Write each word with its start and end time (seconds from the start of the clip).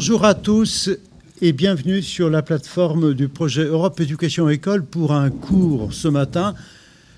Bonjour 0.00 0.24
à 0.24 0.32
tous 0.32 0.88
et 1.42 1.52
bienvenue 1.52 2.00
sur 2.00 2.30
la 2.30 2.40
plateforme 2.40 3.12
du 3.12 3.28
projet 3.28 3.64
Europe 3.64 4.00
Éducation 4.00 4.48
École 4.48 4.82
pour 4.82 5.12
un 5.12 5.28
cours 5.28 5.92
ce 5.92 6.08
matin 6.08 6.54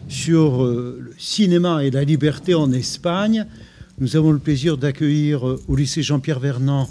sur 0.09 0.65
euh, 0.65 0.99
le 1.01 1.15
cinéma 1.17 1.85
et 1.85 1.93
la 1.93 2.03
liberté 2.03 2.55
en 2.55 2.73
Espagne. 2.73 3.47
Nous 4.01 4.17
avons 4.17 4.33
le 4.33 4.41
plaisir 4.41 4.79
d'accueillir 4.79 5.49
euh, 5.49 5.63
au 5.69 5.77
lycée 5.77 6.03
Jean-Pierre 6.03 6.41
Vernant 6.41 6.91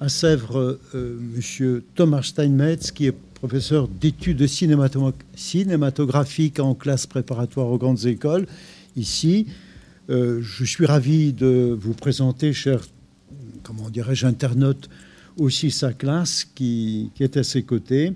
à 0.00 0.08
Sèvres 0.08 0.78
euh, 0.94 1.18
Monsieur 1.20 1.84
Thomas 1.94 2.22
Steinmetz, 2.22 2.90
qui 2.90 3.04
est 3.04 3.14
professeur 3.34 3.88
d'études 3.88 4.46
cinématographiques 4.46 6.60
en 6.60 6.74
classe 6.74 7.06
préparatoire 7.06 7.66
aux 7.66 7.76
grandes 7.76 8.06
écoles 8.06 8.46
ici. 8.96 9.48
je 10.08 10.64
suis 10.64 10.86
ravi 10.86 11.34
de 11.34 11.76
vous 11.78 11.92
présenter, 11.92 12.54
chers, 12.54 12.80
comment 13.62 13.90
dirais-je, 13.90 14.26
internautes, 14.26 14.88
aussi 15.36 15.70
sa 15.70 15.92
classe 15.92 16.44
qui, 16.44 17.10
est 17.20 17.36
à 17.36 17.44
ses 17.44 17.62
côtés. 17.62 18.12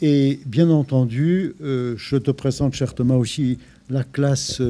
Et 0.00 0.40
bien 0.46 0.70
entendu, 0.70 1.54
euh, 1.62 1.94
je 1.96 2.16
te 2.16 2.30
présente, 2.30 2.74
cher 2.74 2.94
Thomas, 2.94 3.14
aussi 3.14 3.58
la 3.88 4.04
classe 4.04 4.60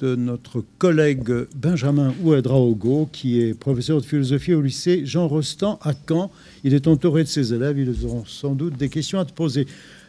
de 0.00 0.16
notre 0.16 0.64
collègue 0.78 1.46
Benjamin 1.54 2.14
Ouedraogo, 2.22 3.08
qui 3.12 3.40
est 3.40 3.54
professeur 3.54 4.00
de 4.00 4.06
philosophie 4.06 4.54
au 4.54 4.62
lycée 4.62 5.02
Jean 5.04 5.28
Rostand 5.28 5.78
à 5.82 5.92
Caen. 6.08 6.30
Il 6.64 6.74
est 6.74 6.88
entouré 6.88 7.22
de 7.24 7.28
ses 7.28 7.52
élèves, 7.52 7.78
ils 7.78 8.06
auront 8.06 8.24
sans 8.24 8.54
doute 8.54 8.76
des 8.78 8.88
questions 8.88 9.18
à 9.18 9.24
te 9.24 9.32
poser. 9.32 9.66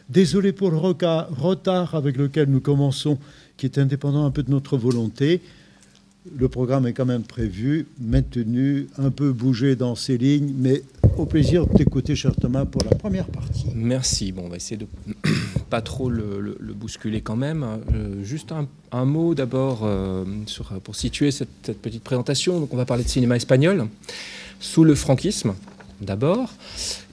Désolé 0.08 0.52
pour 0.52 0.70
le 0.70 0.78
retard 0.78 1.94
avec 1.94 2.16
lequel 2.16 2.48
nous 2.48 2.60
commençons, 2.60 3.18
qui 3.56 3.66
est 3.66 3.78
indépendant 3.78 4.24
un 4.24 4.30
peu 4.30 4.42
de 4.42 4.50
notre 4.50 4.76
volonté 4.76 5.40
le 6.30 6.48
programme 6.48 6.86
est 6.86 6.92
quand 6.92 7.04
même 7.04 7.22
prévu, 7.22 7.86
maintenu, 8.00 8.88
un 8.98 9.10
peu 9.10 9.32
bougé 9.32 9.74
dans 9.76 9.94
ses 9.94 10.18
lignes, 10.18 10.54
mais 10.56 10.82
au 11.16 11.26
plaisir 11.26 11.66
de 11.66 11.76
t'écouter, 11.76 12.14
cher 12.14 12.34
Thomas, 12.36 12.64
pour 12.64 12.82
la 12.84 12.96
première 12.96 13.26
partie. 13.26 13.66
Merci. 13.74 14.32
Bon, 14.32 14.44
on 14.46 14.48
va 14.48 14.56
essayer 14.56 14.76
de 14.76 14.86
pas 15.70 15.82
trop 15.82 16.08
le, 16.08 16.56
bousculer 16.74 17.20
quand 17.20 17.36
même. 17.36 17.64
Euh, 17.92 18.22
juste 18.22 18.52
un, 18.92 19.04
mot 19.04 19.34
d'abord 19.34 19.80
euh, 19.84 20.24
pour 20.84 20.96
situer 20.96 21.30
cette, 21.30 21.72
petite 21.82 22.02
présentation. 22.02 22.60
Donc, 22.60 22.72
on 22.72 22.76
va 22.76 22.84
parler 22.84 23.04
de 23.04 23.08
cinéma 23.08 23.36
espagnol 23.36 23.88
sous 24.60 24.84
le 24.84 24.94
franquisme, 24.94 25.54
d'abord, 26.00 26.52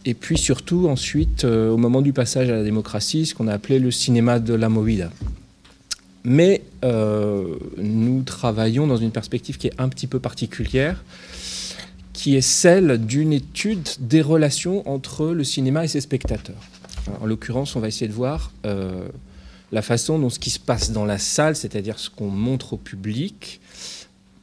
et 0.05 0.13
puis 0.13 0.37
surtout 0.37 0.87
ensuite, 0.87 1.45
euh, 1.45 1.71
au 1.71 1.77
moment 1.77 2.01
du 2.01 2.13
passage 2.13 2.49
à 2.49 2.53
la 2.53 2.63
démocratie, 2.63 3.25
ce 3.25 3.33
qu'on 3.33 3.47
a 3.47 3.53
appelé 3.53 3.79
le 3.79 3.89
cinéma 3.89 4.39
de 4.39 4.53
la 4.53 4.69
movida. 4.69 5.09
Mais 6.23 6.61
euh, 6.83 7.55
nous 7.77 8.23
travaillons 8.23 8.87
dans 8.87 8.97
une 8.97 9.11
perspective 9.11 9.57
qui 9.57 9.67
est 9.67 9.73
un 9.77 9.89
petit 9.89 10.07
peu 10.07 10.19
particulière, 10.19 11.03
qui 12.13 12.35
est 12.35 12.41
celle 12.41 13.05
d'une 13.05 13.31
étude 13.31 13.87
des 13.99 14.21
relations 14.21 14.87
entre 14.89 15.27
le 15.27 15.43
cinéma 15.43 15.85
et 15.85 15.87
ses 15.87 16.01
spectateurs. 16.01 16.61
En 17.21 17.25
l'occurrence, 17.25 17.75
on 17.75 17.79
va 17.79 17.87
essayer 17.87 18.07
de 18.07 18.13
voir 18.13 18.51
euh, 18.65 19.07
la 19.71 19.81
façon 19.81 20.19
dont 20.19 20.29
ce 20.29 20.39
qui 20.39 20.49
se 20.49 20.59
passe 20.59 20.91
dans 20.91 21.05
la 21.05 21.17
salle, 21.17 21.55
c'est-à-dire 21.55 21.97
ce 21.99 22.09
qu'on 22.09 22.29
montre 22.29 22.73
au 22.73 22.77
public, 22.77 23.61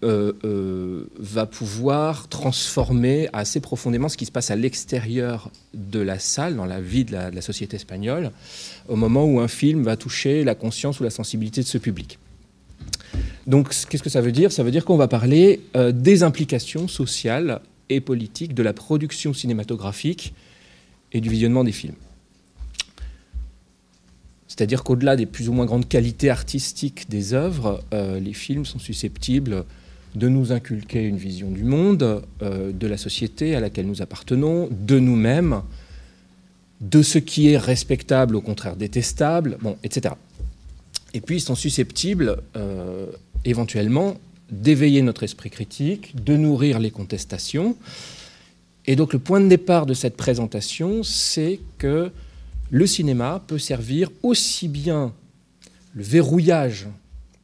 va 0.07 1.47
pouvoir 1.47 2.29
transformer 2.29 3.29
assez 3.33 3.61
profondément 3.61 4.09
ce 4.09 4.17
qui 4.17 4.27
se 4.27 4.33
passe 4.33 4.51
à 4.51 4.57
l'extérieur 4.57 5.51
de 5.75 6.01
la 6.01 6.19
salle, 6.19 6.57
dans 6.57 6.65
la 6.65 6.81
vie 6.81 7.05
de 7.05 7.13
la, 7.13 7.41
société 7.41 7.77
espagnole, 7.77 8.31
au 8.89 8.97
moment 8.97 9.25
où 9.25 9.41
un 9.41 9.49
film 9.49 9.83
va 9.83 9.97
toucher 9.97 10.45
la 10.45 10.55
conscience 10.55 11.01
ou 11.01 11.05
la 11.05 11.11
sensibilité 11.11 11.61
de 11.61 11.67
ce 11.67 11.79
public. 11.79 12.19
Donc, 13.47 13.73
qu'est-ce 13.89 14.03
que 14.03 14.11
ça 14.11 14.21
veut 14.21 14.33
dire? 14.33 14.51
Ça 14.51 14.63
veut 14.63 14.71
dire 14.71 14.85
qu'on 14.85 14.97
va 14.97 15.09
parler 15.09 15.61
euh, 15.77 15.93
des 15.93 16.23
implications 16.23 16.89
sociales 16.89 17.61
et 17.89 18.01
politiques 18.01 18.55
de 18.55 18.63
la 18.63 18.73
production 18.73 19.33
cinématographique 19.33 20.35
et 21.13 21.21
du 21.21 21.29
visionnement 21.29 21.63
des 21.63 21.73
films. 21.73 21.95
C'est-à-dire 24.49 24.83
qu'au-delà 24.83 25.17
des 25.17 25.27
plus 25.27 25.49
ou 25.49 25.53
moins 25.53 25.67
grandes 25.67 25.89
qualités 25.89 26.31
artistiques 26.31 27.09
des 27.09 27.35
œuvres, 27.35 27.85
les 27.93 28.33
films 28.33 28.65
sont 28.65 28.79
susceptibles 28.79 29.67
de 30.17 30.29
nous 30.29 30.51
inculquer 30.51 31.03
une 31.03 31.19
vision 31.19 31.51
du 31.51 31.63
monde, 31.63 32.23
euh, 32.43 32.73
de 32.73 32.87
la 32.87 32.97
société 32.97 33.55
à 33.55 33.61
laquelle 33.61 33.87
nous 33.87 34.01
appartenons, 34.01 34.69
de 34.71 34.99
nous-mêmes, 34.99 35.61
de 36.81 37.03
ce 37.03 37.19
qui 37.19 37.51
est 37.51 37.59
respectable, 37.59 38.35
au 38.35 38.41
contraire 38.41 38.77
détestable, 38.77 39.59
etc. 39.85 40.15
Et 41.13 41.21
puis 41.21 41.37
ils 41.37 41.41
sont 41.41 41.55
susceptibles, 41.55 42.39
euh, 42.57 43.07
éventuellement, 43.45 44.17
d'éveiller 44.51 45.03
notre 45.03 45.23
esprit 45.23 45.51
critique, 45.51 46.25
de 46.25 46.37
nourrir 46.37 46.79
les 46.79 46.91
contestations. 46.91 47.77
Et 48.87 48.97
donc 48.97 49.13
le 49.13 49.19
point 49.19 49.41
de 49.41 49.49
départ 49.49 49.85
de 49.85 49.95
cette 49.95 50.17
présentation, 50.17 51.03
c'est 51.03 51.61
que 51.77 52.11
le 52.71 52.87
cinéma 52.87 53.43
peut 53.47 53.59
servir 53.59 54.11
aussi 54.23 54.69
bien 54.69 55.13
le 55.95 56.03
verrouillage 56.03 56.87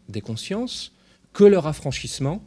des 0.09 0.23
consciences 0.23 0.93
que 1.33 1.45
leur 1.45 1.67
affranchissement 1.67 2.43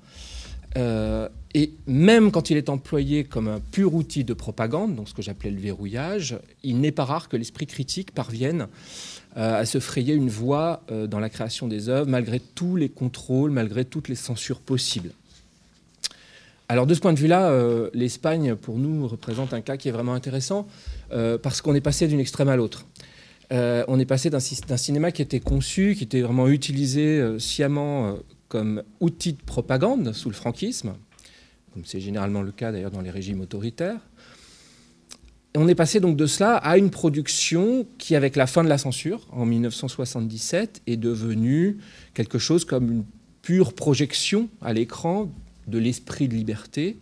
euh, 0.78 1.30
et 1.54 1.72
même 1.88 2.32
quand 2.32 2.50
il 2.50 2.58
est 2.58 2.70
employé 2.70 3.24
comme 3.24 3.48
un 3.48 3.60
pur 3.60 3.94
outil 3.94 4.24
de 4.24 4.34
propagande, 4.34 4.96
donc 4.96 5.08
ce 5.08 5.14
que 5.14 5.22
j'appelais 5.22 5.52
le 5.52 5.60
verrouillage, 5.60 6.38
il 6.64 6.82
n'est 6.82 6.92
pas 6.92 7.06
rare 7.06 7.30
que 7.30 7.38
l'esprit 7.38 7.66
critique 7.66 8.12
parvienne 8.12 8.68
euh, 9.38 9.62
à 9.62 9.66
se 9.66 9.80
frayer 9.80 10.14
une 10.14 10.30
voie 10.30 10.82
euh, 10.92 11.08
dans 11.08 11.20
la 11.20 11.30
création 11.30 11.68
des 11.68 11.88
œuvres, 11.88 12.10
malgré 12.10 12.40
tous 12.40 12.76
les 12.76 12.90
contrôles, 12.90 13.52
malgré 13.52 13.86
toutes 13.86 14.10
les 14.10 14.16
censures 14.16 14.60
possibles. 14.60 15.12
Alors 16.68 16.88
de 16.88 16.94
ce 16.94 17.00
point 17.00 17.14
de 17.14 17.20
vue-là, 17.20 17.54
l'Espagne, 17.94 18.56
pour 18.56 18.80
nous, 18.80 19.08
représente 19.08 19.54
un 19.54 19.62
cas 19.62 19.78
qui 19.78 19.88
est 19.88 19.92
vraiment 19.92 20.16
intéressant, 20.16 20.68
parce 21.44 21.62
qu'on 21.62 21.76
est 21.76 21.82
passé 21.82 22.08
d'une 22.08 22.20
extrême 22.20 22.50
à 22.50 22.56
l'autre. 22.56 22.88
on 23.52 24.00
est 24.00 24.06
passé 24.06 24.32
d'un 24.32 24.40
cinéma 24.40 25.12
qui 25.12 25.22
était 25.22 25.40
conçu, 25.40 25.94
qui 25.96 26.06
était 26.06 26.22
vraiment 26.22 26.48
utilisé 26.48 27.24
sciemment 27.38 28.18
comme 28.56 28.84
outil 29.02 29.34
de 29.34 29.42
propagande 29.42 30.14
sous 30.14 30.30
le 30.30 30.34
franquisme, 30.34 30.94
comme 31.74 31.84
c'est 31.84 32.00
généralement 32.00 32.42
le 32.42 32.54
cas 32.54 32.72
d'ailleurs 32.72 32.90
dans 32.90 33.02
les 33.02 33.10
régimes 33.10 33.42
autoritaires. 33.42 34.00
On 35.58 35.68
est 35.68 35.76
passé 35.76 36.00
donc 36.00 36.16
de 36.16 36.26
cela 36.26 36.56
à 36.56 36.78
une 36.78 36.90
production 36.90 37.86
qui, 37.98 38.16
avec 38.16 38.38
la 38.38 38.48
fin 38.48 38.64
de 38.64 38.70
la 38.70 38.78
censure 38.78 39.28
en 39.34 39.46
1977, 39.46 40.84
est 40.88 40.96
devenue 40.96 41.80
quelque 42.14 42.40
chose 42.40 42.64
comme 42.64 42.90
une 42.90 43.04
pure 43.42 43.74
projection 43.74 44.48
à 44.62 44.72
l'écran 44.72 45.30
de 45.68 45.78
l'esprit 45.78 46.30
de 46.30 46.36
liberté 46.36 46.98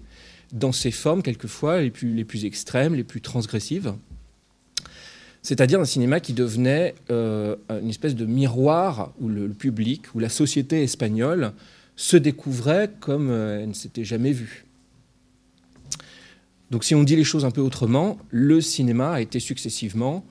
dans 0.53 0.72
ses 0.72 0.90
formes 0.90 1.22
quelquefois 1.22 1.81
les 1.81 1.92
plus 1.92 2.46
extrêmes, 2.46 2.96
les 2.96 3.03
plus 3.03 3.22
transgressives 3.22 3.94
c'est-à-dire 5.44 5.81
un 5.81 5.86
cinéma 5.86 6.22
qui 6.22 6.31
devenait 6.31 6.96
euh, 7.12 7.58
une 7.70 7.90
espèce 7.90 8.16
de 8.16 8.26
miroir 8.26 9.14
où 9.20 9.28
le, 9.28 9.50
public, 9.50 10.04
où 10.16 10.20
la 10.20 10.30
société 10.30 10.81
espagnole 10.84 11.52
se 11.98 12.16
découvrait 12.16 12.90
comme 13.02 13.30
euh, 13.30 13.62
elle 13.62 13.70
ne 13.70 13.74
s'était 13.74 14.06
jamais 14.06 14.31
vue. 14.31 14.66
Donc 16.72 16.86
si 16.86 16.96
on 16.96 17.04
dit 17.04 17.18
les 17.18 17.26
choses 17.26 17.44
un 17.44 17.52
peu 17.52 17.62
autrement, 17.62 18.18
le 18.31 18.62
cinéma 18.62 19.12
a 19.12 19.22
été 19.22 19.40
successivement 19.40 20.26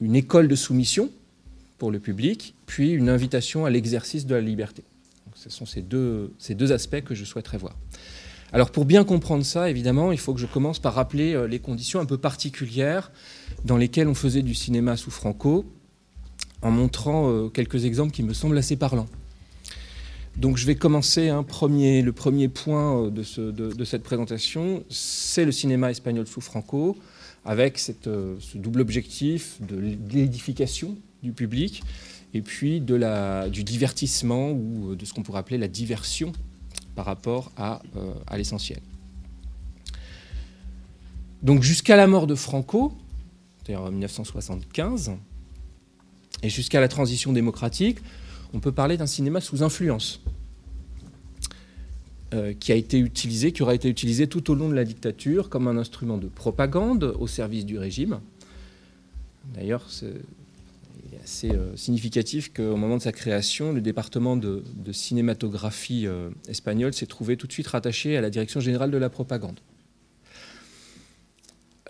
une 0.00 0.16
école 0.16 0.48
de 0.48 0.56
soumission 0.56 1.10
pour 1.78 1.90
le 1.90 2.00
public, 2.00 2.54
puis 2.66 2.90
une 2.92 3.10
invitation 3.10 3.66
à 3.66 3.70
l'exercice 3.70 4.24
de 4.26 4.34
la 4.34 4.40
liberté. 4.40 4.82
ce 5.34 5.50
sont 5.50 5.66
ces 5.66 5.82
deux, 5.82 6.32
ces 6.38 6.54
deux 6.54 6.72
aspects 6.72 7.02
que 7.02 7.14
je 7.14 7.24
souhaiterais 7.24 7.58
voir. 7.58 7.76
Alors 8.54 8.70
pour 8.70 8.86
bien 8.86 9.04
comprendre 9.04 9.44
ça, 9.44 9.68
évidemment, 9.68 10.12
il 10.12 10.18
faut 10.18 10.32
que 10.32 10.40
je 10.40 10.46
commence 10.46 10.78
par 10.78 10.94
rappeler 10.94 11.34
euh, 11.34 11.46
les 11.46 11.58
conditions 11.58 12.00
un 12.00 12.06
peu 12.06 12.18
particulières 12.18 13.12
dans 13.64 13.76
lesquelles 13.76 14.08
on 14.08 14.14
faisait 14.14 14.42
du 14.42 14.54
cinéma 14.54 14.96
sous 14.96 15.10
Franco, 15.10 15.64
en 16.62 16.70
montrant 16.70 17.28
euh, 17.28 17.48
quelques 17.48 17.84
exemples 17.84 18.12
qui 18.12 18.22
me 18.22 18.32
semblent 18.32 18.58
assez 18.58 18.76
parlants. 18.76 19.08
Donc 20.36 20.56
je 20.56 20.66
vais 20.66 20.76
commencer 20.76 21.28
un 21.28 21.42
premier, 21.42 22.02
le 22.02 22.12
premier 22.12 22.48
point 22.48 23.06
euh, 23.06 23.10
de, 23.10 23.84
cette 23.84 24.02
présentation, 24.02 24.84
c'est 24.88 25.44
le 25.44 25.52
cinéma 25.52 25.90
espagnol 25.90 26.26
sous 26.26 26.40
Franco, 26.40 26.96
avec 27.44 27.78
cette, 27.78 28.04
ce 28.04 28.56
double 28.56 28.80
objectif 28.80 29.58
de 29.60 29.76
l'édification 29.76 30.96
du 31.22 31.32
public 31.32 31.82
et 32.34 32.40
puis 32.40 32.80
de 32.80 32.94
la, 32.94 33.48
du 33.48 33.64
divertissement 33.64 34.50
ou 34.50 34.94
de 34.94 35.04
ce 35.04 35.12
qu'on 35.12 35.22
pourrait 35.22 35.40
appeler 35.40 35.58
la 35.58 35.68
diversion 35.68 36.32
par 36.94 37.04
rapport 37.04 37.52
à, 37.56 37.82
euh, 37.96 38.12
à 38.26 38.36
l'essentiel. 38.36 38.80
Donc 41.42 41.62
jusqu'à 41.62 41.96
la 41.96 42.06
mort 42.06 42.26
de 42.26 42.34
Franco, 42.34 42.92
c'est-à-dire 43.64 43.84
en 43.84 43.90
1975, 43.90 45.12
et 46.42 46.48
jusqu'à 46.48 46.80
la 46.80 46.88
transition 46.88 47.32
démocratique, 47.32 47.98
on 48.52 48.60
peut 48.60 48.72
parler 48.72 48.96
d'un 48.96 49.06
cinéma 49.06 49.40
sous 49.40 49.62
influence, 49.62 50.20
euh, 52.34 52.52
qui 52.58 52.72
a 52.72 52.74
été 52.74 52.98
utilisé, 52.98 53.52
qui 53.52 53.62
aura 53.62 53.74
été 53.74 53.88
utilisé 53.88 54.26
tout 54.26 54.50
au 54.50 54.54
long 54.54 54.68
de 54.68 54.74
la 54.74 54.84
dictature 54.84 55.48
comme 55.48 55.68
un 55.68 55.76
instrument 55.76 56.18
de 56.18 56.28
propagande 56.28 57.14
au 57.18 57.26
service 57.26 57.64
du 57.64 57.78
régime. 57.78 58.20
D'ailleurs, 59.54 59.86
assez 61.22 61.50
euh, 61.50 61.76
significatif 61.76 62.52
qu'au 62.52 62.76
moment 62.76 62.96
de 62.96 63.02
sa 63.02 63.12
création, 63.12 63.72
le 63.72 63.80
département 63.80 64.36
de, 64.36 64.62
cinématographie 64.92 66.06
euh, 66.06 66.30
espagnol 66.48 66.92
s'est 66.92 67.06
trouvé 67.06 67.36
tout 67.36 67.46
de 67.46 67.52
suite 67.52 67.68
rattaché 67.68 68.16
à 68.16 68.20
la 68.20 68.30
direction 68.30 68.60
générale 68.60 68.90
de 68.90 68.98
la 68.98 69.08
propagande. 69.08 69.60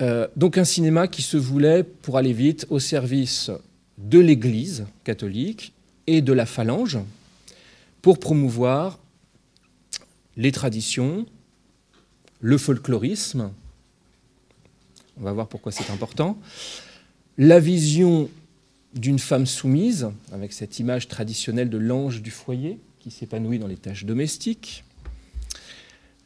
Euh, 0.01 0.27
donc 0.37 0.59
un 0.59 0.65
cinéma 0.65 1.07
qui 1.09 1.23
se 1.23 1.37
voulait, 1.37 1.85
pour 1.85 2.17
aller 2.17 2.33
vite, 2.33 2.67
au 2.71 2.79
service 2.79 3.51
de 3.99 4.19
l'Église 4.19 4.87
catholique 5.05 5.73
et 6.07 6.23
de 6.23 6.33
la 6.33 6.47
phalange, 6.47 6.99
pour 8.01 8.19
promouvoir 8.19 8.99
les 10.37 10.51
traditions, 10.51 11.27
le 12.41 12.59
folklorisme, 12.59 13.53
on 15.21 15.23
va 15.23 15.33
voir 15.33 15.47
pourquoi 15.47 15.73
c'est 15.73 15.91
important, 15.91 16.39
la 17.39 17.61
vision 17.61 18.29
d'une 18.95 19.19
femme 19.19 19.47
soumise, 19.47 20.11
avec 20.33 20.53
cette 20.53 20.79
image 20.79 21.09
traditionnelle 21.09 21.71
de 21.71 21.79
l'ange 21.79 22.23
du 22.23 22.31
foyer 22.31 22.79
qui 22.99 23.11
s'épanouit 23.11 23.59
dans 23.59 23.67
les 23.67 23.77
tâches 23.77 24.05
domestiques, 24.05 24.85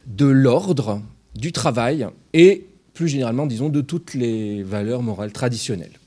de 0.05 0.25
l'ordre, 0.25 1.01
du 1.35 1.51
travail 1.51 2.07
et 2.33 2.65
plus 2.97 3.07
généralement, 3.07 3.45
disons, 3.45 3.69
de 3.69 3.81
toutes 3.81 4.13
les 4.15 4.63
valeurs 4.63 5.03
morales 5.03 5.31
traditionnelles. 5.31 5.99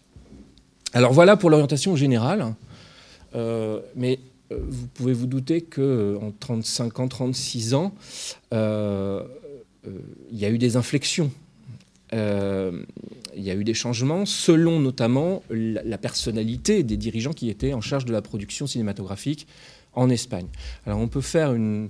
Alors 0.92 1.12
voilà 1.12 1.36
pour 1.36 1.48
l'orientation 1.50 1.94
générale, 1.94 2.54
euh, 3.36 3.80
mais 3.94 4.18
euh, 4.50 4.58
vous 4.68 4.88
pouvez 4.88 5.12
vous 5.12 5.26
douter 5.26 5.60
qu'en 5.60 6.32
35 6.40 6.98
ans, 6.98 7.06
36 7.08 7.74
ans, 7.74 7.94
euh, 8.52 9.22
il 10.32 10.38
y 10.38 10.44
a 10.44 10.50
eu 10.50 10.58
des 10.58 10.76
inflexions 10.76 11.30
euh, 12.12 12.82
il 13.36 13.42
y 13.44 13.50
a 13.50 13.54
eu 13.54 13.62
des 13.62 13.74
changements 13.74 14.26
selon 14.26 14.80
notamment 14.80 15.42
la, 15.48 15.98
personnalité 15.98 16.82
des 16.82 16.96
dirigeants 16.96 17.32
qui 17.32 17.48
étaient 17.48 17.72
en 17.72 17.80
charge 17.80 18.04
de 18.04 18.12
la 18.12 18.20
production 18.20 18.66
cinématographique 18.66 19.46
en 19.92 20.10
Espagne. 20.10 20.48
Alors 20.86 20.98
on 20.98 21.06
peut 21.06 21.20
faire 21.20 21.54
une, 21.54 21.88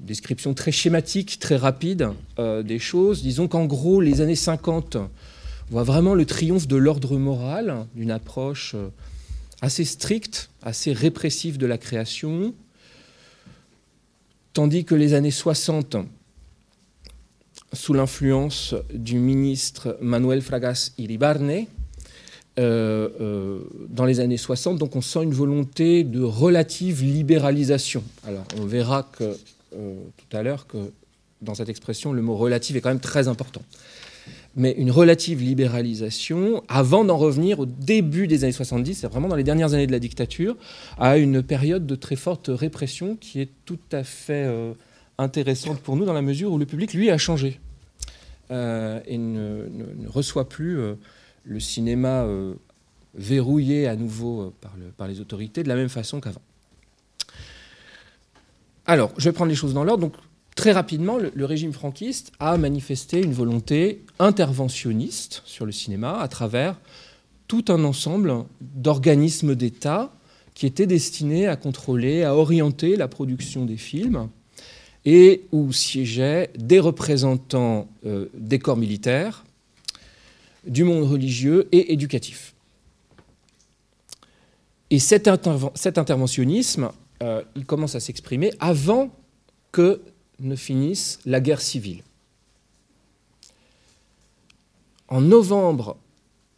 description 0.00 0.54
très 0.54 0.72
schématique, 0.72 1.38
très 1.38 1.56
rapide 1.56 2.10
euh, 2.38 2.62
des 2.62 2.78
choses. 2.78 3.22
Disons 3.22 3.48
qu'en 3.48 3.66
gros, 3.66 4.00
les 4.00 4.20
années 4.20 4.36
50 4.36 4.96
voient 5.70 5.84
vraiment 5.84 6.14
le 6.14 6.24
triomphe 6.24 6.66
de 6.66 6.76
l'ordre 6.76 7.18
moral, 7.18 7.86
d'une 7.94 8.10
approche 8.10 8.74
euh, 8.74 8.88
assez 9.60 9.84
stricte, 9.84 10.50
assez 10.62 10.92
répressive 10.92 11.58
de 11.58 11.66
la 11.66 11.78
création, 11.78 12.54
tandis 14.52 14.84
que 14.84 14.94
les 14.94 15.14
années 15.14 15.30
60 15.30 15.96
sous 17.74 17.92
l'influence 17.92 18.74
du 18.94 19.18
ministre 19.18 19.98
Manuel 20.00 20.40
Fragas 20.40 20.92
Iribarne 20.96 21.66
euh, 22.58 23.60
dans 23.90 24.06
les 24.06 24.20
années 24.20 24.36
60. 24.38 24.78
Donc 24.78 24.96
on 24.96 25.02
sent 25.02 25.22
une 25.22 25.34
volonté 25.34 26.02
de 26.02 26.22
relative 26.22 27.04
libéralisation. 27.04 28.02
Alors 28.26 28.44
on 28.58 28.64
verra 28.64 29.08
que, 29.12 29.36
tout 30.16 30.36
à 30.36 30.42
l'heure 30.42 30.66
que 30.66 30.92
dans 31.40 31.54
cette 31.54 31.68
expression, 31.68 32.12
le 32.12 32.22
mot 32.22 32.36
relative 32.36 32.76
est 32.76 32.80
quand 32.80 32.88
même 32.88 33.00
très 33.00 33.28
important. 33.28 33.62
Mais 34.56 34.72
une 34.72 34.90
relative 34.90 35.40
libéralisation, 35.40 36.64
avant 36.68 37.04
d'en 37.04 37.16
revenir 37.16 37.60
au 37.60 37.66
début 37.66 38.26
des 38.26 38.44
années 38.44 38.52
70, 38.52 38.94
c'est 38.96 39.06
vraiment 39.06 39.28
dans 39.28 39.36
les 39.36 39.44
dernières 39.44 39.72
années 39.72 39.86
de 39.86 39.92
la 39.92 40.00
dictature, 40.00 40.56
à 40.98 41.16
une 41.16 41.42
période 41.42 41.86
de 41.86 41.94
très 41.94 42.16
forte 42.16 42.50
répression 42.52 43.16
qui 43.16 43.40
est 43.40 43.50
tout 43.64 43.78
à 43.92 44.02
fait 44.02 44.46
intéressante 45.18 45.80
pour 45.80 45.96
nous 45.96 46.04
dans 46.04 46.12
la 46.12 46.22
mesure 46.22 46.52
où 46.52 46.58
le 46.58 46.66
public, 46.66 46.94
lui, 46.94 47.10
a 47.10 47.18
changé 47.18 47.60
euh, 48.50 49.00
et 49.06 49.18
ne, 49.18 49.68
reçoit 50.06 50.48
plus 50.48 50.78
euh, 50.78 50.94
le 51.44 51.60
cinéma 51.60 52.22
euh, 52.22 52.54
verrouillé 53.14 53.88
à 53.88 53.96
nouveau 53.96 54.54
par, 54.96 55.08
les 55.08 55.20
autorités 55.20 55.62
de 55.62 55.68
la 55.68 55.74
même 55.74 55.88
façon 55.88 56.20
qu'avant. 56.20 56.40
Alors, 58.88 59.12
je 59.18 59.24
vais 59.24 59.32
prendre 59.32 59.50
les 59.50 59.54
choses 59.54 59.74
dans 59.74 59.84
l'ordre. 59.84 60.00
Donc, 60.00 60.14
très 60.56 60.72
rapidement, 60.72 61.18
le, 61.18 61.44
régime 61.44 61.74
franquiste 61.74 62.32
a 62.40 62.56
manifesté 62.56 63.22
une 63.22 63.34
volonté 63.34 64.02
interventionniste 64.18 65.42
sur 65.44 65.66
le 65.66 65.72
cinéma 65.72 66.18
à 66.18 66.26
travers 66.26 66.80
tout 67.48 67.66
un 67.68 67.84
ensemble 67.84 68.32
d'organismes 68.62 69.54
d'État 69.54 70.10
qui 70.54 70.64
étaient 70.64 70.86
destinés 70.86 71.46
à 71.46 71.56
contrôler, 71.56 72.24
à 72.24 72.34
orienter 72.34 72.96
la 72.96 73.08
production 73.08 73.66
des 73.66 73.76
films 73.76 74.30
et 75.04 75.42
où 75.52 75.70
siégeaient 75.70 76.50
des 76.56 76.80
représentants 76.80 77.88
euh, 78.06 78.28
des 78.32 78.58
corps 78.58 78.78
militaires, 78.78 79.44
du 80.66 80.84
monde 80.84 81.04
religieux 81.04 81.68
et 81.72 81.92
éducatif. 81.92 82.54
Et 84.88 84.98
cet, 84.98 85.28
interventionnisme, 85.28 86.90
euh, 87.22 87.42
il 87.56 87.66
commence 87.66 87.94
à 87.94 88.00
s'exprimer 88.00 88.52
avant 88.60 89.10
que 89.72 90.00
ne 90.40 90.56
finisse 90.56 91.18
la 91.26 91.40
guerre 91.40 91.60
civile. 91.60 92.02
En 95.08 95.20
novembre 95.20 95.96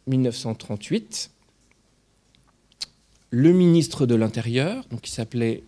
1938, 0.07 1.31
le 3.31 3.53
ministre 3.53 4.05
de 4.05 4.13
l'Intérieur, 4.15 4.83
qui 5.01 5.09
s'appelait 5.09 5.63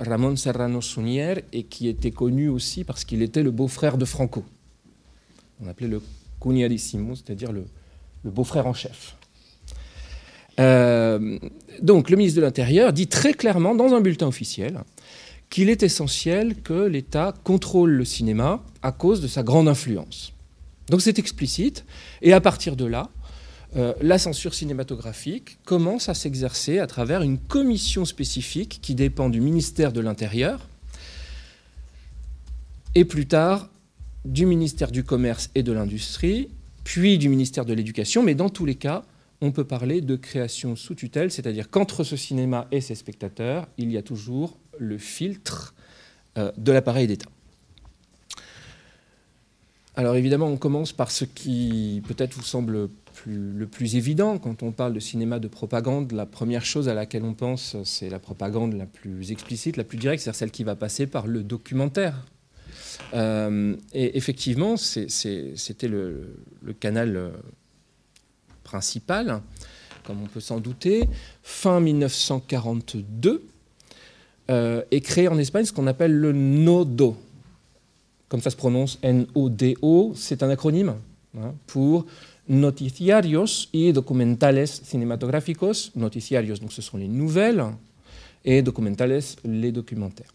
Ramon 0.00 0.36
Serrano 0.36 0.82
Sunier 0.82 1.36
et 1.52 1.64
qui 1.64 1.88
était 1.88 2.10
connu 2.10 2.48
aussi 2.50 2.84
parce 2.84 3.04
qu'il 3.04 3.22
était 3.22 3.42
le 3.42 3.50
beau-frère 3.50 3.96
de 3.96 4.04
Franco. 4.04 4.44
On 5.62 5.68
appelait 5.68 5.88
le 5.88 6.02
cuñadissimo, 6.40 7.14
c'est-à-dire 7.14 7.52
le, 7.52 7.64
beau-frère 8.22 8.66
en 8.66 8.74
chef. 8.74 9.16
Euh, 10.60 11.38
donc 11.82 12.10
le 12.10 12.16
ministre 12.16 12.36
de 12.36 12.44
l'Intérieur 12.44 12.92
dit 12.92 13.06
très 13.06 13.34
clairement 13.34 13.74
dans 13.74 13.92
un 13.92 14.00
bulletin 14.00 14.28
officiel 14.28 14.80
qu'il 15.50 15.68
est 15.68 15.82
essentiel 15.82 16.56
que 16.62 16.86
l'État 16.86 17.34
contrôle 17.44 17.90
le 17.90 18.04
cinéma 18.04 18.62
à 18.82 18.92
cause 18.92 19.20
de 19.20 19.28
sa 19.28 19.42
grande 19.42 19.68
influence. 19.68 20.32
Donc 20.90 21.00
c'est 21.00 21.18
explicite, 21.18 21.84
et 22.22 22.32
à 22.32 22.40
partir 22.40 22.76
de 22.76 22.84
là, 22.84 23.10
euh, 23.76 23.92
la 24.00 24.18
censure 24.18 24.54
cinématographique 24.54 25.58
commence 25.64 26.08
à 26.08 26.14
s'exercer 26.14 26.78
à 26.78 26.86
travers 26.86 27.22
une 27.22 27.38
commission 27.38 28.04
spécifique 28.04 28.78
qui 28.82 28.94
dépend 28.94 29.28
du 29.28 29.40
ministère 29.40 29.92
de 29.92 30.00
l'Intérieur 30.00 30.68
et 32.94 33.04
plus 33.04 33.26
tard 33.26 33.68
du 34.24 34.46
ministère 34.46 34.90
du 34.90 35.04
Commerce 35.04 35.50
et 35.54 35.62
de 35.62 35.72
l'Industrie, 35.72 36.48
puis 36.84 37.18
du 37.18 37.28
ministère 37.28 37.64
de 37.64 37.74
l'Éducation, 37.74 38.22
mais 38.22 38.34
dans 38.34 38.48
tous 38.48 38.64
les 38.64 38.76
cas, 38.76 39.02
on 39.44 39.52
peut 39.52 39.64
parler 39.64 40.00
de 40.00 40.16
création 40.16 40.74
sous 40.74 40.94
tutelle, 40.94 41.30
c'est-à-dire 41.30 41.68
qu'entre 41.68 42.02
ce 42.02 42.16
cinéma 42.16 42.66
et 42.72 42.80
ses 42.80 42.94
spectateurs, 42.94 43.68
il 43.76 43.92
y 43.92 43.98
a 43.98 44.02
toujours 44.02 44.56
le 44.78 44.96
filtre 44.96 45.74
euh, 46.38 46.50
de 46.56 46.72
l'appareil 46.72 47.06
d'État. 47.06 47.28
Alors 49.96 50.16
évidemment, 50.16 50.46
on 50.46 50.56
commence 50.56 50.92
par 50.92 51.10
ce 51.10 51.26
qui 51.26 52.02
peut-être 52.08 52.34
vous 52.34 52.42
semble 52.42 52.88
le 53.26 53.66
plus 53.66 53.96
évident. 53.96 54.38
Quand 54.38 54.62
on 54.62 54.72
parle 54.72 54.94
de 54.94 54.98
cinéma 54.98 55.38
de 55.38 55.46
propagande, 55.46 56.12
la 56.12 56.26
première 56.26 56.64
chose 56.64 56.88
à 56.88 56.94
laquelle 56.94 57.22
on 57.22 57.34
pense, 57.34 57.76
c'est 57.84 58.08
la 58.08 58.18
propagande 58.18 58.72
la 58.72 58.86
plus 58.86 59.30
explicite, 59.30 59.76
la 59.76 59.84
plus 59.84 59.98
directe, 59.98 60.22
c'est-à-dire 60.22 60.38
celle 60.38 60.50
qui 60.50 60.64
va 60.64 60.74
passer 60.74 61.06
par 61.06 61.26
le 61.26 61.42
documentaire. 61.42 62.24
Euh, 63.12 63.76
et 63.92 64.16
effectivement, 64.16 64.76
c'était 64.78 65.88
le, 65.88 66.34
canal 66.80 67.32
euh, 68.64 68.68
principal, 68.68 69.40
comme 70.04 70.22
on 70.22 70.26
peut 70.26 70.40
s'en 70.40 70.60
douter. 70.60 71.08
Fin 71.42 71.80
1942 71.80 73.44
euh, 74.50 74.82
est 74.90 75.00
créé 75.00 75.28
en 75.28 75.38
Espagne 75.38 75.64
ce 75.64 75.72
qu'on 75.72 75.86
appelle 75.86 76.12
le 76.12 76.32
NODO. 76.32 77.16
Comme 78.28 78.40
ça 78.40 78.50
se 78.50 78.56
prononce 78.56 78.98
N-O-D-O, 79.02 80.12
c'est 80.16 80.42
un 80.42 80.50
acronyme 80.50 80.94
hein, 81.38 81.54
pour 81.66 82.06
noticiarios 82.48 83.68
y 83.72 83.92
documentales 83.92 84.66
cinematográficos. 84.66 85.92
Noticiarios, 85.94 86.56
donc 86.56 86.72
ce 86.72 86.82
sont 86.82 86.96
les 86.96 87.08
nouvelles, 87.08 87.64
et 88.44 88.62
documentales, 88.62 89.20
les 89.44 89.72
documentaires. 89.72 90.34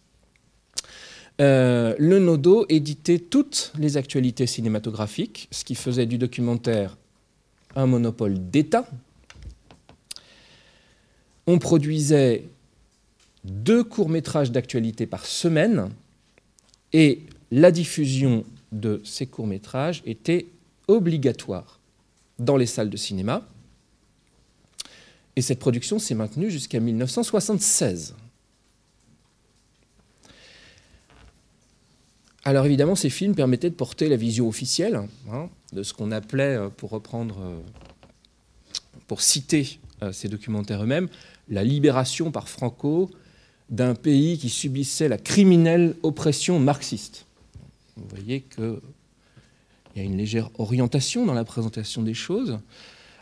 Euh, 1.42 1.96
le 1.98 2.20
Nodo 2.20 2.66
éditait 2.68 3.20
toutes 3.20 3.72
les 3.78 3.98
actualités 3.98 4.46
cinématographiques, 4.46 5.48
ce 5.52 5.64
qui 5.64 5.76
faisait 5.76 6.06
du 6.06 6.18
documentaire 6.18 6.98
un 7.76 7.86
monopole 7.86 8.50
d'État. 8.50 8.88
On 11.48 11.60
produisait 11.60 12.46
deux 13.44 13.84
courts-métrages 13.84 14.52
d'actualité 14.52 15.06
par 15.06 15.26
semaine 15.26 15.90
et 16.94 17.24
la 17.52 17.72
diffusion 17.72 18.44
de 18.72 19.02
ces 19.04 19.26
courts-métrages 19.26 20.04
était 20.06 20.48
obligatoire 20.88 21.80
dans 22.38 22.58
les 22.58 22.66
salles 22.66 22.90
de 22.90 22.98
cinéma. 22.98 23.48
Et 25.36 25.42
cette 25.42 25.60
production 25.60 26.00
s'est 26.00 26.16
maintenue 26.16 26.52
jusqu'à 26.52 26.80
1976. 26.80 28.16
Alors 32.46 32.66
évidemment, 32.66 32.96
ces 32.96 33.10
films 33.10 33.36
permettaient 33.36 33.70
de 33.70 33.76
porter 33.76 34.08
la 34.08 34.16
vision 34.16 34.48
officielle 34.48 35.02
hein, 35.32 35.50
de 35.74 35.84
ce 35.84 35.94
qu'on 35.94 36.12
appelait, 36.12 36.56
euh, 36.56 36.70
pour 36.70 36.92
reprendre, 36.92 37.38
euh, 37.42 37.60
pour 39.08 39.22
citer 39.22 39.80
euh, 40.04 40.12
ces 40.14 40.30
documentaires 40.30 40.84
eux-mêmes, 40.84 41.10
la 41.50 41.64
libération 41.64 42.32
par 42.32 42.48
Franco 42.48 43.10
d'un 43.70 43.94
pays 43.94 44.38
qui 44.38 44.50
subissait 44.50 45.10
la 45.10 45.18
criminelle 45.18 45.96
oppression 46.02 46.60
marxiste. 46.60 47.26
Vous 47.98 48.08
voyez 48.10 48.42
qu'il 48.42 48.80
il 49.96 50.02
y 50.02 50.06
a 50.06 50.08
une 50.08 50.18
légère 50.18 50.50
orientation 50.58 51.26
dans 51.26 51.34
la 51.34 51.44
présentation 51.44 52.02
des 52.04 52.14
choses. 52.14 52.60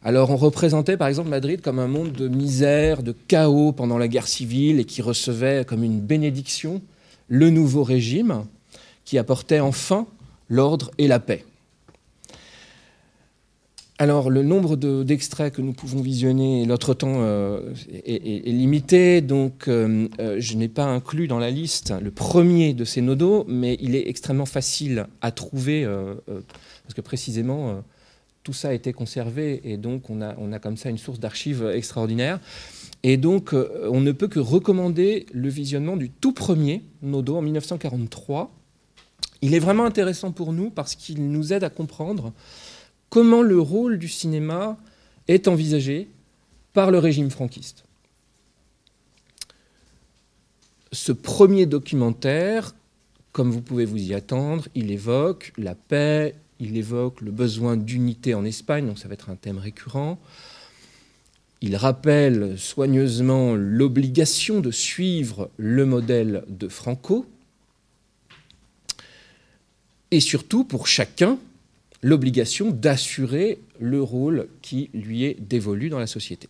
Alors 0.04 0.30
on 0.30 0.38
représentait 0.38 0.96
par 0.96 1.08
exemple 1.08 1.30
Madrid 1.30 1.62
comme 1.62 1.80
un 1.80 1.88
monde 1.88 2.12
de 2.12 2.28
misère, 2.28 3.02
de 3.02 3.16
chaos 3.28 3.72
pendant 3.72 3.98
la 3.98 4.08
guerre 4.08 4.28
civile 4.28 4.80
et 4.80 4.86
qui 4.86 5.02
recevait 5.02 5.66
comme 5.66 5.84
une 5.84 6.00
bénédiction 6.00 6.82
le 7.30 7.50
nouveau 7.50 7.84
régime 7.84 8.46
qui 9.08 9.18
apportait 9.18 9.62
enfin 9.62 10.06
l'ordre 10.50 10.92
et 10.98 11.08
la 11.08 11.22
paix. 11.22 11.46
Alors, 14.00 14.30
le 14.30 14.44
nombre 14.44 14.76
d'extraits 14.76 15.54
que 15.54 15.62
nous 15.62 15.72
pouvons 15.72 16.02
visionner, 16.02 16.66
notre 16.66 16.94
temps 16.94 17.22
euh, 17.22 17.74
est, 18.06 18.46
limité, 18.46 19.22
donc 19.22 19.70
euh, 19.70 20.10
euh, 20.20 20.36
je 20.40 20.56
n'ai 20.56 20.68
pas 20.68 20.84
inclus 20.84 21.30
dans 21.30 21.40
la 21.40 21.50
liste 21.50 21.94
le 22.00 22.12
premier 22.12 22.74
de 22.74 22.84
ces 22.84 23.02
nodos, 23.02 23.46
mais 23.48 23.78
il 23.80 23.96
est 23.96 24.10
extrêmement 24.10 24.46
facile 24.46 25.08
à 25.22 25.32
trouver, 25.32 25.88
parce 26.26 26.94
que 26.94 27.02
précisément, 27.02 27.82
tout 28.44 28.54
ça 28.54 28.70
a 28.70 28.74
été 28.74 28.92
conservé, 28.92 29.62
et 29.64 29.78
donc 29.78 30.10
on 30.10 30.22
a, 30.22 30.36
on 30.38 30.52
a 30.52 30.60
comme 30.60 30.76
ça 30.76 30.90
une 30.90 30.98
source 30.98 31.20
d'archives 31.20 31.66
extraordinaire. 31.74 32.42
Et 33.04 33.16
donc, 33.16 33.54
on 33.54 34.02
ne 34.02 34.12
peut 34.12 34.28
que 34.28 34.40
recommander 34.40 35.28
le 35.32 35.48
visionnement 35.48 35.96
du 35.96 36.10
tout 36.10 36.34
premier 36.34 36.84
nodo 37.02 37.38
en 37.38 37.42
1943. 37.42 38.52
Il 39.42 39.54
est 39.54 39.60
vraiment 39.60 39.86
intéressant 39.86 40.32
pour 40.32 40.54
nous 40.54 40.70
parce 40.70 40.96
qu'il 40.96 41.32
nous 41.32 41.54
aide 41.54 41.64
à 41.64 41.70
comprendre 41.70 42.34
comment 43.10 43.42
le 43.42 43.60
rôle 43.60 44.00
du 44.00 44.08
cinéma 44.08 44.78
est 45.28 45.48
envisagé 45.48 46.10
par 46.74 46.92
le 46.92 47.00
régime 47.00 47.30
franquiste. 47.30 47.84
Ce 50.92 51.12
premier 51.12 51.66
documentaire, 51.66 52.74
comme 53.32 53.52
vous 53.52 53.62
pouvez 53.62 53.86
vous 53.86 54.02
y 54.02 54.14
attendre, 54.14 54.68
il 54.74 54.92
évoque 54.92 55.54
la 55.58 55.76
paix, 55.76 56.36
il 56.60 56.78
évoque 56.78 57.22
le 57.22 57.32
besoin 57.32 57.78
d'unité 57.78 58.34
en 58.34 58.46
Espagne, 58.46 58.88
donc 58.88 58.98
ça 58.98 59.08
va 59.08 59.14
être 59.14 59.30
un 59.30 59.36
thème 59.36 59.58
récurrent. 59.58 60.18
Il 61.62 61.76
rappelle 61.76 62.58
soigneusement 62.58 63.56
l'obligation 63.56 64.60
de 64.60 64.72
suivre 64.72 65.50
le 65.58 65.86
modèle 65.86 66.44
de 66.48 66.68
Franco. 66.68 67.26
Et 70.12 70.20
surtout, 70.20 70.64
pour 70.64 70.88
chacun, 70.88 71.38
l'obligation 72.02 72.72
d'assurer 72.72 73.60
le 73.80 74.02
rôle 74.02 74.48
qui 74.62 74.90
lui 74.94 75.24
est 75.24 75.38
dévolu 75.40 75.90
dans 75.90 76.00
la 76.00 76.08
société. 76.08 76.48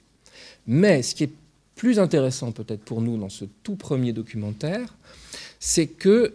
Mais 0.67 1.01
ce 1.01 1.15
qui 1.15 1.23
est 1.23 1.31
plus 1.75 1.99
intéressant 1.99 2.51
peut-être 2.51 2.83
pour 2.83 3.01
nous 3.01 3.17
dans 3.17 3.29
ce 3.29 3.45
tout 3.63 3.75
premier 3.75 4.13
documentaire, 4.13 4.95
c'est 5.59 5.87
que 5.87 6.33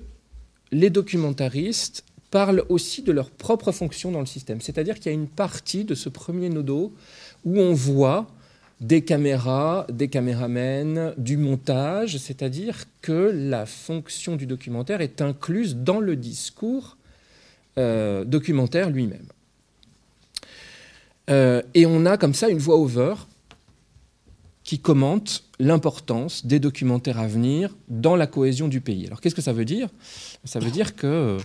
les 0.71 0.91
documentaristes 0.91 2.05
parlent 2.31 2.65
aussi 2.71 3.03
de 3.03 3.13
leur 3.13 3.31
propre 3.31 3.73
fonction 3.73 4.11
dans 4.11 4.21
le 4.21 4.27
système. 4.27 4.61
C'est-à-dire 4.61 4.97
qu'il 4.97 5.07
y 5.07 5.15
a 5.15 5.19
une 5.19 5.29
partie 5.29 5.85
de 5.85 5.95
ce 5.95 6.09
premier 6.09 6.49
nodo 6.49 6.93
où 7.45 7.61
on 7.61 7.75
voit 7.75 8.27
des 8.81 9.03
caméras, 9.03 9.87
des 9.93 10.09
caméramens, 10.09 11.13
du 11.19 11.37
montage, 11.37 12.17
c'est-à-dire 12.17 12.85
que 13.01 13.31
la 13.33 13.67
fonction 13.67 14.35
du 14.35 14.47
documentaire 14.47 15.03
est 15.03 15.21
incluse 15.21 15.77
dans 15.77 16.01
le 16.01 16.17
discours 16.17 16.97
euh, 17.79 18.25
documentaire 18.27 18.91
lui-même. 18.91 19.25
Euh, 21.31 21.63
et 21.73 21.87
on 21.87 22.05
a 22.05 22.19
comme 22.19 22.35
ça 22.35 22.51
une 22.51 22.59
voix-over 22.59 23.15
qui 24.63 24.79
commente 24.79 25.45
l'importance 25.59 26.45
des 26.45 26.59
documentaires 26.59 27.19
à 27.19 27.27
venir 27.27 27.75
dans 27.89 28.15
la 28.15 28.27
cohésion 28.27 28.69
du 28.69 28.83
pays. 28.83 29.07
Alors 29.07 29.23
qu'est-ce 29.23 29.35
que 29.35 29.41
ça 29.41 29.55
veut 29.55 29.65
dire? 29.65 29.89
Ça 30.45 30.59
veut 30.59 30.71
dire 30.71 30.95
que 30.95 31.07
euh, 31.07 31.39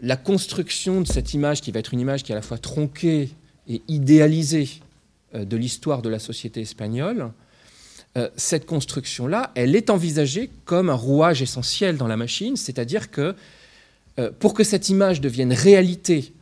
la 0.00 0.16
construction 0.16 1.00
de 1.00 1.06
cette 1.06 1.32
image, 1.32 1.60
qui 1.60 1.70
va 1.70 1.78
être 1.78 1.94
une 1.94 2.00
image 2.00 2.24
qui 2.24 2.32
est 2.32 2.34
à 2.34 2.38
la 2.38 2.42
fois 2.42 2.58
tronquée 2.58 3.30
et 3.68 3.82
idéalisée 3.86 4.68
de 5.32 5.56
l'histoire 5.56 6.02
de 6.02 6.08
la 6.08 6.18
société 6.18 6.62
espagnole, 6.62 7.30
cette 8.36 8.66
construction-là, 8.66 9.52
elle 9.54 9.76
est 9.76 9.90
envisagée 9.90 10.50
comme 10.64 10.90
un 10.90 10.94
rouage 10.94 11.40
essentiel 11.40 11.96
dans 11.96 12.08
la 12.08 12.16
machine, 12.16 12.56
c'est-à-dire 12.56 13.12
que 13.12 13.36
euh, 14.20 14.30
pour 14.38 14.54
que 14.54 14.64
cette 14.64 14.88
image 14.90 15.20
devienne 15.20 15.52
réalité, 15.52 16.34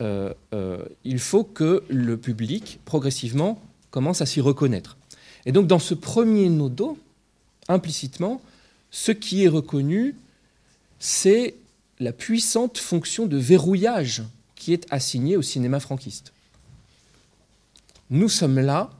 euh, 0.00 0.32
euh, 0.54 0.84
il 1.04 1.18
faut 1.18 1.44
que 1.44 1.84
le 1.88 2.16
public, 2.16 2.80
progressivement, 2.84 3.60
commence 3.90 4.22
à 4.22 4.26
s'y 4.26 4.40
reconnaître. 4.40 4.96
Et 5.44 5.52
donc, 5.52 5.66
dans 5.66 5.78
ce 5.78 5.94
premier 5.94 6.48
nodo, 6.48 6.98
implicitement, 7.68 8.40
ce 8.90 9.12
qui 9.12 9.44
est 9.44 9.48
reconnu, 9.48 10.14
c'est 10.98 11.54
la 11.98 12.12
puissante 12.12 12.78
fonction 12.78 13.26
de 13.26 13.36
verrouillage 13.36 14.22
qui 14.54 14.72
est 14.72 14.86
assignée 14.90 15.36
au 15.36 15.42
cinéma 15.42 15.80
franquiste. 15.80 16.32
Nous 18.10 18.30
sommes 18.30 18.58
là, 18.58 18.90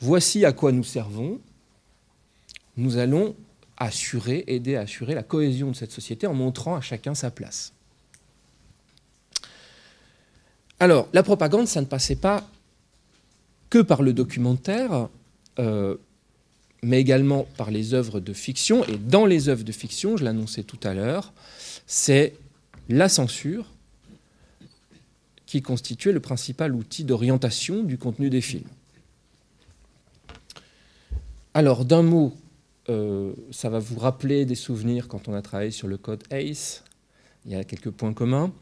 voici 0.00 0.44
à 0.44 0.52
quoi 0.52 0.72
nous 0.72 0.84
servons, 0.84 1.40
nous 2.76 2.98
allons 2.98 3.34
assurer, 3.80 4.44
aider 4.46 4.76
à 4.76 4.82
assurer 4.82 5.14
la 5.14 5.22
cohésion 5.22 5.70
de 5.70 5.76
cette 5.76 5.90
société 5.90 6.26
en 6.26 6.34
montrant 6.34 6.76
à 6.76 6.80
chacun 6.80 7.14
sa 7.14 7.30
place. 7.30 7.72
Alors, 10.78 11.08
la 11.12 11.22
propagande, 11.22 11.66
ça 11.66 11.80
ne 11.80 11.86
passait 11.86 12.16
pas 12.16 12.48
que 13.70 13.78
par 13.78 14.02
le 14.02 14.12
documentaire, 14.12 15.08
euh, 15.58 15.96
mais 16.82 17.00
également 17.00 17.46
par 17.56 17.70
les 17.70 17.94
œuvres 17.94 18.20
de 18.20 18.32
fiction. 18.32 18.84
Et 18.84 18.96
dans 18.96 19.26
les 19.26 19.48
œuvres 19.48 19.64
de 19.64 19.72
fiction, 19.72 20.16
je 20.16 20.24
l'annonçais 20.24 20.62
tout 20.62 20.80
à 20.82 20.94
l'heure, 20.94 21.32
c'est 21.86 22.34
la 22.88 23.08
censure 23.08 23.66
qui 25.46 25.62
constituait 25.62 26.12
le 26.12 26.20
principal 26.20 26.74
outil 26.74 27.04
d'orientation 27.04 27.82
du 27.82 27.98
contenu 27.98 28.30
des 28.30 28.40
films. 28.40 28.68
Alors, 31.54 31.84
d'un 31.84 32.02
mot, 32.02 32.34
euh, 32.88 33.32
ça 33.50 33.68
va 33.68 33.78
vous 33.78 33.98
rappeler 33.98 34.44
des 34.44 34.54
souvenirs 34.54 35.08
quand 35.08 35.28
on 35.28 35.34
a 35.34 35.42
travaillé 35.42 35.70
sur 35.70 35.88
le 35.88 35.98
code 35.98 36.24
ACE. 36.30 36.82
Il 37.44 37.52
y 37.52 37.54
a 37.54 37.64
quelques 37.64 37.90
points 37.90 38.12
communs. 38.12 38.52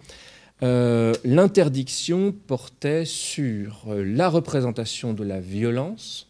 Euh, 0.63 1.15
l'interdiction 1.25 2.33
portait 2.33 3.05
sur 3.05 3.85
euh, 3.89 4.03
la 4.03 4.29
représentation 4.29 5.15
de 5.15 5.23
la 5.23 5.41
violence, 5.41 6.27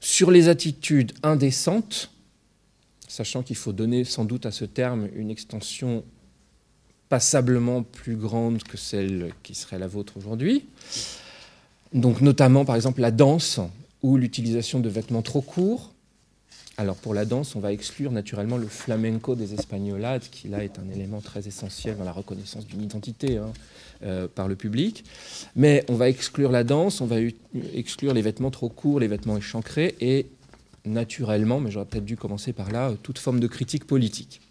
sur 0.00 0.30
les 0.30 0.48
attitudes 0.48 1.12
indécentes, 1.22 2.10
sachant 3.06 3.42
qu'il 3.42 3.56
faut 3.56 3.72
donner 3.72 4.02
sans 4.04 4.24
doute 4.24 4.44
à 4.44 4.50
ce 4.50 4.64
terme 4.64 5.08
une 5.14 5.30
extension 5.30 6.04
passablement 7.08 7.84
plus 7.84 8.16
grande 8.16 8.62
que 8.64 8.76
celle 8.76 9.32
qui 9.44 9.54
serait 9.54 9.78
la 9.78 9.86
vôtre 9.86 10.16
aujourd'hui. 10.16 10.66
Donc 11.92 12.20
notamment 12.20 12.64
par 12.64 12.74
exemple 12.74 13.00
la 13.00 13.12
danse, 13.12 13.60
ou 14.04 14.18
l'utilisation 14.18 14.80
de 14.80 14.88
vêtements 14.90 15.22
trop 15.22 15.40
courts. 15.40 15.94
Alors 16.76 16.96
pour 16.96 17.14
la 17.14 17.24
danse, 17.24 17.56
on 17.56 17.60
va 17.60 17.72
exclure 17.72 18.12
naturellement 18.12 18.58
le 18.58 18.66
flamenco 18.66 19.34
des 19.34 19.54
espagnolades, 19.54 20.24
qui 20.30 20.48
là 20.48 20.62
est 20.62 20.78
un 20.78 20.90
élément 20.94 21.22
très 21.22 21.48
essentiel 21.48 21.96
dans 21.96 22.04
la 22.04 22.12
reconnaissance 22.12 22.66
d'une 22.66 22.82
identité 22.82 23.38
hein, 23.38 23.50
euh, 24.02 24.28
par 24.28 24.46
le 24.46 24.56
public. 24.56 25.04
Mais 25.56 25.86
on 25.88 25.94
va 25.94 26.10
exclure 26.10 26.52
la 26.52 26.64
danse, 26.64 27.00
on 27.00 27.06
va 27.06 27.16
exclure 27.72 28.12
les 28.12 28.20
vêtements 28.20 28.50
trop 28.50 28.68
courts, 28.68 29.00
les 29.00 29.08
vêtements 29.08 29.38
échancrés, 29.38 29.94
et 30.02 30.26
naturellement, 30.84 31.58
mais 31.58 31.70
j'aurais 31.70 31.86
peut-être 31.86 32.04
dû 32.04 32.18
commencer 32.18 32.52
par 32.52 32.70
là, 32.70 32.92
toute 33.02 33.18
forme 33.18 33.40
de 33.40 33.46
critique 33.46 33.86
politique. 33.86 34.42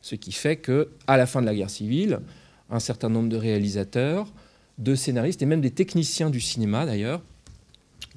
Ce 0.00 0.14
qui 0.14 0.32
fait 0.32 0.56
que, 0.56 0.88
à 1.06 1.18
la 1.18 1.26
fin 1.26 1.42
de 1.42 1.46
la 1.46 1.54
guerre 1.54 1.68
civile, 1.68 2.20
un 2.70 2.80
certain 2.80 3.10
nombre 3.10 3.28
de 3.28 3.36
réalisateurs, 3.36 4.32
de 4.78 4.94
scénaristes 4.94 5.42
et 5.42 5.46
même 5.46 5.60
des 5.60 5.72
techniciens 5.72 6.30
du 6.30 6.40
cinéma 6.40 6.86
d'ailleurs 6.86 7.20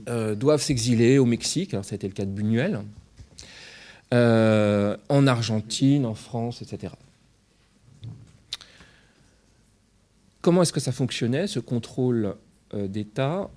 euh, 0.07 0.35
doivent 0.35 0.61
s'exiler 0.61 1.17
au 1.17 1.25
Mexique, 1.25 1.73
alors 1.73 1.83
ça 1.83 1.93
a 1.93 1.95
été 1.95 2.07
le 2.07 2.13
cas 2.13 2.25
de 2.25 2.29
Buñuel, 2.29 2.81
euh, 4.13 4.95
en 5.09 5.25
Argentine, 5.25 6.05
en 6.05 6.13
France, 6.13 6.61
etc. 6.61 6.93
Comment 10.41 10.61
est-ce 10.61 10.71
que 10.71 10.79
ça 10.79 10.91
fonctionnait, 10.91 11.47
ce 11.47 11.59
contrôle 11.59 12.35
euh, 12.75 12.87
d'État? 12.87 13.49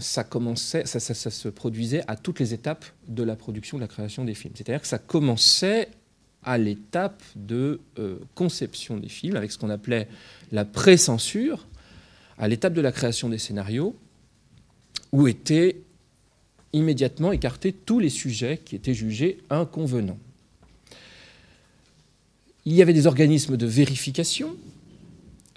Ça, 0.00 0.24
commençait, 0.24 0.84
ça, 0.84 0.98
ça, 0.98 1.30
se 1.30 1.48
produisait 1.48 2.02
à 2.08 2.16
toutes 2.16 2.40
les 2.40 2.52
étapes 2.52 2.84
de 3.06 3.22
la 3.22 3.36
production, 3.36 3.76
de 3.76 3.82
la 3.82 3.88
création 3.88 4.24
des 4.24 4.34
films. 4.34 4.54
C'est-à-dire 4.56 4.82
que 4.82 4.88
ça 4.88 4.98
commençait 4.98 5.90
à 6.42 6.58
l'étape 6.58 7.22
de 7.36 7.80
conception 8.34 8.96
des 8.96 9.08
films, 9.08 9.36
avec 9.36 9.52
ce 9.52 9.58
qu'on 9.58 9.70
appelait 9.70 10.08
la 10.50 10.64
pré-censure, 10.64 11.68
à 12.36 12.48
l'étape 12.48 12.74
de 12.74 12.80
la 12.80 12.90
création 12.90 13.28
des 13.28 13.38
scénarios, 13.38 13.96
où 15.14 15.28
étaient 15.28 15.76
immédiatement 16.72 17.30
écartés 17.30 17.72
tous 17.72 18.00
les 18.00 18.08
sujets 18.08 18.58
qui 18.58 18.74
étaient 18.74 18.94
jugés 18.94 19.38
inconvenants. 19.48 20.18
Il 22.64 22.72
y 22.72 22.82
avait 22.82 22.92
des 22.92 23.06
organismes 23.06 23.56
de 23.56 23.64
vérification 23.64 24.56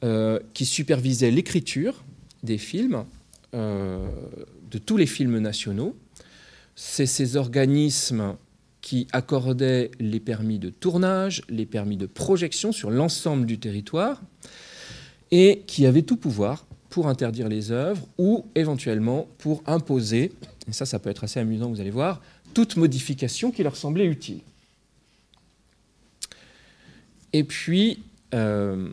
euh, 0.03 0.39
qui 0.53 0.63
supervisaient 0.63 1.31
l'écriture 1.31 2.03
des 2.43 2.59
films, 2.59 3.05
euh, 3.55 4.07
de 4.69 4.77
tous 4.77 4.95
les 4.95 5.07
films 5.07 5.39
nationaux. 5.39 5.95
C'est 6.75 7.07
ces 7.07 7.35
organismes 7.35 8.35
qui 8.81 9.07
accordait 9.11 9.89
les 9.99 10.19
permis 10.19 10.59
de 10.59 10.69
tournage, 10.69 11.41
les 11.49 11.65
permis 11.65 11.97
de 11.97 12.05
projection 12.05 12.71
sur 12.71 12.91
l'ensemble 12.91 13.47
du 13.47 13.57
territoire, 13.57 14.21
et 15.31 15.63
qui 15.65 15.87
avait 15.87 16.03
tout 16.03 16.17
pouvoir 16.17 16.66
pour 16.97 17.09
interdire 17.09 17.47
les 17.47 17.69
œuvres 17.69 18.03
ou 18.17 18.47
éventuellement 18.55 19.27
pour 19.37 19.61
imposer, 19.67 20.31
et 20.67 20.73
ça 20.73 20.87
ça 20.87 20.97
peut 20.97 21.11
être 21.11 21.25
assez 21.25 21.39
amusant, 21.39 21.69
vous 21.69 21.79
allez 21.79 21.91
voir, 21.91 22.23
toute 22.55 22.75
modification 22.75 23.51
qui 23.51 23.61
leur 23.61 23.75
semblait 23.75 24.07
utile. 24.07 24.39
Et 27.33 27.43
puis, 27.43 28.01
euh, 28.33 28.89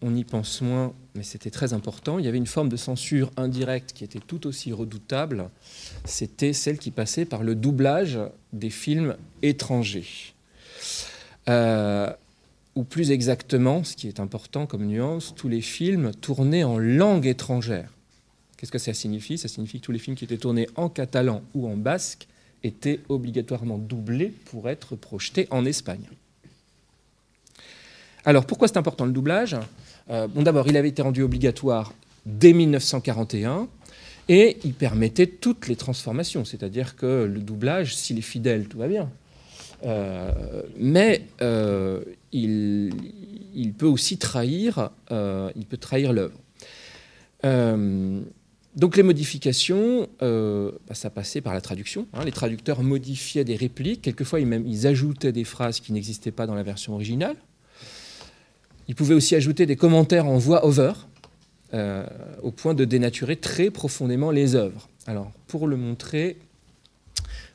on 0.00 0.16
y 0.16 0.24
pense 0.24 0.60
moins, 0.60 0.92
mais 1.14 1.22
c'était 1.22 1.52
très 1.52 1.72
important, 1.72 2.18
il 2.18 2.24
y 2.24 2.28
avait 2.28 2.36
une 2.36 2.48
forme 2.48 2.68
de 2.68 2.76
censure 2.76 3.30
indirecte 3.36 3.92
qui 3.92 4.02
était 4.02 4.18
tout 4.18 4.48
aussi 4.48 4.72
redoutable, 4.72 5.50
c'était 6.04 6.52
celle 6.52 6.78
qui 6.78 6.90
passait 6.90 7.26
par 7.26 7.44
le 7.44 7.54
doublage 7.54 8.18
des 8.52 8.70
films 8.70 9.14
étrangers. 9.42 10.34
Euh, 11.48 12.12
ou 12.74 12.84
plus 12.84 13.10
exactement, 13.10 13.84
ce 13.84 13.96
qui 13.96 14.08
est 14.08 14.20
important 14.20 14.66
comme 14.66 14.86
nuance, 14.86 15.34
tous 15.36 15.48
les 15.48 15.60
films 15.60 16.12
tournés 16.20 16.64
en 16.64 16.78
langue 16.78 17.26
étrangère. 17.26 17.90
Qu'est-ce 18.56 18.72
que 18.72 18.78
ça 18.78 18.94
signifie? 18.94 19.38
Ça 19.38 19.48
signifie 19.48 19.80
que 19.80 19.86
tous 19.86 19.92
les 19.92 19.98
films 19.98 20.16
qui 20.16 20.24
étaient 20.24 20.38
tournés 20.38 20.68
en 20.76 20.88
catalan 20.88 21.42
ou 21.54 21.66
en 21.68 21.76
basque 21.76 22.28
étaient 22.62 23.00
obligatoirement 23.08 23.76
doublés 23.76 24.32
pour 24.46 24.70
être 24.70 24.96
projetés 24.96 25.48
en 25.50 25.64
Espagne. 25.64 26.08
Alors 28.24 28.46
pourquoi 28.46 28.68
c'est 28.68 28.76
important 28.76 29.04
le 29.04 29.12
doublage? 29.12 29.56
Euh, 30.10 30.28
Bon 30.28 30.42
d'abord, 30.42 30.68
il 30.68 30.76
avait 30.76 30.88
été 30.88 31.02
rendu 31.02 31.22
obligatoire 31.22 31.92
dès 32.24 32.52
1941 32.52 33.68
et 34.28 34.58
il 34.64 34.74
permettait 34.74 35.26
toutes 35.26 35.66
les 35.66 35.76
transformations, 35.76 36.44
c'est-à-dire 36.44 36.94
que 36.94 37.24
le 37.24 37.40
doublage, 37.40 37.96
s'il 37.96 38.18
est 38.18 38.22
fidèle, 38.22 38.68
tout 38.68 38.78
va 38.78 38.86
bien. 38.86 39.10
Euh, 39.84 40.62
mais 40.76 41.22
euh, 41.40 42.02
il, 42.32 42.92
peut 43.76 43.86
aussi 43.86 44.18
trahir, 44.18 44.90
euh, 45.10 45.50
il 45.56 45.66
peut 45.66 45.76
trahir 45.76 46.12
l'œuvre. 46.12 46.38
donc 48.76 48.96
les 48.96 49.02
modifications, 49.02 50.08
bah, 50.20 50.94
ça 50.94 51.10
passait 51.10 51.40
par 51.40 51.54
la 51.54 51.60
traduction. 51.60 52.06
Hein. 52.14 52.24
les 52.24 52.32
traducteurs 52.32 52.82
modifiaient 52.82 53.44
des 53.44 53.56
répliques, 53.56 54.02
quelquefois 54.02 54.40
ils, 54.40 54.86
ajoutaient 54.86 55.32
des 55.32 55.44
phrases 55.44 55.80
qui 55.80 55.92
n'existaient 55.92 56.30
pas 56.30 56.46
dans 56.46 56.54
la 56.54 56.62
version 56.62 56.94
originale. 56.94 57.36
Ils 58.88 58.94
pouvaient 58.94 59.14
aussi 59.14 59.34
ajouter 59.34 59.66
des 59.66 59.76
commentaires 59.76 60.26
en 60.26 60.38
voix 60.38 60.64
over, 60.64 60.92
au 62.42 62.50
point 62.50 62.74
de 62.74 62.84
dénaturer 62.84 63.36
très 63.36 63.70
profondément 63.70 64.30
les 64.30 64.54
œuvres. 64.54 64.88
Alors, 65.06 65.32
pour 65.48 65.66
le 65.66 65.76
montrer, 65.76 66.36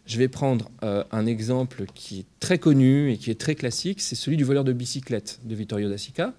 je 0.07 0.17
vais 0.17 0.29
prendre 0.29 0.71
euh, 0.83 1.03
un 1.11 1.25
exemple 1.25 1.85
qui 1.93 2.19
est 2.19 2.25
très 2.39 2.57
connu 2.57 3.11
et 3.11 3.17
qui 3.17 3.29
est 3.29 3.39
très 3.39 3.55
classique, 3.55 4.01
c'est 4.01 4.15
celui 4.15 4.37
du 4.37 4.45
voleur 4.45 4.63
de 4.63 4.73
bicyclette 4.73 5.39
de 5.43 5.53
Vittorio 5.53 5.89
Da 5.89 5.97
Sica. 5.97 6.33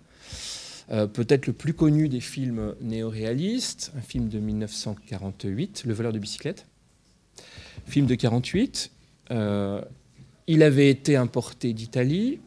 Euh, 0.91 1.07
peut-être 1.07 1.47
le 1.47 1.53
plus 1.53 1.75
connu 1.75 2.09
des 2.09 2.21
films 2.21 2.75
néo-réalistes, 2.81 3.93
un 3.97 4.01
film 4.01 4.29
de 4.29 4.39
1948, 4.39 5.85
Le 5.87 5.93
voleur 5.93 6.13
de 6.13 6.19
bicyclette. 6.19 6.67
Film 7.87 8.07
de 8.07 8.15
48. 8.15 8.91
Euh, 9.31 9.83
il 10.47 10.63
avait 10.63 10.89
été 10.89 11.17
importé 11.17 11.75
d'Italie. 11.75 12.41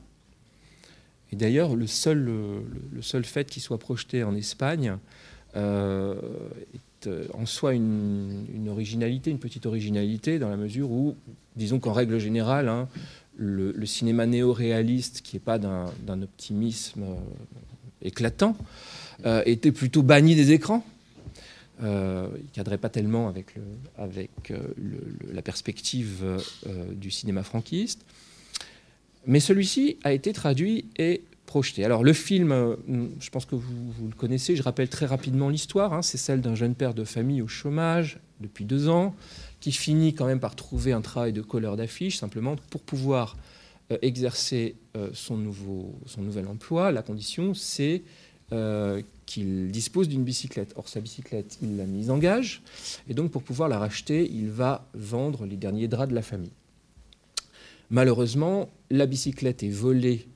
Et 1.32 1.36
d'ailleurs, 1.36 1.76
le 1.76 1.86
seul, 1.86 2.18
le, 2.24 3.02
seul 3.02 3.24
fait 3.24 3.48
qu'il 3.48 3.62
soit 3.62 3.78
projeté 3.78 4.24
en 4.24 4.36
Espagne 4.36 4.98
euh, 5.56 6.16
en 7.34 7.46
soi 7.46 7.74
une, 7.74 8.68
originalité, 8.70 9.32
une 9.32 9.40
petite 9.40 9.66
originalité, 9.66 10.40
dans 10.40 10.50
la 10.50 10.58
mesure 10.58 10.92
où, 10.92 11.16
disons 11.56 11.80
qu'en 11.80 11.94
règle 11.94 12.20
générale, 12.20 12.70
hein, 12.70 12.88
le, 13.36 13.86
cinéma 13.86 14.26
néo-réaliste, 14.26 15.22
qui 15.22 15.36
n'est 15.36 15.42
pas 15.42 15.58
d'un 15.58 16.22
optimisme 16.22 17.04
euh, 17.04 17.16
éclatant, 18.02 18.56
euh, 19.26 19.44
était 19.46 19.72
plutôt 19.72 20.04
banni 20.04 20.36
des 20.36 20.52
écrans. 20.52 20.84
il 21.80 21.88
ne 21.88 22.28
cadrait 22.54 22.78
pas 22.78 22.90
tellement 22.90 23.28
avec, 23.28 24.52
la 25.34 25.42
perspective 25.42 26.24
du 26.92 27.12
cinéma 27.12 27.44
franquiste. 27.44 28.06
Mais 29.26 29.40
celui-ci 29.40 29.98
a 30.04 30.14
été 30.14 30.34
traduit 30.34 30.86
et 30.98 31.22
alors 31.84 32.04
le 32.04 32.14
film, 32.14 32.52
euh, 32.52 32.76
je 33.20 33.30
pense 33.30 33.46
que 33.46 33.56
vous, 33.56 34.08
le 34.08 34.16
connaissez, 34.16 34.56
je 34.56 34.64
rappelle 34.64 34.90
très 34.90 35.06
rapidement 35.06 35.50
l'histoire, 35.50 35.94
hein. 35.94 36.02
c'est 36.02 36.18
celle 36.18 36.42
d'un 36.42 36.56
jeune 36.56 36.76
père 36.76 36.94
de 36.94 37.04
famille 37.04 37.42
au 37.42 37.48
chômage 37.48 38.20
depuis 38.40 38.66
deux 38.66 38.88
ans, 38.88 39.16
qui 39.60 39.72
finit 39.72 40.14
quand 40.14 40.26
même 40.26 40.40
par 40.40 40.56
trouver 40.56 40.94
un 40.94 41.02
travail 41.02 41.34
de 41.34 41.42
colleur 41.42 41.76
d'affiches, 41.76 42.18
simplement 42.18 42.56
pour 42.70 42.82
pouvoir 42.82 43.38
euh, 43.92 43.98
exercer 44.02 44.76
euh, 44.96 45.10
son, 45.14 45.38
nouveau, 45.38 45.96
son 46.06 46.22
nouvel 46.22 46.48
emploi. 46.48 46.92
La 46.92 47.02
condition, 47.02 47.54
c'est 47.54 48.04
qu'il 49.26 49.72
dispose 49.72 50.10
d'une 50.10 50.26
bicyclette. 50.26 50.74
Or, 50.76 50.90
sa 50.90 51.00
bicyclette, 51.00 51.58
il 51.62 51.78
l'a 51.78 51.86
mise 51.86 52.10
en 52.10 52.18
gage, 52.18 52.62
et 53.08 53.14
donc 53.14 53.32
pour 53.32 53.44
pouvoir 53.44 53.70
la 53.70 53.80
racheter, 53.80 54.30
il 54.30 54.50
va 54.50 54.90
vendre 54.94 55.46
les 55.46 55.56
derniers 55.56 55.88
draps 55.88 56.10
de 56.10 56.16
la 56.16 56.22
famille. 56.22 56.52
Malheureusement, 57.90 58.70
la 58.90 59.06
bicyclette 59.06 59.64
est 59.64 59.70
volée 59.70 60.28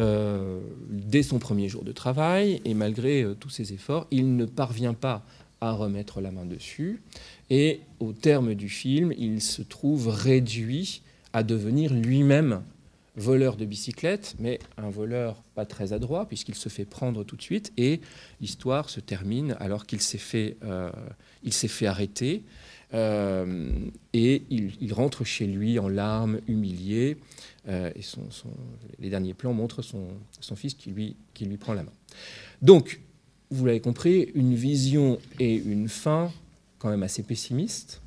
euh, 0.00 0.60
dès 0.88 1.22
son 1.22 1.38
premier 1.38 1.68
jour 1.68 1.84
de 1.84 1.92
travail, 1.92 2.62
et 2.64 2.72
malgré 2.72 3.22
euh, 3.22 3.34
tous 3.34 3.50
ses 3.50 3.74
efforts, 3.74 4.06
il 4.10 4.34
ne 4.34 4.46
parvient 4.46 4.94
pas 4.94 5.22
à 5.60 5.72
remettre 5.72 6.22
la 6.22 6.30
main 6.30 6.46
dessus. 6.46 7.02
Et 7.50 7.80
au 7.98 8.14
terme 8.14 8.54
du 8.54 8.70
film, 8.70 9.12
il 9.18 9.42
se 9.42 9.60
trouve 9.60 10.08
réduit 10.08 11.02
à 11.34 11.42
devenir 11.42 11.92
lui-même 11.92 12.62
voleur 13.16 13.56
de 13.56 13.66
bicyclette, 13.66 14.36
mais 14.38 14.58
un 14.78 14.88
voleur 14.88 15.42
pas 15.54 15.66
très 15.66 15.92
adroit, 15.92 16.26
puisqu'il 16.26 16.54
se 16.54 16.70
fait 16.70 16.86
prendre 16.86 17.22
tout 17.22 17.36
de 17.36 17.42
suite, 17.42 17.70
et 17.76 18.00
l'histoire 18.40 18.88
se 18.88 19.00
termine 19.00 19.54
alors 19.60 19.84
qu'il 19.84 20.00
s'est 20.00 20.16
fait, 20.16 20.56
euh, 20.64 20.90
arrêter, 21.82 22.42
et 22.92 24.42
il, 24.50 24.92
rentre 24.92 25.24
chez 25.24 25.46
lui 25.46 25.78
en 25.78 25.88
larmes, 25.88 26.40
humilié, 26.48 27.18
euh, 27.68 27.90
et 27.94 28.00
les 28.98 29.10
derniers 29.10 29.34
plans 29.34 29.52
montrent 29.52 29.82
son, 29.82 30.08
fils 30.56 30.74
qui 30.74 30.90
lui, 30.90 31.16
qui 31.34 31.44
lui 31.44 31.56
prend 31.56 31.74
la 31.74 31.82
main. 31.82 31.92
Donc, 32.62 33.00
vous 33.50 33.66
l'avez 33.66 33.80
compris, 33.80 34.30
une 34.34 34.54
vision 34.54 35.18
et 35.38 35.54
une 35.54 35.88
fin 35.88 36.32
quand 36.78 36.88
même 36.88 37.02
assez 37.02 37.22
pessimistes, 37.22 38.00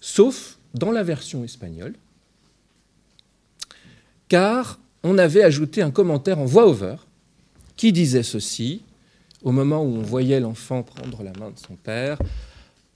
sauf 0.00 0.58
dans 0.74 0.92
la 0.92 1.02
version 1.02 1.44
espagnole, 1.44 1.94
car 4.28 4.78
on 5.02 5.18
avait 5.18 5.42
ajouté 5.42 5.82
un 5.82 5.90
commentaire 5.90 6.38
en 6.38 6.44
voix-over 6.44 6.96
qui 7.76 7.92
disait 7.92 8.22
ceci, 8.22 8.82
au 9.42 9.52
moment 9.52 9.82
où 9.82 9.96
on 9.96 10.02
voyait 10.02 10.40
l'enfant 10.40 10.82
prendre 10.82 11.22
la 11.22 11.32
main 11.32 11.50
de 11.50 11.58
son 11.58 11.74
père, 11.74 12.18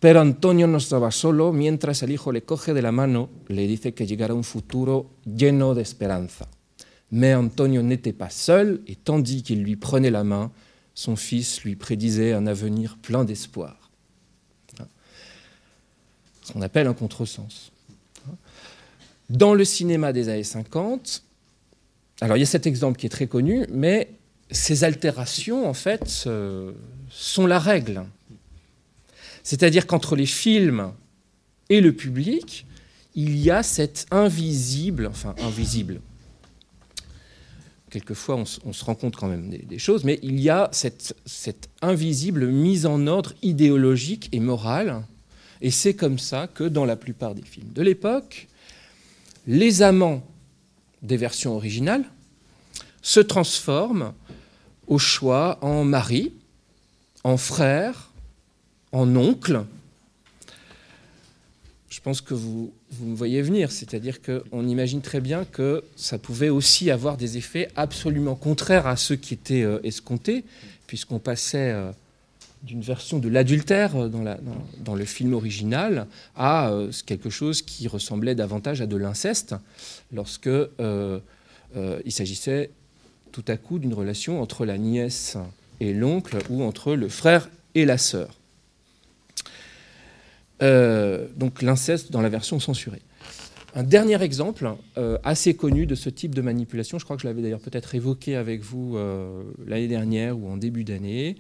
Pero 0.05 0.21
Antonio 0.21 0.67
no 0.67 0.77
estaba 0.77 1.11
solo, 1.11 1.51
mientras 1.51 2.03
el 2.03 2.11
hijo 2.11 2.31
le 2.31 2.43
coge 2.43 2.75
de 2.75 2.83
la 2.83 2.93
mano, 2.93 3.31
le 3.49 3.67
dice 3.67 3.95
que 3.95 4.07
llegará 4.07 4.35
un 4.35 4.45
futuro 4.45 5.12
lleno 5.25 5.75
de 5.75 5.81
esperanza. 5.81 6.47
Mais 7.09 7.35
Antonio 7.35 7.83
n'était 7.83 8.12
pas 8.12 8.29
seul, 8.29 8.83
et 8.87 8.97
tandis 8.97 9.43
qu'il 9.43 9.62
lui 9.62 9.77
prenait 9.77 10.11
la 10.11 10.23
main, 10.23 10.53
son 10.93 11.17
fils 11.17 11.62
lui 11.62 11.75
prédisait 11.75 12.35
un 12.35 12.47
avenir 12.47 12.99
plein 12.99 13.25
d'espoir. 13.25 13.90
Ce 16.43 16.53
qu'on 16.53 16.61
appelle 16.61 16.87
un 16.87 16.93
contresens. 16.93 17.73
Dans 19.31 19.55
le 19.55 19.64
cinéma 19.64 20.12
des 20.12 20.29
années 20.29 20.45
50, 20.45 21.23
alors 22.21 22.37
il 22.37 22.40
y 22.40 22.43
a 22.43 22.47
cet 22.47 22.67
exemple 22.67 22.99
qui 22.99 23.07
est 23.07 23.09
très 23.09 23.27
connu, 23.27 23.64
mais 23.73 24.11
ces 24.51 24.85
altérations, 24.85 25.67
en 25.67 25.73
fait, 25.73 26.25
euh, 26.27 26.73
sont 27.09 27.47
la 27.47 27.59
règle. 27.59 28.05
C'est-à-dire 29.44 29.87
qu'entre 29.87 30.16
les 30.16 30.26
films 30.26 30.92
et 31.68 31.80
le 31.80 31.92
public, 31.92 32.66
il 33.14 33.37
y 33.37 33.50
a 33.50 33.62
cet 33.62 34.07
invisible, 34.11 35.07
enfin 35.07 35.35
invisible. 35.38 36.00
Quelquefois, 37.90 38.42
on, 38.64 38.72
se 38.72 38.85
rend 38.85 38.96
compte 38.96 39.14
quand 39.14 39.28
même 39.28 39.50
des, 39.50 39.78
choses, 39.78 40.02
mais 40.02 40.18
il 40.24 40.40
y 40.40 40.50
a 40.50 40.68
cette, 40.72 41.14
cette, 41.26 41.68
invisible 41.80 42.48
mise 42.48 42.87
en 42.87 43.07
ordre 43.07 43.35
idéologique 43.42 44.30
et 44.33 44.40
morale. 44.40 45.04
Et 45.61 45.70
c'est 45.70 45.94
comme 45.94 46.18
ça 46.18 46.48
que 46.48 46.64
dans 46.64 46.85
la 46.85 46.96
plupart 46.96 47.37
des 47.37 47.42
films 47.42 47.72
de 47.72 47.83
l'époque, 47.83 48.48
les 49.46 49.83
amants 49.83 50.26
des 51.02 51.16
versions 51.16 51.54
originales 51.54 52.04
se 53.00 53.20
transforment 53.20 54.12
au 54.88 54.98
choix 54.98 55.59
en 55.62 55.85
mari, 55.85 56.33
en 57.22 57.37
frère, 57.37 58.11
en 58.94 59.14
oncle, 59.16 59.64
je 61.90 62.00
pense 62.00 62.20
que 62.20 62.35
vous, 62.35 62.72
me 63.00 63.14
voyez 63.14 63.42
venir. 63.42 63.70
C'est-à-dire 63.70 64.20
qu'on 64.22 64.66
imagine 64.66 65.00
très 65.00 65.20
bien 65.20 65.44
que 65.44 65.85
ça 65.96 66.18
pouvait 66.18 66.48
aussi 66.48 66.90
avoir 66.90 67.16
des 67.16 67.37
effets 67.37 67.68
absolument 67.76 68.35
contraires 68.35 68.87
à 68.87 68.96
ceux 68.96 69.16
qui 69.16 69.35
étaient 69.35 69.62
euh, 69.62 69.78
escomptés, 69.85 70.44
puisqu'on 70.87 71.18
passait 71.18 71.72
euh, 71.72 71.92
d'une 72.64 72.80
version 72.80 73.18
de 73.18 73.28
l'adultère 73.28 74.09
dans, 74.09 74.24
dans, 74.78 74.94
le 74.94 75.04
film 75.04 75.35
original 75.35 76.07
à 76.35 76.70
euh, 76.70 76.90
quelque 77.04 77.30
chose 77.30 77.62
qui 77.62 77.87
ressemblait 77.88 78.35
davantage 78.35 78.80
à 78.80 78.87
de 78.87 78.96
l'inceste 78.96 79.54
lorsque 80.12 80.46
euh, 80.46 80.70
euh, 80.80 82.00
il 82.04 82.12
s'agissait 82.12 82.70
tout 83.33 83.44
à 83.48 83.57
coup 83.57 83.78
d'une 83.78 83.92
relation 83.92 84.40
entre 84.40 84.64
la 84.64 84.78
nièce 84.78 85.37
et 85.80 85.92
l'oncle 85.92 86.38
ou 86.48 86.62
entre 86.62 86.94
le 86.94 87.09
frère 87.09 87.50
et 87.74 87.85
la 87.85 87.98
sœur. 87.98 88.30
Donc 90.61 91.62
l'inceste 91.62 92.11
dans 92.11 92.21
la 92.21 92.29
version 92.29 92.61
censurée. 92.61 93.03
Un 93.77 93.83
dernier 93.83 94.23
exemple 94.23 94.73
euh, 94.99 95.19
assez 95.25 95.55
connu 95.55 95.85
de 95.85 95.97
ce 95.97 96.09
type 96.09 96.33
de 96.33 96.40
manipulation, 96.40 97.01
je 97.01 97.05
crois 97.05 97.17
que 97.17 97.23
je 97.23 97.27
l'avais 97.27 97.43
d'ailleurs 97.43 97.61
peut-être 97.61 97.97
évoqué 97.97 98.37
avec 98.37 98.62
vous 98.62 98.97
euh, 98.97 99.43
l'année 99.67 99.88
dernière 99.88 100.38
ou 100.38 100.49
en 100.49 100.57
début 100.57 100.85
d'année, 100.85 101.35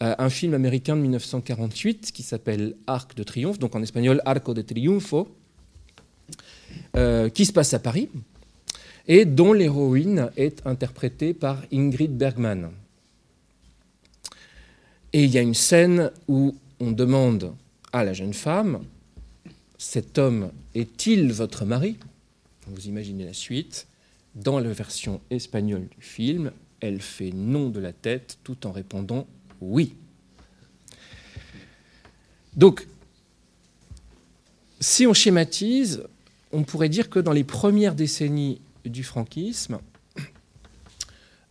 euh, 0.00 0.14
un 0.16 0.30
film 0.30 0.54
américain 0.54 0.94
de 0.94 1.00
1948 1.00 2.12
qui 2.12 2.22
s'appelle 2.22 2.76
Arc 2.86 3.16
de 3.16 3.24
Triomphe, 3.24 3.58
donc 3.58 3.74
en 3.74 3.82
espagnol 3.82 4.22
Arco 4.24 4.54
de 4.54 4.62
Triunfo, 4.62 5.28
qui 7.34 7.46
se 7.46 7.52
passe 7.52 7.74
à 7.74 7.80
Paris 7.80 8.08
et 9.08 9.24
dont 9.24 9.52
l'héroïne 9.52 10.30
est 10.36 10.64
interprétée 10.66 11.34
par 11.34 11.58
Ingrid 11.72 12.16
Bergman. 12.16 12.70
Et 15.12 15.24
il 15.24 15.30
y 15.30 15.38
a 15.38 15.42
une 15.42 15.54
scène 15.54 16.12
où 16.28 16.54
on 16.78 16.92
demande 16.92 17.54
à 17.92 18.04
la 18.04 18.12
jeune 18.12 18.34
femme 18.34 18.84
cet 19.82 20.16
homme 20.16 20.52
est-il 20.76 21.32
votre 21.32 21.64
mari? 21.64 21.98
Vous 22.68 22.86
imaginez 22.86 23.24
la 23.24 23.32
suite. 23.32 23.88
Dans 24.36 24.60
la 24.60 24.72
version 24.72 25.20
espagnole 25.28 25.88
du 25.88 26.00
film, 26.00 26.52
elle 26.78 27.00
fait 27.00 27.32
non 27.32 27.68
de 27.68 27.80
la 27.80 27.92
tête 27.92 28.38
tout 28.44 28.64
en 28.64 28.70
répondant 28.70 29.26
oui. 29.60 29.96
Donc, 32.54 32.86
si 34.78 35.04
on 35.04 35.14
schématise, 35.14 36.04
on 36.52 36.62
pourrait 36.62 36.88
dire 36.88 37.10
que 37.10 37.18
dans 37.18 37.32
les 37.32 37.44
premières 37.44 37.96
décennies 37.96 38.60
du 38.84 39.02
franquisme, 39.02 39.80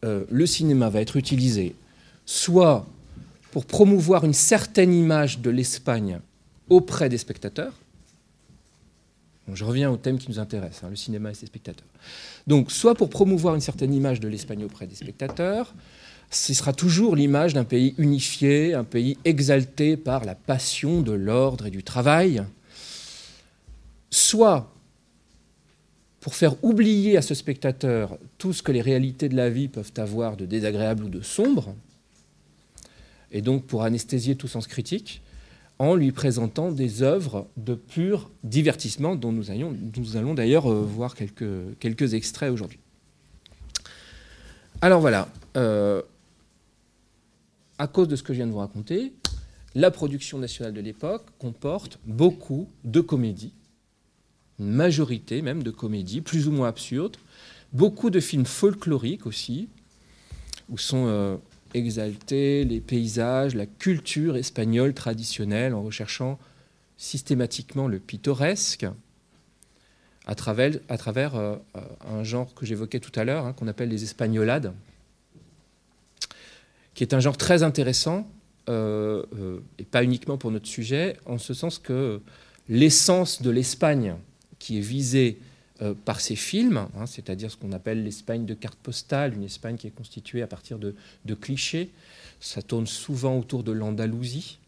euh, 0.06 0.24
le 0.30 0.46
cinéma 0.46 0.90
va 0.90 1.02
être 1.02 1.18
utilisé 1.18 1.76
soit 2.26 2.88
pour 3.52 3.66
promouvoir 3.66 4.24
une 4.24 4.34
certaine 4.34 4.94
image 4.94 5.40
de 5.40 5.50
l'Espagne 5.50 6.22
auprès 6.72 7.10
des 7.10 7.18
spectateurs, 7.18 7.74
je 9.54 9.66
reviens 9.66 9.92
au 9.92 9.98
thème 9.98 10.18
qui 10.18 10.30
nous 10.30 10.40
intéresse, 10.40 10.82
hein, 10.84 10.90
le 10.90 10.96
cinéma 10.96 11.32
et 11.32 11.34
ses 11.34 11.46
spectateurs. 11.46 11.88
Donc, 12.48 12.72
soit 12.72 12.96
pour 12.96 13.10
promouvoir 13.10 13.54
une 13.54 13.62
certaine 13.62 13.94
image 13.94 14.22
de 14.22 14.30
l'Espagne 14.30 14.64
auprès 14.64 14.88
des 14.88 14.96
spectateurs, 14.96 15.74
ce 16.30 16.54
sera 16.54 16.72
toujours 16.72 17.18
l'image 17.18 17.54
d'un 17.54 17.66
pays 17.66 17.94
unifié, 17.98 18.74
un 18.74 18.86
pays 18.86 19.18
exalté 19.26 19.98
par 19.98 20.24
la 20.24 20.34
passion 20.34 21.02
de 21.02 21.12
l'ordre 21.12 21.66
et 21.66 21.72
du 21.72 21.84
travail, 21.84 22.42
soit 24.10 24.74
pour 26.22 26.36
faire 26.36 26.56
oublier 26.64 27.18
à 27.18 27.22
ce 27.22 27.34
spectateur 27.34 28.18
tout 28.38 28.54
ce 28.54 28.64
que 28.64 28.72
les 28.72 28.82
réalités 28.82 29.28
de 29.28 29.36
la 29.36 29.50
vie 29.50 29.68
peuvent 29.68 29.92
avoir 29.98 30.38
de 30.38 30.46
désagréable 30.46 31.04
ou 31.04 31.10
de 31.10 31.22
sombre, 31.22 31.76
et 33.34 33.42
donc 33.42 33.66
pour 33.66 33.84
anesthésier 33.84 34.36
tout 34.38 34.48
sens 34.48 34.68
critique, 34.68 35.22
en 35.82 35.96
lui 35.96 36.12
présentant 36.12 36.72
des 36.72 37.02
œuvres 37.02 37.48
de 37.58 37.74
pur 37.74 38.30
divertissement 38.44 39.16
dont 39.16 39.32
nous, 39.32 39.50
allons 39.50 40.36
d'ailleurs 40.36 40.72
euh, 40.72 40.84
voir 40.84 41.16
quelques, 41.16 42.14
extraits 42.14 42.52
aujourd'hui. 42.52 42.78
Alors 44.82 45.02
voilà, 45.02 45.28
euh, 45.58 46.04
à 47.80 47.88
cause 47.88 48.08
de 48.08 48.16
ce 48.16 48.22
que 48.22 48.32
je 48.32 48.38
viens 48.38 48.46
de 48.46 48.52
vous 48.52 48.60
raconter, 48.60 49.12
la 49.74 49.90
production 49.90 50.38
nationale 50.38 50.74
de 50.74 50.82
l'époque 50.82 51.26
comporte 51.40 51.98
beaucoup 52.06 52.70
de 52.84 53.02
comédies, 53.02 53.54
une 54.60 54.70
majorité 54.70 55.42
même 55.42 55.64
de 55.64 55.72
comédies, 55.72 56.22
plus 56.22 56.48
ou 56.48 56.52
moins 56.52 56.68
absurdes, 56.68 57.18
beaucoup 57.74 58.12
de 58.12 58.20
films 58.20 58.46
folkloriques 58.46 59.26
aussi, 59.26 59.68
où 60.70 60.78
sont 60.78 61.06
euh, 61.08 61.38
exalter 61.74 62.64
les 62.64 62.80
paysages, 62.80 63.56
la 63.56 63.66
culture 63.66 64.36
espagnole 64.36 64.94
traditionnelle 64.94 65.74
en 65.74 65.84
recherchant 65.84 66.40
systématiquement 66.98 67.88
le 67.88 68.00
pittoresque 68.00 68.86
à 70.28 70.36
travers, 70.36 71.36
euh, 71.36 71.56
un 72.08 72.24
genre 72.24 72.54
que 72.54 72.66
j'évoquais 72.66 73.00
tout 73.00 73.12
à 73.20 73.24
l'heure, 73.24 73.46
hein, 73.46 73.54
qu'on 73.54 73.68
appelle 73.68 73.90
les 73.90 74.04
espagnolades, 74.04 74.74
qui 76.94 77.04
est 77.04 77.14
un 77.14 77.20
genre 77.20 77.38
très 77.38 77.64
intéressant, 77.64 78.30
euh, 78.70 79.24
euh, 79.36 79.60
et 79.80 79.84
pas 79.84 80.04
uniquement 80.04 80.38
pour 80.38 80.52
notre 80.52 80.68
sujet, 80.68 81.18
en 81.26 81.38
ce 81.38 81.54
sens 81.54 81.80
que 81.80 82.22
l'essence 82.70 83.42
de 83.42 83.50
l'Espagne 83.50 84.16
qui 84.60 84.78
est 84.78 84.82
visée 84.82 85.40
euh, 85.82 85.96
par 85.96 86.22
ces 86.22 86.36
films, 86.36 86.86
hein, 86.96 87.08
c'est-à-dire 87.08 87.50
ce 87.50 87.58
qu'on 87.58 87.72
appelle 87.72 88.04
l'Espagne 88.04 88.46
de 88.46 88.54
carte 88.54 88.78
postale, 88.78 89.34
une 89.34 89.46
Espagne 89.46 89.78
qui 89.78 89.88
est 89.88 89.96
constituée 89.96 90.44
à 90.44 90.48
partir 90.48 90.78
de, 90.78 90.94
clichés. 91.34 91.90
Ça 92.40 92.62
tourne 92.62 92.86
souvent 92.86 93.40
autour 93.40 93.64
de 93.64 93.72
l'Andalousie. 93.72 94.60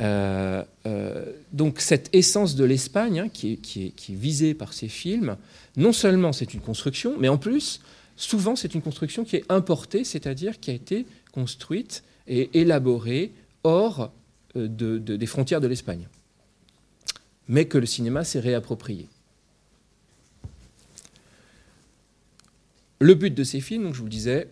Euh, 0.00 0.64
euh, 0.86 1.32
donc 1.52 1.80
cette 1.80 2.08
essence 2.14 2.54
de 2.54 2.64
l'Espagne 2.64 3.20
hein, 3.20 3.28
qui, 3.28 3.58
qui, 3.58 3.88
est, 3.88 4.14
visée 4.14 4.54
par 4.54 4.72
ces 4.72 4.88
films, 4.88 5.36
non 5.76 5.92
seulement 5.92 6.32
c'est 6.32 6.54
une 6.54 6.62
construction, 6.62 7.14
mais 7.18 7.28
en 7.28 7.36
plus, 7.36 7.82
souvent 8.16 8.56
c'est 8.56 8.74
une 8.74 8.80
construction 8.80 9.24
qui 9.24 9.36
est 9.36 9.44
importée, 9.50 10.02
c'est-à-dire 10.02 10.60
qui 10.60 10.70
a 10.70 10.74
été 10.74 11.04
construite 11.32 12.04
et 12.26 12.58
élaborée 12.58 13.34
hors 13.64 14.10
des 14.54 15.26
frontières 15.26 15.60
de 15.60 15.66
l'Espagne, 15.66 16.08
mais 17.48 17.66
que 17.66 17.76
le 17.76 17.86
cinéma 17.86 18.24
s'est 18.24 18.40
réapproprié. 18.40 19.08
Le 23.02 23.14
but 23.14 23.34
de 23.34 23.42
ces 23.42 23.60
films, 23.60 23.92
je 23.92 23.98
vous 23.98 24.04
le 24.04 24.10
disais, 24.10 24.48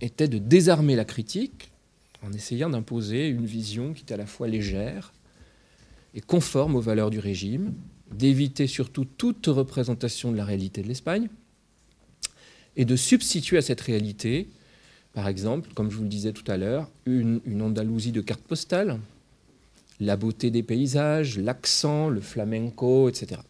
était 0.00 0.26
de 0.26 0.38
désarmer 0.38 0.96
la 0.96 1.04
critique 1.04 1.70
en 2.22 2.32
essayant 2.32 2.70
d'imposer 2.70 3.28
une 3.28 3.44
vision 3.44 3.92
qui 3.92 4.04
était 4.04 4.14
à 4.14 4.16
la 4.16 4.24
fois 4.24 4.48
légère 4.48 5.12
et 6.14 6.22
conforme 6.22 6.74
aux 6.74 6.80
valeurs 6.80 7.10
du 7.10 7.18
régime, 7.18 7.74
d'éviter 8.10 8.66
surtout 8.66 9.04
toute 9.04 9.44
représentation 9.48 10.32
de 10.32 10.38
la 10.38 10.46
réalité 10.46 10.80
de 10.80 10.88
l'Espagne 10.88 11.28
et 12.74 12.86
de 12.86 12.96
substituer 12.96 13.58
à 13.58 13.62
cette 13.62 13.82
réalité, 13.82 14.48
par 15.12 15.28
exemple, 15.28 15.74
comme 15.74 15.90
je 15.90 15.96
vous 15.98 16.04
le 16.04 16.08
disais 16.08 16.32
tout 16.32 16.50
à 16.50 16.56
l'heure, 16.56 16.90
une, 17.04 17.42
Andalousie 17.60 18.12
de 18.12 18.22
carte 18.22 18.40
postale, 18.40 18.98
la 20.00 20.16
beauté 20.16 20.50
des 20.50 20.62
paysages, 20.62 21.36
l'accent, 21.36 22.08
le 22.08 22.22
flamenco, 22.22 23.10
etc. 23.10 23.42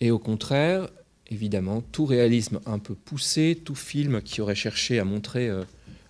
Et 0.00 0.10
au 0.10 0.18
contraire, 0.18 0.88
évidemment, 1.28 1.82
tout 1.92 2.06
réalisme 2.06 2.60
un 2.66 2.78
peu 2.78 2.94
poussé, 2.94 3.60
tout 3.64 3.74
film 3.74 4.22
qui 4.22 4.40
aurait 4.40 4.54
cherché 4.54 4.98
à 4.98 5.04
montrer 5.04 5.48
euh, 5.48 5.64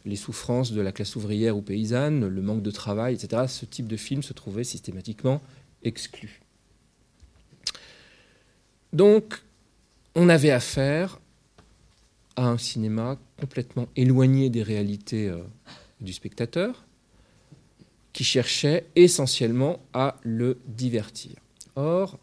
les 0.04 0.16
souffrances 0.16 0.72
de 0.72 0.80
la 0.80 0.92
classe 0.92 1.16
ouvrière 1.16 1.56
ou 1.56 1.62
paysanne, 1.62 2.26
le 2.26 2.42
manque 2.42 2.62
de 2.62 2.70
travail, 2.70 3.14
etc., 3.14 3.44
ce 3.48 3.64
type 3.64 3.88
de 3.88 3.96
film 3.96 4.22
se 4.22 4.32
trouvait 4.32 4.64
systématiquement 4.64 5.40
exclu. 5.82 6.40
Donc, 8.92 9.42
on 10.14 10.28
avait 10.28 10.50
affaire 10.50 11.20
à 12.36 12.46
un 12.46 12.58
cinéma 12.58 13.18
complètement 13.38 13.88
éloigné 13.96 14.48
des 14.48 14.62
réalités 14.62 15.28
euh, 15.28 15.42
du 16.00 16.12
spectateur, 16.12 16.84
qui 18.12 18.24
cherchait 18.24 18.86
essentiellement 18.96 19.80
à 19.92 20.16
le 20.22 20.58
divertir. 20.66 21.32
Or, 21.76 22.18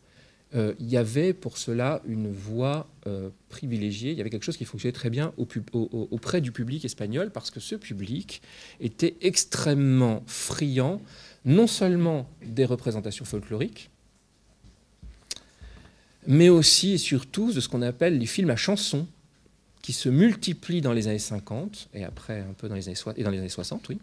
euh, 0.55 0.73
il 0.79 0.89
y 0.89 0.97
avait 0.97 1.33
pour 1.33 1.57
cela 1.57 2.01
une 2.05 2.31
voie 2.31 2.87
euh, 3.07 3.29
privilégiée, 3.49 4.11
il 4.11 4.17
y 4.17 4.21
avait 4.21 4.29
quelque 4.29 4.43
chose 4.43 4.57
qui 4.57 4.65
fonctionnait 4.65 4.93
très 4.93 5.09
bien 5.09 5.33
auprès 5.37 6.41
du 6.41 6.51
public 6.51 6.85
espagnol, 6.85 7.31
parce 7.31 7.51
que 7.51 7.59
ce 7.59 7.75
public 7.75 8.41
était 8.79 9.15
extrêmement 9.21 10.23
friand, 10.27 11.01
non 11.43 11.67
seulement 11.67 12.29
des 12.45 12.65
représentations 12.65 13.25
folkloriques, 13.25 13.89
mais 16.27 16.49
aussi 16.49 16.93
et 16.93 16.97
surtout 16.97 17.51
de 17.51 17.59
ce 17.59 17.69
qu'on 17.69 17.81
appelle 17.81 18.17
les 18.17 18.25
films 18.25 18.49
à 18.49 18.55
chansons, 18.55 19.07
qui 19.85 19.93
se 19.93 20.09
multiplient 20.09 20.81
dans 20.81 20.93
les 20.93 21.07
années 21.07 21.19
50 21.19 21.89
et 21.93 22.03
après 22.03 22.39
un 22.39 22.53
peu 22.57 22.67
dans 22.67 22.73
les 22.73 22.87
années, 22.87 22.97
et 23.17 23.23
dans 23.23 23.29
les 23.29 23.37
années 23.37 23.49
60, 23.49 23.87
oui. 23.89 23.99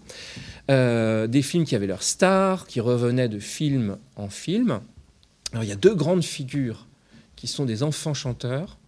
Euh, 0.70 1.26
des 1.26 1.42
films 1.42 1.64
qui 1.64 1.74
avaient 1.74 1.88
leur 1.88 2.04
star, 2.04 2.68
qui 2.68 2.78
revenaient 2.78 3.28
de 3.28 3.40
film 3.40 3.96
en 4.14 4.28
film, 4.28 4.80
il 5.60 5.68
y 5.68 5.72
a 5.72 5.76
deux 5.76 5.94
grandes 5.94 6.24
figures 6.24 6.86
qui 7.36 7.46
sont 7.46 7.64
des 7.64 7.82
enfants 7.82 8.14
chanteurs, 8.14 8.78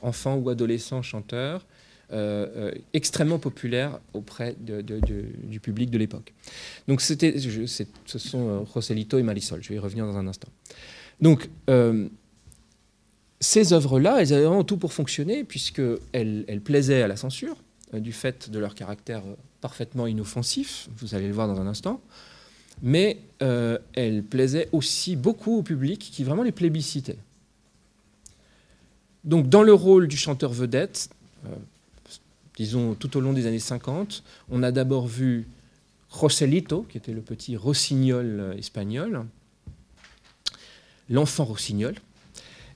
enfants 0.00 0.36
ou 0.36 0.48
adolescents 0.48 1.02
chanteurs, 1.02 1.66
euh, 2.10 2.46
euh, 2.56 2.74
extrêmement 2.94 3.38
populaires 3.38 4.00
auprès 4.14 4.56
du 4.58 5.60
public 5.60 5.90
de 5.90 5.98
l'époque. 5.98 6.32
Donc 6.86 7.02
ce 7.02 7.14
sont 8.18 8.48
euh, 8.48 8.58
Roselito 8.60 9.18
et 9.18 9.22
Marisol. 9.22 9.62
Je 9.62 9.68
vais 9.68 9.74
y 9.74 9.78
revenir 9.78 10.06
dans 10.06 10.16
un 10.16 10.26
instant. 10.26 10.48
Donc 11.20 11.50
ces 13.40 13.72
œuvres-là, 13.74 14.22
elles 14.22 14.32
avaient 14.32 14.46
vraiment 14.46 14.64
tout 14.64 14.78
pour 14.78 14.94
fonctionner 14.94 15.44
puisqu'elles 15.44 16.46
elles 16.48 16.60
plaisaient 16.62 17.02
à 17.02 17.08
la 17.08 17.16
censure, 17.16 17.56
du 17.92 18.12
fait 18.12 18.48
de 18.48 18.58
leur 18.58 18.74
caractère 18.74 19.22
parfaitement 19.60 20.06
inoffensif, 20.06 20.88
vous 20.96 21.14
allez 21.14 21.26
le 21.26 21.34
voir 21.34 21.46
dans 21.46 21.60
un 21.60 21.66
instant, 21.66 22.00
mais 22.82 23.18
elle 23.40 24.22
plaisait 24.22 24.68
aussi 24.72 25.16
beaucoup 25.16 25.58
au 25.58 25.62
public 25.62 25.98
qui 25.98 26.24
vraiment 26.24 26.42
les 26.42 26.52
plébiscitait. 26.52 27.18
Donc 29.24 29.48
dans 29.48 29.62
le 29.62 29.72
rôle 29.72 30.08
du 30.08 30.16
chanteur 30.16 30.52
vedette, 30.52 31.10
disons 32.56 32.94
tout 32.94 33.16
au 33.16 33.20
long 33.20 33.32
des 33.32 33.46
années 33.46 33.58
50, 33.58 34.22
on 34.50 34.62
a 34.62 34.72
d'abord 34.72 35.06
vu 35.06 35.46
Joselito, 36.12 36.86
qui 36.88 36.96
était 36.98 37.12
le 37.12 37.20
petit 37.20 37.56
rossignol 37.56 38.54
espagnol, 38.58 39.26
l'enfant 41.10 41.44
rossignol. 41.44 41.94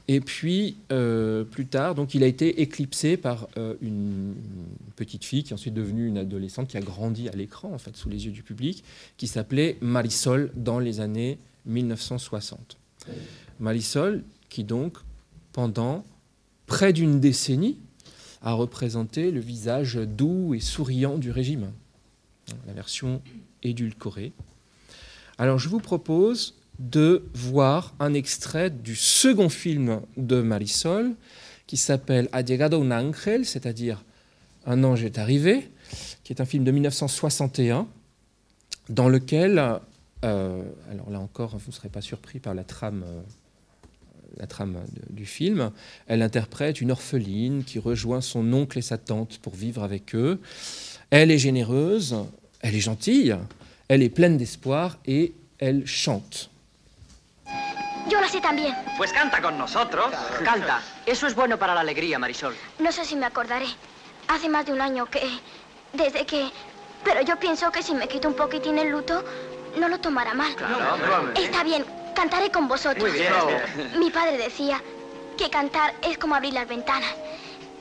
Et 0.09 0.21
puis, 0.21 0.77
euh, 0.91 1.45
plus 1.45 1.67
tard, 1.67 1.95
donc, 1.95 2.15
il 2.15 2.23
a 2.25 2.27
été 2.27 2.61
éclipsé 2.61 3.17
par 3.17 3.49
euh, 3.57 3.75
une, 3.81 4.35
petite 4.97 5.25
fille 5.25 5.43
qui 5.45 5.51
est 5.51 5.55
ensuite 5.55 5.75
devenue 5.75 6.07
une 6.07 6.19
adolescente 6.19 6.69
qui 6.69 6.77
a 6.77 6.81
grandi 6.81 7.29
à 7.29 7.33
l'écran, 7.33 7.73
en 7.73 7.79
fait, 7.79 7.97
sous 7.97 8.09
les 8.09 8.27
yeux 8.27 8.33
du 8.33 8.43
public, 8.43 8.85
qui 9.17 9.27
s'appelait 9.27 9.79
Marisol 9.81 10.51
dans 10.55 10.79
les 10.79 11.01
années 11.01 11.38
1960. 11.67 12.77
Marisol, 13.61 14.23
qui 14.49 14.65
donc, 14.65 14.99
pendant 15.53 16.05
près 16.67 16.93
d'une 16.93 17.21
décennie, 17.21 17.79
a 18.43 18.53
représenté 18.53 19.31
le 19.31 19.41
visage 19.41 19.95
doux 19.95 20.55
et 20.55 20.61
souriant 20.61 21.17
du 21.17 21.31
régime, 21.31 21.71
la 22.67 22.73
version 22.73 23.23
édulcorée. 23.62 24.33
Alors, 25.38 25.59
je 25.59 25.69
vous 25.69 25.79
propose 25.79 26.55
de 26.90 27.25
voir 27.33 27.95
un 28.01 28.12
extrait 28.12 28.71
du 28.71 28.97
second 28.97 29.49
film 29.49 30.01
de 30.16 30.42
Marisol 30.42 31.14
qui 31.66 31.77
s'appelle 31.77 32.29
Ha 32.33 32.42
llegado 32.42 32.83
un 32.83 32.90
ángel, 32.90 33.47
c'est-à-dire 33.47 34.05
Un 34.66 34.83
ange 34.85 35.05
est 35.05 35.18
arrivé, 35.18 35.71
qui 36.25 36.33
est 36.33 36.40
un 36.40 36.45
film 36.45 36.64
de 36.64 36.73
1961 36.73 37.87
dans 38.88 39.09
lequel, 39.09 39.59
euh, 40.25 40.62
alors 40.90 41.11
là 41.11 41.21
encore, 41.21 41.57
vous 41.57 41.68
ne 41.68 41.73
serez 41.73 41.88
pas 41.88 42.01
surpris 42.01 42.40
par 42.40 42.55
la 42.55 42.64
trame, 42.64 43.05
euh, 43.07 43.23
la 44.38 44.47
trame 44.47 44.79
du 45.11 45.25
film, 45.25 45.71
elle 46.09 46.23
interprète 46.23 46.81
une 46.81 46.90
orpheline 46.90 47.64
qui 47.64 47.79
rejoint 47.79 48.21
son 48.21 48.53
oncle 48.53 48.79
et 48.79 48.83
sa 48.83 48.99
tante 48.99 49.38
pour 49.38 49.55
vivre 49.55 49.83
avec 49.83 50.14
eux. 50.14 50.40
Elle 51.11 51.31
est 51.31 51.38
généreuse, 51.38 52.16
elle 52.61 52.75
est 52.75 52.81
gentille, 52.81 53.37
elle 53.88 54.03
est 54.03 54.11
pleine 54.11 54.37
d'espoir 54.37 54.99
et 55.07 55.35
elle 55.59 55.87
chante. 55.87 56.52
Yo 58.09 58.21
la 58.21 58.29
sé 58.29 58.41
también. 58.41 58.77
Pues 58.97 59.12
canta 59.12 59.41
con 59.41 59.57
nosotros. 59.57 60.12
Canta. 60.45 60.83
Eso 61.07 61.27
es 61.27 61.35
bueno 61.35 61.59
para 61.59 61.75
la 61.75 61.81
alegría, 61.81 62.19
Marisol. 62.19 62.57
No 62.79 62.93
sé 62.93 63.05
si 63.05 63.17
me 63.17 63.27
acordaré. 63.27 63.67
Hace 64.29 64.49
más 64.49 64.67
de 64.67 64.73
un 64.73 64.81
año 64.81 65.07
que... 65.07 65.21
Desde 65.93 66.27
que... 66.27 66.51
Pero 67.05 67.23
yo 67.23 67.37
pienso 67.37 67.71
que 67.71 67.83
si 67.83 67.95
me 67.95 68.09
quito 68.09 68.29
un 68.29 68.35
poquitín 68.35 68.79
el 68.79 68.88
luto, 68.91 69.25
no 69.77 69.88
lo 69.88 69.99
tomará 69.99 70.35
mal. 70.35 70.55
Claro, 70.55 71.33
Está 71.35 71.65
bien, 71.65 71.85
cantaré 72.15 72.51
con 72.51 72.69
vosotros. 72.69 73.03
Muy 73.03 73.19
bien. 73.19 73.33
Mi 73.99 74.11
padre 74.11 74.37
decía 74.38 74.81
que 75.37 75.51
cantar 75.51 75.95
es 76.03 76.19
como 76.19 76.35
abrir 76.35 76.55
las 76.55 76.69
ventanas. 76.69 77.15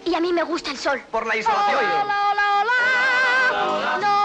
Y 0.06 0.16
a 0.16 0.20
mí 0.20 0.34
me 0.34 0.44
gusta 0.44 0.72
el 0.72 0.78
sol. 0.78 1.02
Por 1.12 1.28
la 1.28 1.38
insolación. 1.38 1.78
Hola, 1.78 2.32
hola, 2.32 2.44
hola, 2.62 2.74
hola. 3.52 3.98
No 4.02 4.21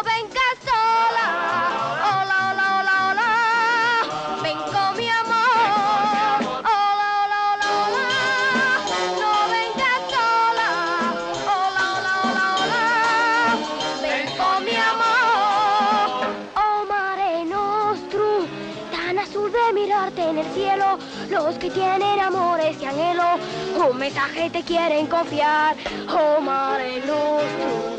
mensaje 23.96 24.50
te 24.50 24.62
quieren 24.62 25.06
confiar. 25.06 25.76
Oh, 26.08 26.40
mare 26.40 26.98
nostrum, 27.00 27.96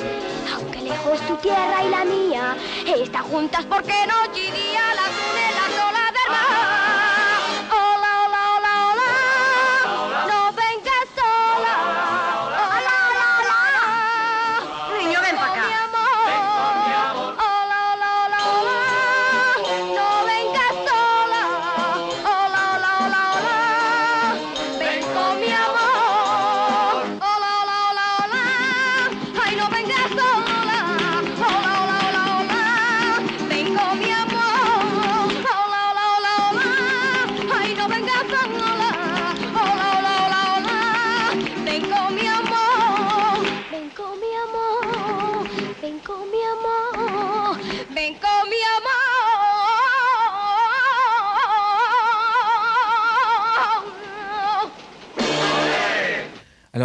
aunque 0.53 0.81
lejos 0.81 1.19
tu 1.27 1.35
tierra 1.37 1.83
y 1.85 1.89
la 1.89 2.05
mía 2.05 2.55
están 2.85 3.23
juntas 3.23 3.65
porque 3.65 3.93
noche 4.07 4.41
y 4.47 4.51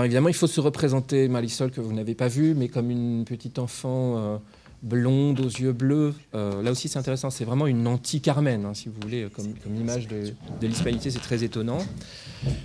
Évidemment, 0.05 0.29
il 0.29 0.35
faut 0.35 0.47
se 0.47 0.61
représenter 0.61 1.29
Marisol 1.29 1.71
que 1.71 1.81
vous 1.81 1.93
n'avez 1.93 2.15
pas 2.15 2.29
vue, 2.29 2.55
mais 2.55 2.69
comme 2.69 2.91
une 2.91 3.25
petite 3.25 3.59
enfant 3.59 4.19
euh, 4.19 4.37
blonde 4.83 5.41
aux 5.41 5.49
yeux 5.49 5.73
bleus. 5.73 6.15
Euh, 6.35 6.63
là 6.63 6.71
aussi, 6.71 6.89
c'est 6.89 6.99
intéressant. 6.99 7.31
C'est 7.31 7.45
vraiment 7.45 7.67
une 7.67 7.87
anti-Carmen, 7.87 8.65
hein, 8.65 8.75
si 8.75 8.89
vous 8.89 9.01
voulez, 9.01 9.29
comme, 9.35 9.77
image 9.77 10.09
de, 10.09 10.33
l'hispanité. 10.67 11.11
C'est 11.11 11.21
très 11.21 11.45
étonnant. 11.45 11.79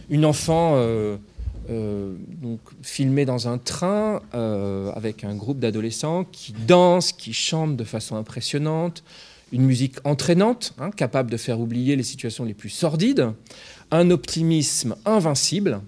Une 0.10 0.26
enfant 0.26 0.74
euh, 0.76 1.18
donc 1.70 2.60
filmée 2.82 3.26
dans 3.26 3.48
un 3.48 3.58
train 3.58 4.22
avec 4.96 5.24
un 5.24 5.36
groupe 5.36 5.60
d'adolescents 5.60 6.24
qui 6.24 6.54
dansent, 6.54 7.12
qui 7.12 7.34
chantent 7.34 7.76
de 7.76 7.84
façon 7.84 8.16
impressionnante. 8.16 9.04
Une 9.54 9.64
musique 9.64 9.96
entraînante, 10.04 10.74
hein, 10.78 10.92
capable 10.92 11.32
de 11.32 11.38
faire 11.38 11.62
oublier 11.62 11.96
les 11.96 12.04
situations 12.04 12.44
les 12.44 12.54
plus 12.54 12.70
sordides. 12.70 13.32
Un 13.92 14.10
optimisme 14.12 14.96
invincible. 15.06 15.82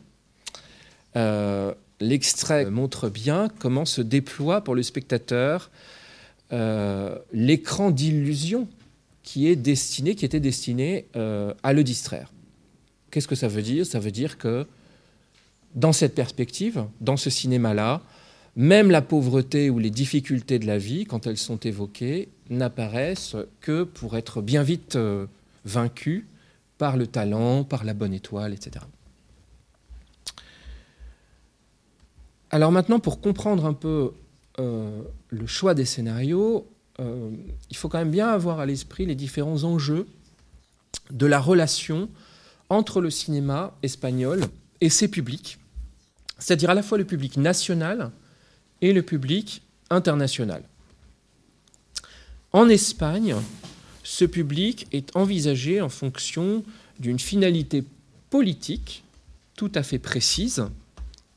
Euh, 1.15 1.73
L'extrait 2.01 2.69
montre 2.69 3.09
bien 3.09 3.49
comment 3.59 3.83
se 3.83 4.01
déploie 4.01 4.61
pour 4.61 4.73
le 4.73 4.83
spectateur 4.83 5.69
euh, 6.53 7.17
l'écran 7.33 7.91
d'illusion 7.91 8.67
qui 9.21 9.47
est 9.47 9.57
destiné, 9.57 10.15
qui 10.15 10.25
était 10.25 10.39
destiné 10.39 11.05
euh, 11.15 11.53
à 11.61 11.73
le 11.73 11.83
distraire. 11.83 12.31
Qu'est-ce 13.11 13.27
que 13.27 13.35
ça 13.35 13.49
veut 13.49 13.61
dire? 13.61 13.85
Ça 13.85 13.99
veut 13.99 14.11
dire 14.11 14.37
que 14.37 14.65
dans 15.75 15.91
cette 15.91 16.15
perspective, 16.15 16.85
dans 17.01 17.17
ce 17.17 17.29
cinéma-là, 17.29 18.01
même 18.55 18.91
la 18.91 19.01
pauvreté 19.01 19.69
ou 19.69 19.77
les 19.77 19.91
difficultés 19.91 20.57
de 20.57 20.65
la 20.65 20.77
vie, 20.77 21.05
quand 21.05 21.27
elles 21.27 21.37
sont 21.37 21.59
évoquées, 21.59 22.29
n'apparaissent 22.49 23.35
que 23.59 23.83
pour 23.83 24.17
être 24.17 24.41
bien 24.41 24.63
vite 24.63 24.95
euh, 24.95 25.27
vaincues 25.65 26.25
par 26.77 26.95
le 26.95 27.07
talent, 27.07 27.65
par 27.65 27.83
la 27.83 27.93
bonne 27.93 28.13
étoile, 28.13 28.53
etc. 28.53 28.85
Alors 32.51 32.71
maintenant, 32.71 32.99
pour 32.99 33.21
comprendre 33.21 33.65
un 33.65 33.73
peu 33.73 34.13
euh, 34.59 35.01
le 35.29 35.47
choix 35.47 35.73
des 35.73 35.85
scénarios, 35.85 36.67
euh, 36.99 37.29
il 37.69 37.77
faut 37.77 37.89
quand 37.89 37.99
même 37.99 38.11
bien 38.11 38.27
avoir 38.27 38.59
à 38.59 38.65
l'esprit 38.65 39.05
les 39.05 39.15
différents 39.15 39.63
enjeux 39.63 40.07
de 41.11 41.25
la 41.25 41.39
relation 41.39 42.09
entre 42.69 43.01
le 43.01 43.09
cinéma 43.09 43.75
espagnol 43.83 44.43
et 44.81 44.89
ses 44.89 45.07
publics, 45.07 45.59
c'est-à-dire 46.37 46.69
à 46.69 46.73
la 46.73 46.83
fois 46.83 46.97
le 46.97 47.05
public 47.05 47.37
national 47.37 48.11
et 48.81 48.93
le 48.93 49.01
public 49.01 49.63
international. 49.89 50.63
En 52.51 52.67
Espagne, 52.69 53.35
ce 54.03 54.25
public 54.25 54.87
est 54.91 55.15
envisagé 55.15 55.81
en 55.81 55.89
fonction 55.89 56.63
d'une 56.99 57.19
finalité 57.19 57.83
politique 58.29 59.03
tout 59.55 59.71
à 59.75 59.83
fait 59.83 59.99
précise, 59.99 60.65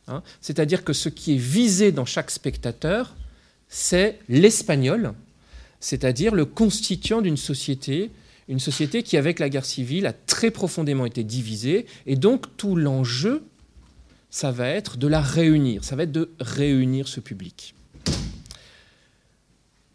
hein, 0.08 0.22
c'est-à-dire 0.40 0.84
que 0.84 0.92
ce 0.92 1.08
qui 1.08 1.34
est 1.34 1.38
visé 1.38 1.92
dans 1.92 2.04
chaque 2.04 2.30
spectateur, 2.30 3.14
c'est 3.68 4.18
l'espagnol, 4.28 5.14
c'est-à-dire 5.80 6.34
le 6.34 6.44
constituant 6.44 7.22
d'une 7.22 7.36
société, 7.36 8.10
une 8.48 8.60
société 8.60 9.02
qui, 9.02 9.16
avec 9.16 9.38
la 9.38 9.48
guerre 9.48 9.64
civile, 9.64 10.06
a 10.06 10.12
très 10.12 10.50
profondément 10.50 11.06
été 11.06 11.24
divisée, 11.24 11.86
et 12.06 12.16
donc 12.16 12.56
tout 12.56 12.76
l'enjeu, 12.76 13.44
ça 14.30 14.50
va 14.50 14.68
être 14.68 14.96
de 14.96 15.06
la 15.06 15.20
réunir, 15.20 15.84
ça 15.84 15.96
va 15.96 16.04
être 16.04 16.12
de 16.12 16.30
réunir 16.40 17.08
ce 17.08 17.20
public. 17.20 17.74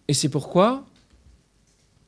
Et 0.08 0.13
c'est 0.13 0.30
pourquoi 0.30 0.86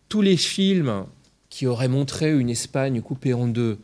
tous 0.07 0.21
les 0.21 0.37
films 0.37 1.05
qui 1.49 1.67
auraient 1.67 1.87
montré 1.87 2.31
une 2.31 2.49
Espagne 2.49 3.01
coupée 3.01 3.33
en 3.33 3.47
deux 3.47 3.79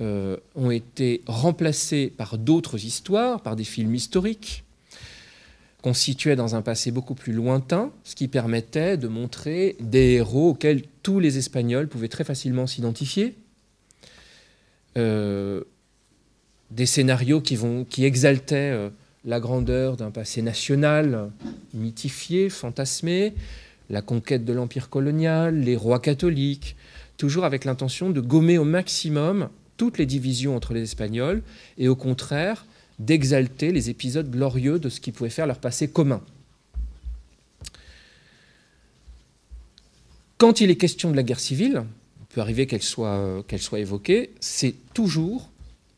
euh, 0.00 0.36
ont 0.54 0.70
été 0.70 1.22
remplacés 1.26 2.12
par 2.16 2.38
d'autres 2.38 2.84
histoires, 2.84 3.42
par 3.42 3.56
des 3.56 3.64
films 3.64 3.94
historiques, 3.94 4.64
qu'on 5.82 5.94
situait 5.94 6.36
dans 6.36 6.56
un 6.56 6.62
passé 6.62 6.90
beaucoup 6.90 7.14
plus 7.14 7.32
lointain, 7.32 7.92
ce 8.04 8.14
qui 8.14 8.26
permettait 8.26 8.96
de 8.96 9.06
montrer 9.06 9.76
des 9.80 10.14
héros 10.14 10.50
auxquels 10.50 10.82
tous 11.02 11.20
les 11.20 11.38
Espagnols 11.38 11.88
pouvaient 11.88 12.08
très 12.08 12.24
facilement 12.24 12.66
s'identifier. 12.66 13.34
Euh, 14.96 15.62
des 16.70 16.86
scénarios 16.86 17.40
qui 17.40 18.04
exaltaient 18.04 18.72
euh, 18.72 18.88
la 19.24 19.40
grandeur 19.40 19.96
d'un 19.96 20.10
passé 20.10 20.42
national, 20.42 21.30
mythifié, 21.72 22.48
fantasmé, 22.48 23.34
la 23.90 24.02
conquête 24.02 24.44
de 24.44 24.52
l'empire 24.52 24.88
colonial, 24.88 25.60
les 25.60 25.76
rois 25.76 26.00
catholiques, 26.00 26.76
toujours 27.16 27.44
avec 27.44 27.64
l'intention 27.64 28.10
de 28.10 28.20
gommer 28.20 28.58
au 28.58 28.64
maximum 28.64 29.48
toutes 29.76 29.98
les 29.98 30.06
divisions 30.06 30.56
entre 30.56 30.74
les 30.74 30.82
Espagnols 30.82 31.42
et 31.78 31.88
au 31.88 31.96
contraire 31.96 32.66
d'exalter 32.98 33.72
les 33.72 33.90
épisodes 33.90 34.30
glorieux 34.30 34.78
de 34.78 34.88
ce 34.88 35.00
qui 35.00 35.12
pouvait 35.12 35.30
faire 35.30 35.46
leur 35.46 35.58
passé 35.58 35.88
commun. 35.88 36.22
Quand 40.38 40.60
il 40.60 40.70
est 40.70 40.76
question 40.76 41.10
de 41.10 41.16
la 41.16 41.22
guerre 41.22 41.40
civile, 41.40 41.84
il 42.20 42.26
peut 42.34 42.40
arriver 42.40 42.66
qu'elle 42.66 42.82
soit, 42.82 43.44
évoquée, 43.72 44.30
c'est 44.40 44.74
toujours 44.92 45.48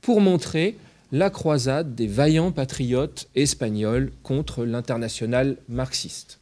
pour 0.00 0.20
montrer 0.20 0.76
la 1.12 1.30
croisade 1.30 1.94
des 1.94 2.06
vaillants 2.06 2.52
patriotes 2.52 3.28
espagnols 3.34 4.12
contre 4.22 4.64
l'international 4.64 5.56
marxiste. 5.68 6.38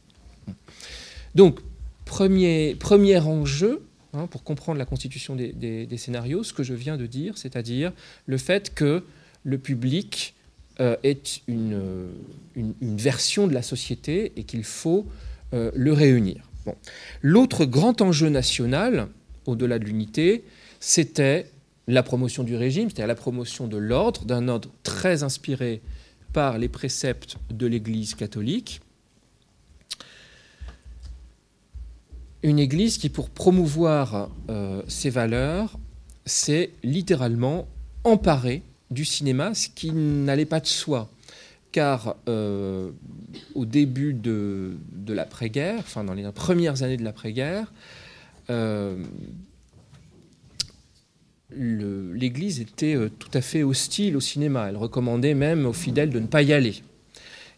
Donc, 1.35 1.59
premier 2.05 2.75
enjeu, 3.19 3.81
hein, 4.15 4.27
pour 4.27 4.43
comprendre 4.43 4.79
la 4.79 4.85
constitution 4.85 5.35
des, 5.35 5.97
scénarios, 5.97 6.43
ce 6.43 6.53
que 6.53 6.63
je 6.63 6.73
viens 6.73 6.97
de 6.97 7.05
dire, 7.05 7.37
c'est-à-dire 7.37 7.91
le 8.25 8.37
fait 8.37 8.73
que 8.73 9.03
le 9.43 9.57
public 9.57 10.33
euh, 10.79 10.97
est 11.03 11.41
une, 11.47 11.73
euh, 11.73 12.07
une- 12.55 12.97
version 12.97 13.47
de 13.47 13.53
la 13.53 13.61
société 13.61 14.33
et 14.35 14.43
qu'il 14.43 14.63
faut 14.63 15.05
euh, 15.53 15.71
le 15.73 15.93
réunir. 15.93 16.49
L'autre 17.21 17.65
grand 17.65 18.01
enjeu 18.01 18.29
national, 18.29 19.07
au-delà 19.45 19.79
de 19.79 19.85
l'unité, 19.85 20.43
c'était 20.79 21.49
la 21.87 22.03
promotion 22.03 22.43
du 22.43 22.55
régime, 22.55 22.89
c'est-à-dire 22.89 23.07
la 23.07 23.15
promotion 23.15 23.67
de 23.67 23.77
l'ordre, 23.77 24.25
d'un 24.25 24.47
ordre 24.47 24.69
très 24.83 25.23
inspiré 25.23 25.81
par 26.33 26.57
les 26.57 26.67
préceptes 26.67 27.37
de 27.51 27.67
l'Église 27.67 28.15
catholique. 28.15 28.81
Une 32.45 32.59
Église 32.59 32.99
qui, 32.99 33.09
pour 33.09 33.31
promouvoir 33.31 34.29
euh, 34.51 34.83
ses 34.87 35.09
valeurs, 35.09 35.79
s'est 36.27 36.69
littéralement 36.83 37.67
emparée 38.03 38.61
du 38.91 39.03
cinéma, 39.03 39.55
ce 39.55 39.67
qui 39.67 39.91
n'allait 39.91 40.45
pas 40.45 40.59
de 40.59 40.67
soi. 40.67 41.09
Car 41.71 42.15
euh, 42.29 42.91
au 43.55 43.65
début 43.65 44.13
de, 44.13 44.77
de 44.91 45.13
l'après-guerre, 45.13 45.79
enfin 45.79 46.03
dans 46.03 46.13
les 46.13 46.31
premières 46.31 46.83
années 46.83 46.97
de 46.97 47.03
l'après-guerre, 47.03 47.73
euh, 48.51 48.95
l'Église 51.49 52.59
était 52.59 52.95
tout 53.17 53.31
à 53.33 53.41
fait 53.41 53.63
hostile 53.63 54.15
au 54.15 54.21
cinéma. 54.21 54.67
Elle 54.69 54.77
recommandait 54.77 55.33
même 55.33 55.65
aux 55.65 55.73
fidèles 55.73 56.11
de 56.11 56.19
ne 56.19 56.27
pas 56.27 56.43
y 56.43 56.53
aller. 56.53 56.75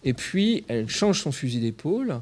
Et 0.06 0.13
puis, 0.13 0.63
elle 0.69 0.88
change 0.88 1.19
son 1.23 1.34
fusil 1.34 1.60
d'épaule 1.60 2.21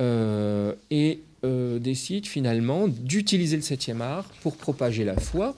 euh, 0.00 0.74
et 0.90 1.20
euh, 1.44 1.78
décide 1.78 2.26
finalement 2.26 2.88
d'utiliser 2.88 3.56
le 3.56 3.62
7e 3.62 4.00
art 4.00 4.24
pour 4.42 4.56
propager 4.56 5.04
la 5.04 5.16
foi 5.18 5.56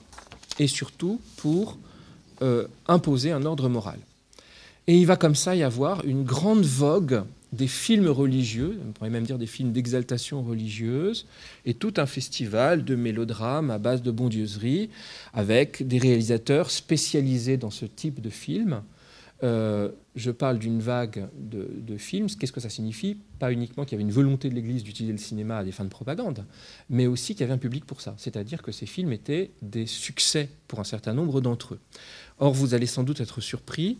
et 0.59 0.67
surtout 0.67 1.21
pour 1.37 1.77
euh, 2.41 2.67
imposer 2.87 3.31
un 3.31 3.45
ordre 3.45 3.69
moral. 3.69 3.99
Et 4.87 4.97
il 4.97 5.05
va 5.05 5.15
comme 5.15 5.35
ça 5.35 5.55
y 5.55 5.63
avoir 5.63 6.03
une 6.05 6.23
grande 6.23 6.65
vogue 6.65 7.23
des 7.53 7.67
films 7.67 8.07
religieux, 8.07 8.79
on 8.87 8.91
pourrait 8.91 9.09
même 9.09 9.25
dire 9.25 9.37
des 9.37 9.45
films 9.45 9.71
d'exaltation 9.71 10.43
religieuse, 10.43 11.25
et 11.65 11.73
tout 11.73 11.93
un 11.97 12.05
festival 12.05 12.83
de 12.83 12.95
mélodrames 12.95 13.71
à 13.71 13.77
base 13.77 14.01
de 14.01 14.11
bondieuserie, 14.11 14.89
avec 15.33 15.87
des 15.87 15.97
réalisateurs 15.97 16.69
spécialisés 16.69 17.57
dans 17.57 17.71
ce 17.71 17.85
type 17.85 18.21
de 18.21 18.29
films. 18.29 18.81
Euh, 19.43 19.89
je 20.15 20.31
parle 20.31 20.59
d'une 20.59 20.79
vague 20.79 21.27
de, 21.37 21.97
films. 21.97 22.27
Qu'est-ce 22.27 22.51
que 22.51 22.61
ça 22.61 22.69
signifie? 22.69 23.17
Pas 23.39 23.51
uniquement 23.51 23.83
qu'il 23.83 23.93
y 23.93 23.95
avait 23.95 24.03
une 24.03 24.15
volonté 24.15 24.49
de 24.49 24.55
l'Église 24.55 24.83
d'utiliser 24.83 25.11
le 25.11 25.19
cinéma 25.19 25.57
à 25.57 25.63
des 25.63 25.71
fins 25.71 25.83
de 25.83 25.89
propagande, 25.89 26.45
mais 26.89 27.07
aussi 27.07 27.33
qu'il 27.33 27.41
y 27.41 27.43
avait 27.43 27.53
un 27.53 27.57
public 27.57 27.85
pour 27.85 28.01
ça. 28.01 28.15
C'est-à-dire 28.17 28.61
que 28.61 28.71
ces 28.71 28.85
films 28.85 29.11
étaient 29.11 29.51
des 29.61 29.85
succès 29.85 30.49
pour 30.67 30.79
un 30.79 30.83
certain 30.83 31.13
nombre 31.13 31.41
d'entre 31.41 31.75
eux. 31.75 31.79
Or, 32.39 32.53
vous 32.53 32.73
allez 32.73 32.85
sans 32.85 33.03
doute 33.03 33.19
être 33.19 33.41
surpris 33.41 33.97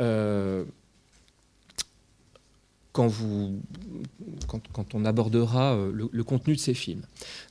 euh, 0.00 0.64
quand, 2.92 3.10
on 4.94 5.04
abordera 5.04 5.74
euh, 5.74 5.92
le, 5.92 6.08
le 6.10 6.24
contenu 6.24 6.54
de 6.54 6.60
ces 6.60 6.74
films. 6.74 7.02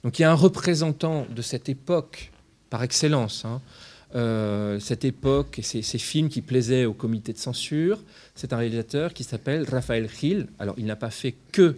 Donc, 0.04 0.20
il 0.20 0.24
y 0.24 0.26
a 0.26 0.32
un 0.32 0.36
représentant 0.36 1.26
de 1.30 1.42
cette 1.42 1.70
époque 1.70 2.32
par 2.70 2.84
excellence. 2.84 3.46
hein, 3.46 3.62
euh, 4.16 4.80
cette 4.80 5.06
époque 5.06 5.60
ces, 5.62 5.84
ces 5.84 5.98
films 6.00 6.30
qui 6.30 6.42
plaisaient 6.42 6.86
au 6.86 6.94
comité 6.94 7.32
de 7.32 7.38
censure, 7.38 8.04
c'est 8.34 8.54
un 8.54 8.58
réalisateur 8.58 9.14
qui 9.14 9.24
s'appelle 9.24 9.66
Raphaël 9.70 10.10
Gil. 10.10 10.48
Alors, 10.58 10.76
il 10.78 10.86
n'a 10.86 10.96
pas 10.96 11.12
fait 11.12 11.36
que 11.52 11.78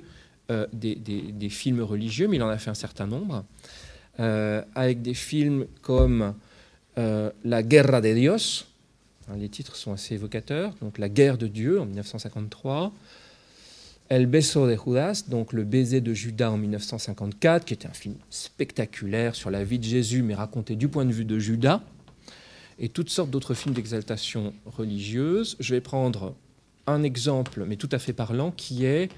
euh, 0.49 0.65
des, 0.71 1.49
films 1.49 1.81
religieux, 1.81 2.27
mais 2.27 2.37
il 2.37 2.43
en 2.43 2.49
a 2.49 2.57
fait 2.57 2.69
un 2.69 2.75
certain 2.75 3.07
nombre, 3.07 3.43
euh, 4.19 4.61
avec 4.75 5.01
des 5.01 5.13
films 5.13 5.65
comme 5.81 6.33
La 6.95 7.63
Guerra 7.63 7.99
de 8.01 8.13
Dios. 8.13 8.65
Hein, 9.29 9.35
les 9.37 9.49
titres 9.49 9.75
sont 9.75 9.91
assez 9.91 10.15
évocateurs. 10.15 10.73
Donc, 10.81 10.97
La 10.97 11.09
guerre 11.09 11.37
de 11.37 11.47
Dieu 11.47 11.81
en 11.81 11.85
1953. 11.85 12.93
El 14.09 14.25
beso 14.25 14.67
de 14.67 14.75
Judas, 14.75 15.23
donc 15.29 15.53
le 15.53 15.63
baiser 15.63 16.01
de 16.01 16.13
Judas 16.13 16.51
en 16.51 16.57
1954, 16.57 17.63
qui 17.63 17.73
était 17.73 17.87
un 17.87 17.93
film 17.93 18.15
spectaculaire 18.29 19.35
sur 19.35 19.49
la 19.51 19.63
vie 19.63 19.79
de 19.79 19.85
Jésus, 19.85 20.21
mais 20.21 20.35
raconté 20.35 20.75
du 20.75 20.89
point 20.89 21.05
de 21.05 21.13
vue 21.13 21.23
de 21.23 21.39
Judas, 21.39 21.81
et 22.79 22.89
toutes 22.89 23.09
sortes 23.09 23.29
d'autres 23.29 23.53
films 23.53 23.73
d'exaltation 23.73 24.53
religieuse. 24.65 25.55
Je 25.59 25.73
vais 25.73 25.81
prendre 25.81 26.35
un 26.87 27.03
exemple, 27.03 27.65
mais 27.67 27.75
tout 27.75 27.89
à 27.91 27.99
fait 27.99 28.13
parlant, 28.13 28.51
qui 28.51 28.85
est, 28.85 29.09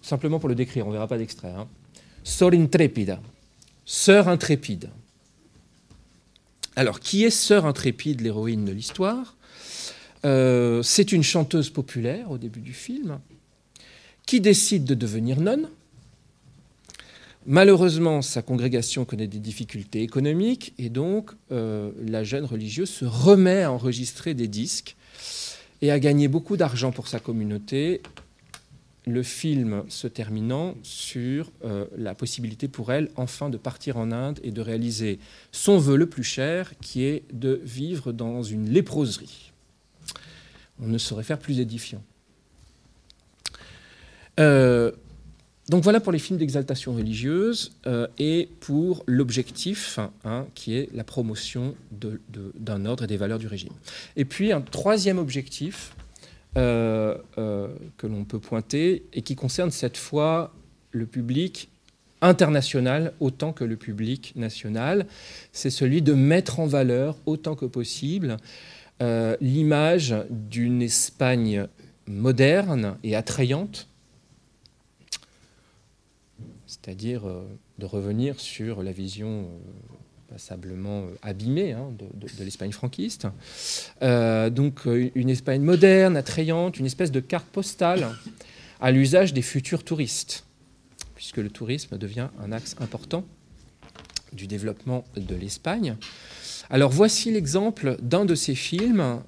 simplement 0.00 0.38
pour 0.38 0.48
le 0.48 0.54
décrire, 0.54 0.86
on 0.86 0.88
ne 0.88 0.94
verra 0.94 1.08
pas 1.08 1.18
d'extrait, 1.18 1.52
hein, 1.56 1.68
Sor 2.24 2.52
Intrépida, 2.52 3.20
Sœur 3.84 4.28
intrépide. 4.28 4.90
Alors, 6.76 7.00
qui 7.00 7.24
est 7.24 7.30
Sœur 7.30 7.66
intrépide, 7.66 8.20
l'héroïne 8.20 8.64
de 8.64 8.72
l'histoire? 8.72 9.36
Euh, 10.24 10.82
C'est 10.82 11.12
une 11.12 11.22
chanteuse 11.22 11.68
populaire 11.68 12.30
au 12.30 12.38
début 12.38 12.60
du 12.60 12.72
film, 12.72 13.18
qui 14.24 14.40
décide 14.40 14.84
de 14.84 14.94
devenir 14.94 15.40
nonne. 15.40 15.68
Malheureusement, 17.46 18.22
sa 18.22 18.40
congrégation 18.40 19.04
connaît 19.04 19.26
des 19.26 19.40
difficultés 19.40 20.02
économiques 20.02 20.74
et 20.78 20.90
donc 20.90 21.32
euh, 21.50 21.90
la 22.06 22.22
jeune 22.22 22.44
religieuse 22.44 22.90
se 22.90 23.04
remet 23.04 23.62
à 23.62 23.72
enregistrer 23.72 24.34
des 24.34 24.46
disques 24.46 24.94
et 25.80 25.90
à 25.90 25.98
gagner 25.98 26.28
beaucoup 26.28 26.56
d'argent 26.56 26.92
pour 26.92 27.08
sa 27.08 27.18
communauté. 27.18 28.00
Le 29.06 29.24
film 29.24 29.82
se 29.88 30.06
terminant 30.06 30.76
sur 30.84 31.50
euh, 31.64 31.86
la 31.96 32.14
possibilité 32.14 32.68
pour 32.68 32.92
elle 32.92 33.10
enfin 33.16 33.50
de 33.50 33.58
partir 33.58 33.96
en 33.96 34.12
Inde 34.12 34.38
et 34.44 34.52
de 34.52 34.60
réaliser 34.60 35.18
son 35.50 35.78
vœu 35.78 35.96
le 35.96 36.08
plus 36.08 36.22
cher 36.22 36.74
qui 36.80 37.02
est 37.02 37.24
de 37.32 37.60
vivre 37.64 38.12
dans 38.12 38.44
une 38.44 38.70
léproserie. 38.70 39.50
On 40.80 40.86
ne 40.86 40.98
saurait 40.98 41.24
faire 41.24 41.40
plus 41.40 41.58
édifiant. 41.58 42.04
Euh, 44.38 44.92
donc 45.68 45.84
voilà 45.84 46.00
pour 46.00 46.10
les 46.10 46.18
films 46.18 46.38
d'exaltation 46.38 46.94
religieuse 46.94 47.72
euh, 47.86 48.08
et 48.18 48.48
pour 48.60 49.04
l'objectif 49.06 50.00
hein, 50.24 50.46
qui 50.54 50.76
est 50.76 50.88
la 50.92 51.04
promotion 51.04 51.76
d'un 52.58 52.84
ordre 52.84 53.04
et 53.04 53.06
des 53.06 53.16
valeurs 53.16 53.38
du 53.38 53.46
régime. 53.46 53.72
Et 54.16 54.24
puis 54.24 54.50
un 54.50 54.60
troisième 54.60 55.18
objectif 55.18 55.94
euh, 56.56 57.16
euh, 57.38 57.68
que 57.96 58.08
l'on 58.08 58.24
peut 58.24 58.40
pointer 58.40 59.04
et 59.12 59.22
qui 59.22 59.36
concerne 59.36 59.70
cette 59.70 59.96
fois 59.96 60.52
le 60.90 61.06
public 61.06 61.68
international 62.20 63.12
autant 63.20 63.52
que 63.52 63.64
le 63.64 63.76
public 63.76 64.32
national, 64.34 65.06
c'est 65.52 65.70
celui 65.70 66.02
de 66.02 66.12
mettre 66.12 66.58
en 66.58 66.66
valeur 66.66 67.16
autant 67.26 67.54
que 67.54 67.66
possible 67.66 68.36
l'image 69.40 70.14
d'une 70.30 70.80
Espagne 70.80 71.66
moderne 72.06 72.96
et 73.02 73.16
attrayante 73.16 73.88
c'est-à-dire 76.82 77.26
euh, 77.26 77.44
de 77.78 77.86
revenir 77.86 78.40
sur 78.40 78.82
la 78.82 78.92
vision 78.92 79.42
euh, 79.42 79.58
passablement 80.28 81.02
euh, 81.02 81.14
abîmée 81.22 81.72
hein, 81.72 81.92
de, 81.98 82.44
l'Espagne 82.44 82.72
franquiste. 82.72 83.28
Donc 84.00 84.86
une 84.86 85.30
Espagne 85.30 85.62
moderne, 85.62 86.16
attrayante, 86.16 86.78
une 86.78 86.86
espèce 86.86 87.12
de 87.12 87.20
carte 87.20 87.46
postale 87.46 88.08
à 88.80 88.90
l'usage 88.90 89.32
des 89.32 89.42
futurs 89.42 89.84
touristes, 89.84 90.44
puisque 91.14 91.36
le 91.36 91.50
tourisme 91.50 91.98
devient 91.98 92.28
un 92.42 92.50
axe 92.50 92.74
important 92.80 93.24
du 94.32 94.46
développement 94.46 95.04
de 95.14 95.34
l'Espagne. 95.36 95.96
Alors 96.70 96.90
voici 96.90 97.30
l'exemple 97.30 97.96
d'un 98.00 98.24
de 98.24 98.34
ces 98.34 98.54
films 98.54 99.22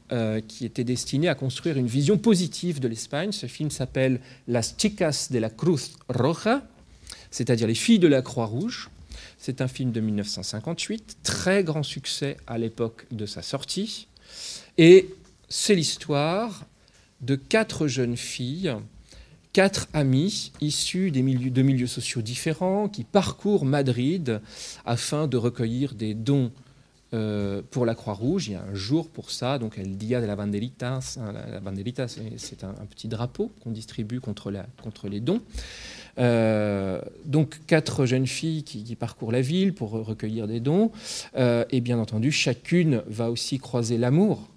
qui 0.49 0.65
était 0.65 0.85
destiné 0.85 1.29
à 1.29 1.35
construire 1.35 1.77
une 1.77 1.87
vision 1.87 2.17
positive 2.17 2.81
de 2.81 2.89
l'Espagne. 2.89 3.33
Ce 3.33 3.47
film 3.47 3.71
s'appelle 3.71 4.21
Las 4.49 4.75
chicas 4.79 5.29
de 5.31 5.39
la 5.39 5.51
Cruz 5.51 5.93
Roja, 6.09 6.63
c'est-à-dire 7.31 7.67
les 7.67 7.75
filles 7.75 7.99
de 7.99 8.09
la 8.09 8.23
Croix-Rouge. 8.23 8.91
C'est 9.39 9.61
un 9.61 9.69
film 9.69 9.93
de 9.93 10.01
1958, 10.01 11.19
très 11.23 11.65
grand 11.65 11.83
succès 11.83 12.37
à 12.47 12.59
l'époque 12.59 13.07
de 13.11 13.27
sa 13.27 13.43
sortie. 13.43 14.09
Et 14.79 15.09
c'est 15.49 15.75
l'histoire 15.75 16.65
de 17.21 17.37
quatre 17.37 17.87
jeunes 17.87 18.17
filles, 18.17 18.75
quatre 19.53 19.87
amies 19.93 20.53
issues 20.61 21.11
de 21.11 21.63
milieux 21.63 21.87
sociaux 21.87 22.23
différents 22.23 22.89
qui 22.89 23.05
parcourent 23.05 23.65
Madrid 23.65 24.41
afin 24.85 25.27
de 25.27 25.37
recueillir 25.37 25.95
des 25.95 26.15
dons 26.15 26.51
euh, 27.15 27.63
pour 27.71 27.87
la 27.87 27.95
Croix-Rouge. 27.95 28.49
Il 28.49 28.53
y 28.53 28.57
a 28.57 28.63
un 28.63 28.75
jour 28.75 29.09
pour 29.09 29.31
ça, 29.31 29.59
donc 29.59 29.79
El 29.79 29.97
Dia 29.97 30.21
de 30.21 30.27
la 30.27 30.35
Banderita. 30.35 30.99
hein, 31.19 31.33
La, 31.33 31.61
banderita, 31.61 32.09
c'est 32.09 32.65
un, 32.65 32.73
petit 32.91 33.07
drapeau 33.07 33.53
qu'on 33.63 33.71
distribue 33.71 34.21
contre 34.21 34.51
les 35.09 35.21
dons. 35.21 35.41
Euh, 36.19 37.01
donc 37.25 37.61
quatre 37.67 38.07
jeunes 38.07 38.27
filles 38.27 38.63
qui, 38.63 38.95
parcourent 38.97 39.33
la 39.33 39.41
ville 39.41 39.75
pour 39.75 39.91
recueillir 39.91 40.47
des 40.47 40.61
dons. 40.61 40.91
Euh, 41.37 41.65
et 41.71 41.81
bien 41.81 41.99
entendu, 41.99 42.31
chacune 42.31 43.03
va 43.07 43.31
aussi 43.31 43.59
croiser 43.59 43.99
l'amour 43.99 44.49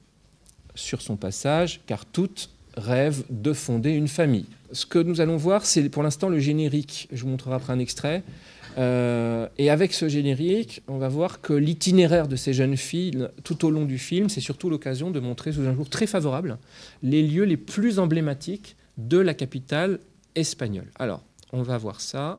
sur 0.75 1.01
son 1.01 1.15
passage, 1.15 1.81
car 1.87 2.05
toutes 2.05 2.49
rêvent 2.75 3.23
de 3.29 3.53
fonder 3.53 3.91
une 3.91 4.07
famille. 4.07 4.45
Ce 4.71 4.85
que 4.85 4.99
nous 4.99 5.21
allons 5.21 5.37
voir, 5.37 5.65
c'est 5.65 5.89
pour 5.89 6.03
l'instant 6.03 6.29
le 6.29 6.39
générique. 6.39 7.07
Je 7.11 7.23
vous 7.23 7.29
montrerai 7.29 7.55
après 7.55 7.73
un 7.73 7.79
extrait. 7.79 8.23
Euh, 8.77 9.47
et 9.57 9.71
avec 9.71 9.93
ce 9.93 10.07
générique, 10.07 10.83
on 10.87 10.99
va 10.99 11.07
voir 11.07 11.41
que 11.41 11.53
l'itinéraire 11.53 12.27
de 12.27 12.35
ces 12.35 12.53
jeunes 12.53 12.77
filles 12.77 13.27
tout 13.43 13.65
au 13.65 13.71
long 13.71 13.85
du 13.85 13.97
film, 13.97 14.29
c'est 14.29 14.41
surtout 14.41 14.69
l'occasion 14.69 15.09
de 15.09 15.19
montrer 15.19 15.51
sous 15.51 15.61
un 15.61 15.73
jour 15.73 15.89
très 15.89 16.05
favorable 16.05 16.59
les 17.01 17.23
lieux 17.23 17.45
les 17.45 17.57
plus 17.57 17.97
emblématiques 17.97 18.75
de 18.97 19.17
la 19.17 19.33
capitale 19.33 19.99
espagnole. 20.35 20.91
Alors, 20.99 21.23
on 21.53 21.61
va 21.61 21.77
voir 21.77 22.01
ça. 22.01 22.35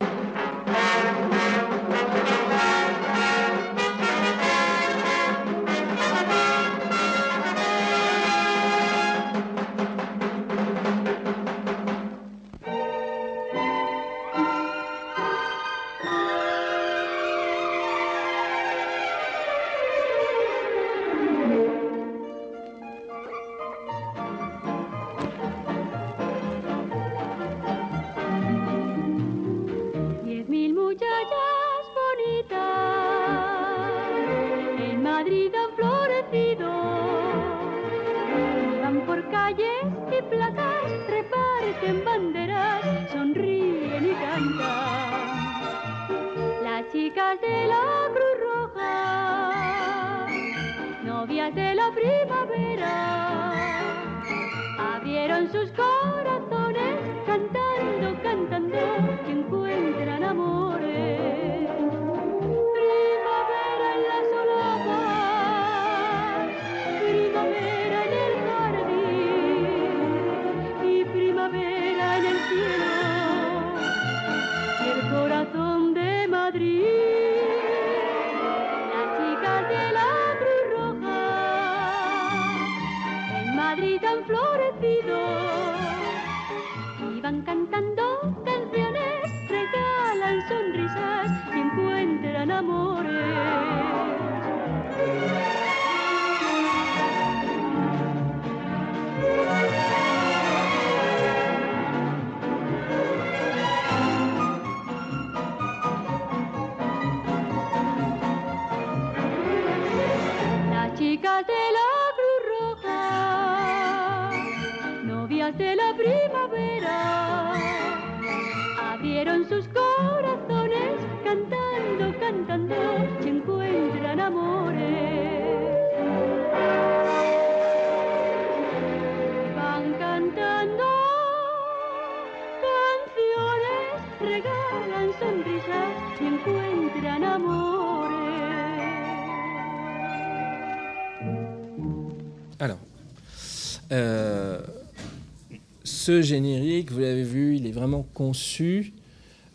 Ce 146.09 146.23
générique, 146.23 146.91
vous 146.91 147.01
l'avez 147.01 147.21
vu, 147.21 147.55
il 147.55 147.67
est 147.67 147.71
vraiment 147.71 148.01
conçu 148.15 148.93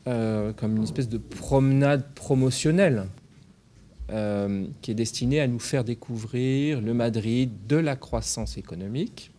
euh, 0.07 0.53
comme 0.53 0.77
une 0.77 0.85
espèce 0.85 1.09
de 1.09 1.19
promenade 1.19 2.15
promotionnelle 2.15 3.09
euh, 4.13 4.65
qui 4.81 4.93
est 4.93 4.95
destinée 4.95 5.41
à 5.41 5.49
nous 5.49 5.59
faire 5.59 5.83
découvrir 5.83 6.81
le 6.81 6.95
Madrid 6.95 7.51
de 7.67 7.75
la 7.75 7.97
croissance 7.97 8.57
économique. 8.57 9.33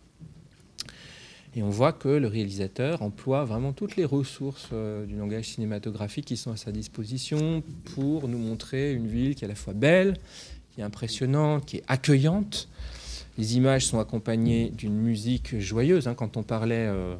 Et 1.54 1.62
on 1.62 1.70
voit 1.70 1.94
que 1.94 2.10
le 2.10 2.26
réalisateur 2.26 3.00
emploie 3.00 3.46
vraiment 3.46 3.72
toutes 3.72 3.96
les 3.96 4.04
ressources 4.04 4.68
euh, 4.74 5.06
du 5.06 5.16
langage 5.16 5.46
cinématographique 5.46 6.26
qui 6.26 6.36
sont 6.36 6.52
à 6.52 6.58
sa 6.58 6.70
disposition 6.70 7.62
pour 7.94 8.28
nous 8.28 8.36
montrer 8.36 8.92
une 8.92 9.06
ville 9.06 9.34
qui 9.36 9.44
est 9.44 9.46
à 9.46 9.48
la 9.48 9.54
fois 9.54 9.72
belle, 9.72 10.18
qui 10.74 10.82
est 10.82 10.84
impressionnante, 10.84 11.64
qui 11.64 11.78
est 11.78 11.84
accueillante. 11.88 12.68
Les 13.38 13.56
images 13.56 13.86
sont 13.86 13.98
accompagnées 13.98 14.70
d'une 14.70 14.94
musique 14.94 15.58
joyeuse. 15.58 16.08
hein. 16.08 16.14
quand 16.14 16.36
on 16.36 16.42
parlait 16.42 16.88
euh, 16.88 17.16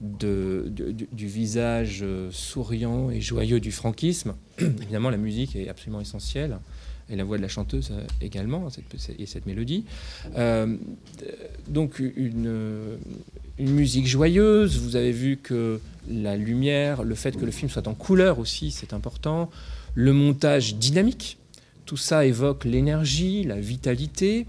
du, 0.00 1.26
visage 1.26 2.00
euh, 2.02 2.28
souriant 2.30 3.10
et 3.10 3.20
joyeux 3.20 3.60
du 3.60 3.72
franquisme, 3.72 4.34
évidemment 4.58 5.10
la 5.10 5.16
musique 5.16 5.56
est 5.56 5.68
absolument 5.68 6.00
essentielle. 6.00 6.58
Et 7.08 7.14
la 7.14 7.22
voix 7.22 7.36
de 7.36 7.42
la 7.42 7.48
chanteuse 7.48 7.90
euh, 7.92 8.04
également, 8.20 8.68
cette, 8.68 9.20
et 9.20 9.26
cette 9.26 9.46
mélodie. 9.46 9.84
Donc 11.68 12.00
une 13.58 13.70
musique 13.70 14.06
joyeuse. 14.06 14.78
Vous 14.78 14.96
avez 14.96 15.12
vu 15.12 15.36
que 15.36 15.80
la 16.08 16.36
lumière, 16.36 17.02
le 17.02 17.14
fait 17.14 17.36
que 17.36 17.44
le 17.44 17.50
film 17.50 17.70
soit 17.70 17.88
en 17.88 17.94
couleur 17.94 18.38
aussi, 18.38 18.70
c'est 18.70 18.92
important. 18.92 19.50
Le 19.94 20.12
montage 20.12 20.76
dynamique, 20.76 21.38
tout 21.86 21.96
ça 21.96 22.26
évoque 22.26 22.64
l'énergie, 22.64 23.44
la 23.44 23.58
vitalité. 23.58 24.46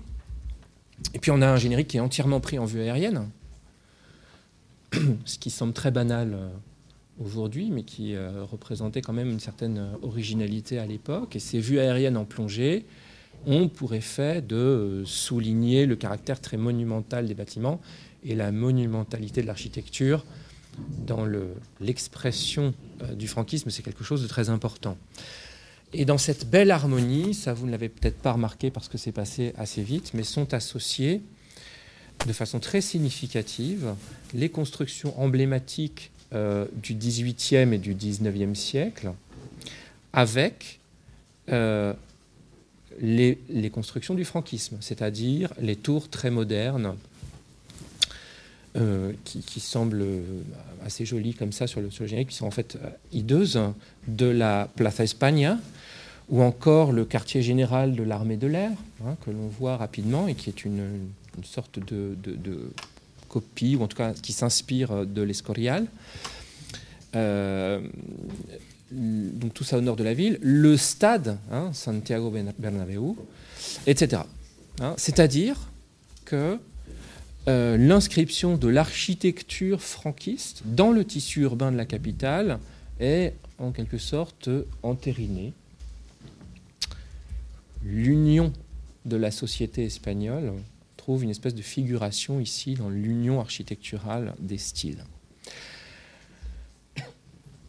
Et 1.14 1.20
puis 1.20 1.32
on 1.32 1.42
a 1.42 1.48
un 1.48 1.58
générique 1.58 1.90
qui 1.90 1.98
est 1.98 2.02
entièrement 2.02 2.40
pris 2.40 2.60
en 2.60 2.66
vue 2.66 2.82
aérienne, 2.82 3.30
ce 5.26 5.38
qui 5.38 5.50
semble 5.50 5.74
très 5.74 5.92
banal 5.92 6.34
euh, 6.34 6.48
aujourd'hui, 7.20 7.70
mais 7.72 7.84
qui 7.84 8.16
euh, 8.16 8.44
représentait 8.44 9.02
quand 9.02 9.14
même 9.14 9.30
une 9.30 9.40
certaine 9.40 9.78
euh, 9.78 9.92
originalité 10.02 10.80
à 10.80 10.86
l'époque. 10.86 11.36
Et 11.36 11.40
ces 11.40 11.60
vues 11.60 11.80
aériennes 11.80 12.18
en 12.18 12.26
plongée 12.26 12.86
ont 13.46 13.68
pour 13.70 13.94
effet 13.94 14.42
de 14.42 15.04
souligner 15.06 15.86
le 15.86 15.96
caractère 15.96 16.42
très 16.42 16.58
monumental 16.58 17.28
des 17.28 17.36
bâtiments 17.36 17.80
et 18.24 18.34
la 18.34 18.52
monumentalité 18.52 19.42
de 19.42 19.48
l'architecture 19.48 20.26
dans 21.06 21.26
le- 21.26 21.54
l'expression 21.80 22.74
du 23.16 23.28
franquisme, 23.28 23.70
c'est 23.70 23.84
quelque 23.84 24.04
chose 24.04 24.22
de 24.24 24.28
très 24.28 24.50
important. 24.50 24.98
Et 25.94 26.06
dans 26.06 26.18
cette 26.18 26.50
belle 26.50 26.72
harmonie, 26.72 27.34
ça 27.34 27.54
vous 27.54 27.66
ne 27.66 27.72
l'avez 27.72 27.90
peut-être 27.90 28.18
pas 28.18 28.34
remarqué 28.34 28.72
parce 28.72 28.88
que 28.88 28.98
c'est 28.98 29.12
passé 29.12 29.54
assez 29.58 29.82
vite, 29.82 30.12
mais 30.14 30.24
sont 30.24 30.54
associés 30.54 31.22
de 32.26 32.34
façon 32.34 32.60
très 32.60 32.82
significative 32.82 33.96
les 34.34 34.50
constructions 34.50 35.18
emblématiques 35.20 36.12
euh, 36.34 36.66
du 36.74 36.94
XVIIIe 36.94 37.74
et 37.74 37.78
du 37.78 37.94
XIXe 37.94 38.58
siècle 38.58 39.14
avec 40.12 40.80
euh, 41.50 41.94
les, 43.00 43.38
les 43.50 43.70
constructions 43.70 44.14
du 44.14 44.26
franquisme, 44.26 44.78
c'est-à-dire 44.82 45.54
les 45.62 45.76
tours 45.76 46.10
très 46.10 46.32
modernes 46.32 46.96
euh, 48.78 49.14
qui, 49.24 49.60
semblent 49.60 50.02
euh, 50.02 50.22
assez 50.86 51.04
jolies 51.04 51.34
comme 51.34 51.52
ça 51.52 51.66
sur 51.66 51.82
le, 51.82 51.90
générique, 51.90 52.30
qui 52.30 52.36
sont 52.36 52.46
en 52.46 52.52
fait 52.52 52.76
euh, 52.76 52.90
hideuses, 53.12 53.60
de 54.08 54.28
la 54.28 54.70
Plaza 54.76 55.04
España, 55.04 55.58
ou 56.30 56.44
encore 56.44 56.92
le 56.92 57.04
quartier 57.04 57.42
général 57.42 57.96
de 57.96 58.04
l'armée 58.04 58.38
de 58.38 58.46
l'air, 58.46 58.72
hein, 59.04 59.16
que 59.26 59.32
l'on 59.32 59.48
voit 59.48 59.78
rapidement 59.78 60.28
et 60.28 60.36
qui 60.36 60.50
est 60.50 60.64
une, 60.64 61.10
sorte 61.44 61.80
de, 61.80 62.16
copie, 63.30 63.76
ou 63.76 63.84
en 63.84 63.88
tout 63.88 63.98
cas 63.98 64.14
qui 64.14 64.32
s'inspire 64.32 65.06
de 65.06 65.22
l'Escorial. 65.24 65.88
Donc 68.92 69.54
tout 69.54 69.64
ça 69.64 69.78
au 69.78 69.82
nord 69.82 69.96
de 69.96 70.04
la 70.04 70.14
ville. 70.14 70.38
Le 70.42 70.78
stade, 70.78 71.38
hein, 71.52 71.72
Santiago 71.74 72.30
Bern- 72.30 72.54
Bernabéu, 72.60 73.16
etc. 73.88 74.22
Hein, 74.82 74.94
C'est-à-dire 74.98 75.58
que 76.26 76.60
euh, 77.48 77.78
l'inscription 77.78 78.58
de 78.58 78.68
l'architecture 78.68 79.82
franquiste 79.82 80.64
dans 80.66 80.92
le 80.92 81.06
tissu 81.06 81.42
urbain 81.42 81.72
de 81.72 81.78
la 81.78 81.86
capitale 81.86 82.60
est 83.00 83.34
en 83.58 83.72
quelque 83.72 83.98
sorte 83.98 84.50
entérinée. 84.84 85.54
L'union 87.84 88.52
de 89.06 89.16
la 89.16 89.32
société 89.32 89.86
espagnole 89.86 90.52
trouve 90.98 91.24
une 91.24 91.30
espèce 91.30 91.56
de 91.56 91.62
figuration 91.62 92.42
ici 92.42 92.74
dans 92.74 92.90
l'union 92.90 93.40
architecturale 93.40 94.34
des 94.40 94.58
styles. 94.58 95.06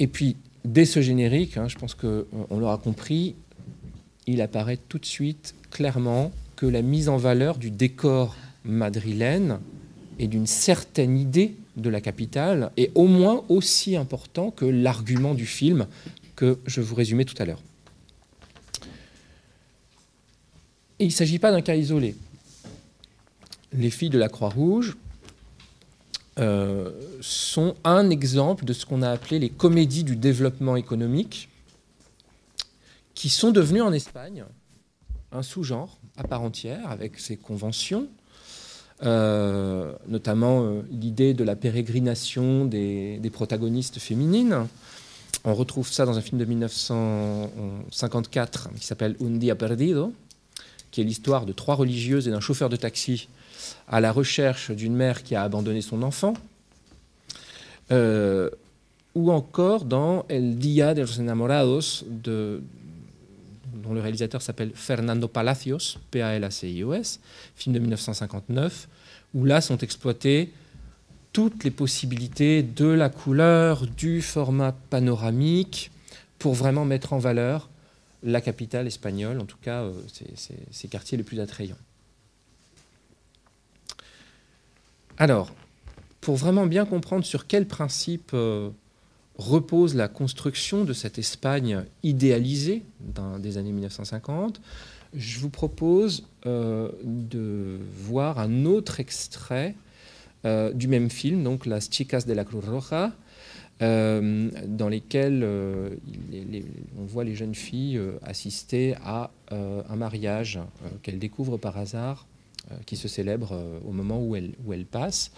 Et 0.00 0.08
puis, 0.08 0.36
dès 0.64 0.84
ce 0.86 1.00
générique, 1.00 1.56
hein, 1.56 1.68
je 1.68 1.76
pense 1.76 1.94
qu'on 1.94 2.26
l'aura 2.50 2.78
compris, 2.78 3.36
il 4.26 4.40
apparaît 4.42 4.78
tout 4.88 4.98
de 4.98 5.06
suite 5.06 5.54
clairement 5.70 6.32
que 6.56 6.66
la 6.66 6.82
mise 6.82 7.08
en 7.08 7.16
valeur 7.16 7.58
du 7.58 7.70
décor 7.70 8.34
madrilène 8.64 9.60
et 10.18 10.26
d'une 10.26 10.46
certaine 10.46 11.18
idée 11.18 11.56
de 11.76 11.90
la 11.90 12.00
capitale 12.00 12.72
est 12.76 12.90
au 12.94 13.06
moins 13.06 13.44
aussi 13.48 13.96
important 13.96 14.50
que 14.50 14.64
l'argument 14.64 15.34
du 15.34 15.46
film 15.46 15.86
que 16.36 16.58
je 16.66 16.80
vous 16.80 16.94
résumais 16.94 17.24
tout 17.24 17.40
à 17.40 17.44
l'heure. 17.44 17.62
Il 20.98 21.06
ne 21.06 21.12
s'agit 21.12 21.38
pas 21.38 21.52
d'un 21.52 21.60
cas 21.60 21.76
isolé. 21.76 22.16
Les 23.72 23.90
filles 23.90 24.10
de 24.10 24.18
la 24.18 24.28
Croix-Rouge 24.28 24.96
euh, 26.38 26.90
sont 27.20 27.74
un 27.84 28.10
exemple 28.10 28.64
de 28.64 28.72
ce 28.72 28.86
qu'on 28.86 29.02
a 29.02 29.10
appelé 29.10 29.38
les 29.38 29.50
comédies 29.50 30.04
du 30.04 30.16
développement 30.16 30.76
économique, 30.76 31.48
qui 33.14 33.28
sont 33.28 33.50
devenues 33.50 33.82
en 33.82 33.92
Espagne 33.92 34.44
un 35.32 35.42
sous-genre 35.42 35.98
à 36.16 36.24
part 36.24 36.42
entière, 36.42 36.88
avec 36.90 37.18
ses 37.18 37.36
conventions, 37.36 38.08
notamment 39.02 40.62
euh, 40.62 40.80
l'idée 40.90 41.34
de 41.34 41.44
la 41.44 41.56
pérégrination 41.56 42.64
des, 42.64 43.20
protagonistes 43.32 43.98
féminines. 43.98 44.66
On 45.44 45.54
retrouve 45.54 45.90
ça 45.90 46.04
dans 46.04 46.18
un 46.18 46.20
film 46.20 46.38
de 46.38 46.44
1954 46.44 48.70
qui 48.78 48.86
s'appelle 48.86 49.16
Un 49.20 49.36
día 49.36 49.54
perdido, 49.54 50.12
qui 50.90 51.00
est 51.00 51.04
l'histoire 51.04 51.46
de 51.46 51.52
trois 51.52 51.76
religieuses 51.76 52.26
et 52.26 52.30
d'un 52.30 52.40
chauffeur 52.40 52.68
de 52.68 52.76
taxi 52.76 53.28
à 53.86 54.00
la 54.00 54.10
recherche 54.12 54.70
d'une 54.70 54.94
mère 54.94 55.22
qui 55.22 55.34
a 55.34 55.42
abandonné 55.42 55.82
son 55.82 56.02
enfant. 56.02 56.32
Euh, 57.90 58.50
ou 59.14 59.32
encore 59.32 59.84
dans 59.84 60.26
El 60.28 60.58
Día 60.58 60.92
de 60.94 61.00
los 61.02 61.18
Enamorados, 61.18 62.04
de, 62.06 62.62
dont 63.82 63.94
le 63.94 64.00
réalisateur 64.00 64.42
s'appelle 64.42 64.72
Fernando 64.74 65.28
Palacios, 65.28 65.98
P-A-L-A-C-I-O-S, 66.10 67.20
film 67.56 67.74
de 67.74 67.80
1959, 67.80 68.88
où 69.34 69.44
là 69.44 69.60
sont 69.60 69.78
exploitées 69.78 70.52
toutes 71.32 71.64
les 71.64 71.70
possibilités 71.70 72.62
de 72.62 72.86
la 72.86 73.08
couleur, 73.08 73.86
du 73.86 74.22
format 74.22 74.72
panoramique, 74.90 75.90
pour 76.38 76.54
vraiment 76.54 76.84
mettre 76.84 77.12
en 77.12 77.18
valeur 77.18 77.68
la 78.22 78.40
capitale 78.40 78.86
espagnole, 78.86 79.38
en 79.40 79.44
tout 79.44 79.58
cas 79.60 79.82
euh, 79.82 79.92
ses, 80.70 80.88
quartiers 80.88 81.16
les 81.16 81.24
plus 81.24 81.40
attrayants. 81.40 81.76
Alors, 85.18 85.52
pour 86.20 86.36
vraiment 86.36 86.66
bien 86.66 86.84
comprendre 86.84 87.24
sur 87.24 87.46
quel 87.46 87.66
principe 87.66 88.30
euh, 88.34 88.70
repose 89.38 89.94
la 89.94 90.08
construction 90.08 90.84
de 90.84 90.92
cette 90.92 91.18
Espagne 91.18 91.84
idéalisée 92.02 92.82
dans- 93.00 93.38
des 93.38 93.56
années 93.56 93.72
1950, 93.72 94.60
je 95.14 95.38
vous 95.38 95.48
propose 95.50 96.26
euh, 96.46 96.90
de 97.04 97.78
voir 98.02 98.38
un 98.40 98.64
autre 98.66 99.00
extrait 99.00 99.74
euh, 100.44 100.72
du 100.72 100.86
même 100.88 101.08
film, 101.10 101.42
donc 101.42 101.66
Las 101.66 101.88
Chicas 101.90 102.22
de 102.26 102.32
la 102.32 102.44
Cruz 102.44 102.62
Roja, 102.68 103.12
euh, 103.80 104.50
dans 104.66 104.88
lesquels 104.88 105.42
euh, 105.44 105.90
les- 106.30 106.44
les- 106.44 106.64
on 106.98 107.04
voit 107.04 107.24
les 107.24 107.34
jeunes 107.34 107.54
filles 107.54 108.00
assister 108.22 108.94
à 109.04 109.30
un 109.50 109.96
mariage 109.96 110.58
qu'elles 111.02 111.18
découvrent 111.18 111.56
par 111.56 111.78
hasard, 111.78 112.26
qui 112.86 112.96
se 112.96 113.08
célèbre 113.08 113.58
au 113.86 113.92
moment 113.92 114.20
où 114.22 114.36
elles 114.36 114.84
passent. 114.84 115.30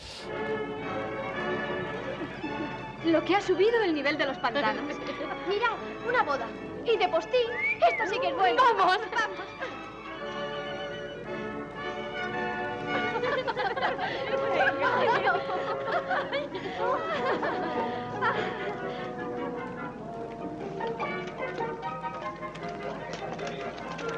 Lo 3.04 3.24
que 3.24 3.34
ha 3.34 3.40
subido 3.40 3.82
el 3.82 3.94
nivel 3.94 4.18
de 4.18 4.26
los 4.26 4.36
pantanos. 4.38 4.82
Mira, 5.48 5.68
una 6.06 6.22
boda. 6.22 6.46
Y 6.84 6.96
de 6.96 7.08
postín, 7.08 7.40
esto 7.88 8.04
sí 8.12 8.20
que 8.20 8.28
es 8.28 8.34
bueno. 8.34 8.62
¡Vamos! 8.62 8.98
¡Vamos! 9.12 9.46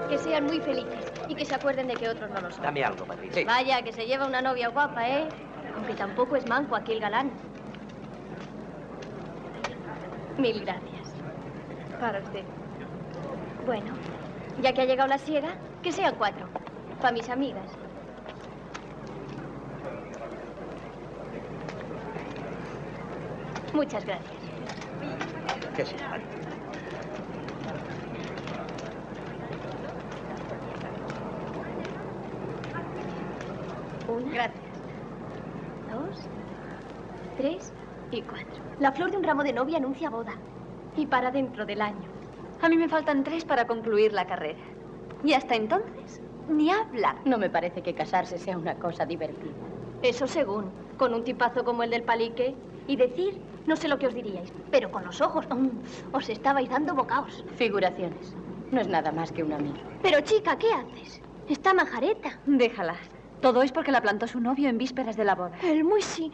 Que 0.09 0.19
sean 0.19 0.45
muy 0.45 0.61
felices 0.61 1.13
y 1.29 1.35
que 1.35 1.45
se 1.45 1.55
acuerden 1.55 1.87
de 1.87 1.95
que 1.95 2.09
otros 2.09 2.31
no 2.31 2.41
lo 2.41 2.51
son. 2.51 2.63
Dame 2.63 2.85
algo, 2.85 3.05
Patricia. 3.05 3.45
Vaya, 3.47 3.83
que 3.83 3.93
se 3.93 4.07
lleva 4.07 4.27
una 4.27 4.43
novia 4.43 4.69
guapa, 4.69 5.09
¿eh? 5.09 5.29
Aunque 5.75 5.95
tampoco 5.95 6.37
es 6.37 6.47
manco 6.47 6.77
aquí 6.77 6.93
el 6.93 7.01
galán. 7.01 7.33
Mil 10.39 10.61
gracias. 10.61 11.13
Para 12.01 12.21
usted. 12.21 12.45
Bueno, 13.67 13.93
ya 14.61 14.73
que 14.73 14.83
ha 14.83 14.85
llegado 14.85 15.09
la 15.09 15.19
siega, 15.19 15.55
que 15.83 15.93
sean 15.93 16.15
cuatro. 16.17 16.47
Para 17.01 17.13
mis 17.13 17.29
amigas. 17.29 17.79
Muchas 23.73 24.05
gracias. 24.05 24.43
Qué 25.75 25.87
simpático. 25.87 26.29
Una. 34.09 34.33
Gracias. 34.33 34.63
Dos. 35.91 36.29
Tres 37.39 37.73
y 38.11 38.23
cuatro. 38.23 38.62
La 38.83 38.91
flor 38.91 39.13
de 39.13 39.17
un 39.17 39.23
ramo 39.23 39.45
de 39.45 39.53
novia 39.53 39.77
anuncia 39.77 40.11
boda. 40.11 40.33
Y 40.97 41.07
para 41.07 41.31
dentro 41.31 41.65
del 41.65 41.81
año. 41.81 42.09
A 42.61 42.69
mí 42.69 42.77
me 42.77 42.89
faltan 42.89 43.23
tres 43.23 43.45
para 43.45 43.69
concluir 43.69 44.13
la 44.13 44.27
carrera. 44.27 44.59
Y 45.23 45.35
hasta 45.35 45.55
entonces, 45.55 46.21
ni 46.49 46.69
hablar. 46.69 47.15
No 47.25 47.39
me 47.39 47.49
parece 47.49 47.81
que 47.81 47.95
casarse 47.95 48.39
sea 48.39 48.59
una 48.59 48.75
cosa 48.75 49.07
divertida. 49.07 49.53
Eso 50.03 50.27
según. 50.27 50.73
Con 50.99 51.15
un 51.15 51.23
tipazo 51.23 51.65
como 51.65 51.85
el 51.85 51.91
del 51.91 52.03
palique. 52.03 52.57
Y 52.89 52.97
decir, 52.97 53.41
no 53.69 53.77
sé 53.77 53.87
lo 53.87 54.01
que 54.01 54.09
os 54.09 54.15
diríais, 54.15 54.53
pero 54.73 54.91
con 54.91 55.05
los 55.05 55.21
ojos, 55.21 55.47
mm, 55.49 55.69
os 56.13 56.29
estabais 56.29 56.69
dando 56.69 56.97
bocaos. 56.97 57.45
Figuraciones. 57.55 58.35
No 58.73 58.81
es 58.81 58.89
nada 58.89 59.13
más 59.13 59.31
que 59.31 59.45
un 59.45 59.53
amigo. 59.53 59.77
Pero 60.03 60.23
chica, 60.23 60.59
¿qué 60.59 60.73
haces? 60.73 61.23
Está 61.49 61.73
majareta. 61.73 62.41
Déjala. 62.47 62.97
Todo 63.43 63.63
es 63.63 63.71
porque 63.71 63.91
la 63.91 64.01
plantó 64.01 64.27
su 64.27 64.41
novio 64.41 64.69
en 64.69 64.79
vísperas 64.79 65.17
de 65.17 65.25
la 65.25 65.37
boda. 65.37 65.57
El 65.63 65.85
muy 65.85 66.01
sí. 66.03 66.33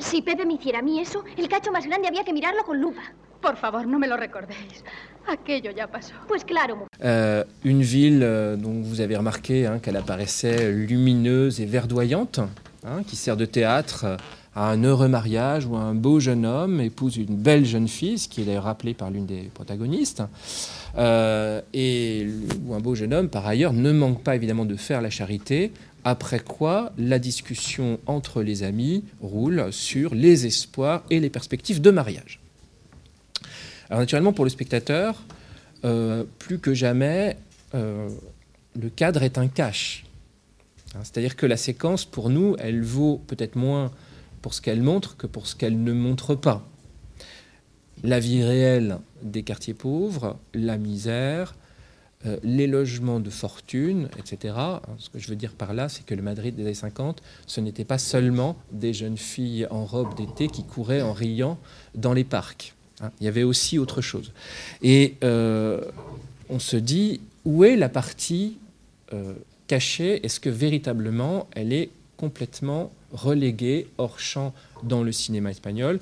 Si 0.00 0.22
Pepe 0.22 0.46
me 0.46 0.54
hiciera 0.54 0.78
a 0.78 0.82
mí 0.82 0.98
eso, 0.98 1.22
el 1.36 1.48
cacho 1.48 1.70
más 1.70 1.86
grande 1.86 2.08
había 2.08 2.24
que 2.24 2.32
mirarlo 2.32 2.64
con 2.64 2.80
lupa. 2.80 3.02
Por 3.40 3.56
favor, 3.56 3.86
no 3.86 3.98
me 3.98 4.08
lo 4.08 4.16
recordéis. 4.16 4.84
Aquello 5.26 5.70
ya 5.70 5.86
pasó. 5.86 6.14
Pues 6.26 6.44
claro. 6.44 6.86
Euh, 7.02 7.44
une 7.64 7.82
ville 7.82 8.22
euh, 8.22 8.56
dont 8.56 8.82
vous 8.82 9.00
avez 9.00 9.16
remarqué 9.16 9.66
hein, 9.66 9.78
qu'elle 9.78 9.96
apparaissait 9.96 10.72
lumineuse 10.72 11.60
et 11.60 11.66
verdoyante, 11.66 12.40
hein, 12.84 13.02
qui 13.06 13.16
sert 13.16 13.36
de 13.36 13.44
théâtre 13.44 14.16
à 14.54 14.70
un 14.70 14.82
heureux 14.82 15.08
mariage 15.08 15.66
où 15.66 15.76
un 15.76 15.94
beau 15.94 16.18
jeune 16.18 16.44
homme 16.44 16.80
épouse 16.80 17.16
une 17.16 17.36
belle 17.36 17.64
jeune 17.64 17.86
fille, 17.86 18.18
ce 18.18 18.28
qui 18.28 18.42
est 18.42 18.44
d'ailleurs 18.44 18.64
rappelé 18.64 18.94
par 18.94 19.10
l'une 19.10 19.26
des 19.26 19.50
protagonistes, 19.54 20.22
euh, 20.98 21.60
et 21.72 22.26
où 22.66 22.74
un 22.74 22.80
beau 22.80 22.94
jeune 22.94 23.14
homme, 23.14 23.28
par 23.28 23.46
ailleurs, 23.46 23.72
ne 23.72 23.92
manque 23.92 24.22
pas 24.22 24.34
évidemment 24.34 24.64
de 24.64 24.76
faire 24.76 25.00
la 25.02 25.10
charité, 25.10 25.72
après 26.04 26.40
quoi 26.40 26.92
la 26.98 27.18
discussion 27.18 28.00
entre 28.06 28.42
les 28.42 28.62
amis 28.62 29.04
roule 29.20 29.72
sur 29.72 30.14
les 30.14 30.46
espoirs 30.46 31.04
et 31.10 31.20
les 31.20 31.30
perspectives 31.30 31.80
de 31.80 31.90
mariage. 31.90 32.40
Alors 33.88 34.00
naturellement, 34.00 34.32
pour 34.32 34.44
le 34.44 34.50
spectateur, 34.50 35.22
euh, 35.84 36.24
plus 36.38 36.58
que 36.58 36.74
jamais, 36.74 37.36
euh, 37.74 38.08
le 38.78 38.88
cadre 38.88 39.22
est 39.22 39.38
un 39.38 39.48
cache. 39.48 40.04
Hein, 40.94 41.00
C'est-à-dire 41.02 41.36
que 41.36 41.46
la 41.46 41.56
séquence, 41.56 42.04
pour 42.04 42.30
nous, 42.30 42.56
elle 42.58 42.82
vaut 42.82 43.20
peut-être 43.26 43.56
moins 43.56 43.90
pour 44.42 44.54
ce 44.54 44.60
qu'elle 44.60 44.82
montre 44.82 45.16
que 45.16 45.26
pour 45.26 45.46
ce 45.46 45.56
qu'elle 45.56 45.82
ne 45.82 45.92
montre 45.92 46.34
pas. 46.34 46.66
La 48.02 48.20
vie 48.20 48.42
réelle 48.42 48.98
des 49.22 49.42
quartiers 49.42 49.74
pauvres, 49.74 50.38
la 50.54 50.78
misère, 50.78 51.54
euh, 52.26 52.36
les 52.42 52.66
logements 52.66 53.18
de 53.20 53.30
fortune, 53.30 54.08
etc. 54.18 54.54
Hein, 54.58 54.80
Ce 54.98 55.08
que 55.08 55.18
je 55.18 55.28
veux 55.28 55.36
dire 55.36 55.52
par 55.52 55.72
là, 55.72 55.88
c'est 55.88 56.04
que 56.04 56.14
le 56.14 56.22
Madrid 56.22 56.54
des 56.54 56.62
années 56.62 56.74
50, 56.74 57.22
ce 57.46 57.60
n'était 57.60 57.84
pas 57.84 57.98
seulement 57.98 58.56
des 58.72 58.92
jeunes 58.92 59.16
filles 59.16 59.66
en 59.70 59.84
robe 59.86 60.14
d'été 60.16 60.48
qui 60.48 60.64
couraient 60.64 61.00
en 61.02 61.12
riant 61.14 61.58
dans 61.94 62.12
les 62.12 62.24
parcs. 62.24 62.74
hein. 63.00 63.10
Il 63.20 63.24
y 63.24 63.28
avait 63.28 63.42
aussi 63.42 63.78
autre 63.78 64.02
chose. 64.02 64.32
Et 64.82 65.16
euh, 65.24 65.80
on 66.50 66.58
se 66.58 66.76
dit, 66.76 67.20
où 67.46 67.64
est 67.64 67.76
la 67.76 67.88
partie 67.88 68.58
euh, 69.14 69.32
cachée? 69.66 70.24
Est-ce 70.24 70.40
que 70.40 70.50
véritablement 70.50 71.48
elle 71.52 71.72
est 71.72 71.88
complètement 72.18 72.90
reléguée 73.12 73.88
hors 73.96 74.20
champ 74.20 74.52
dans 74.82 75.02
le 75.02 75.10
cinéma 75.12 75.50
espagnol? 75.50 76.00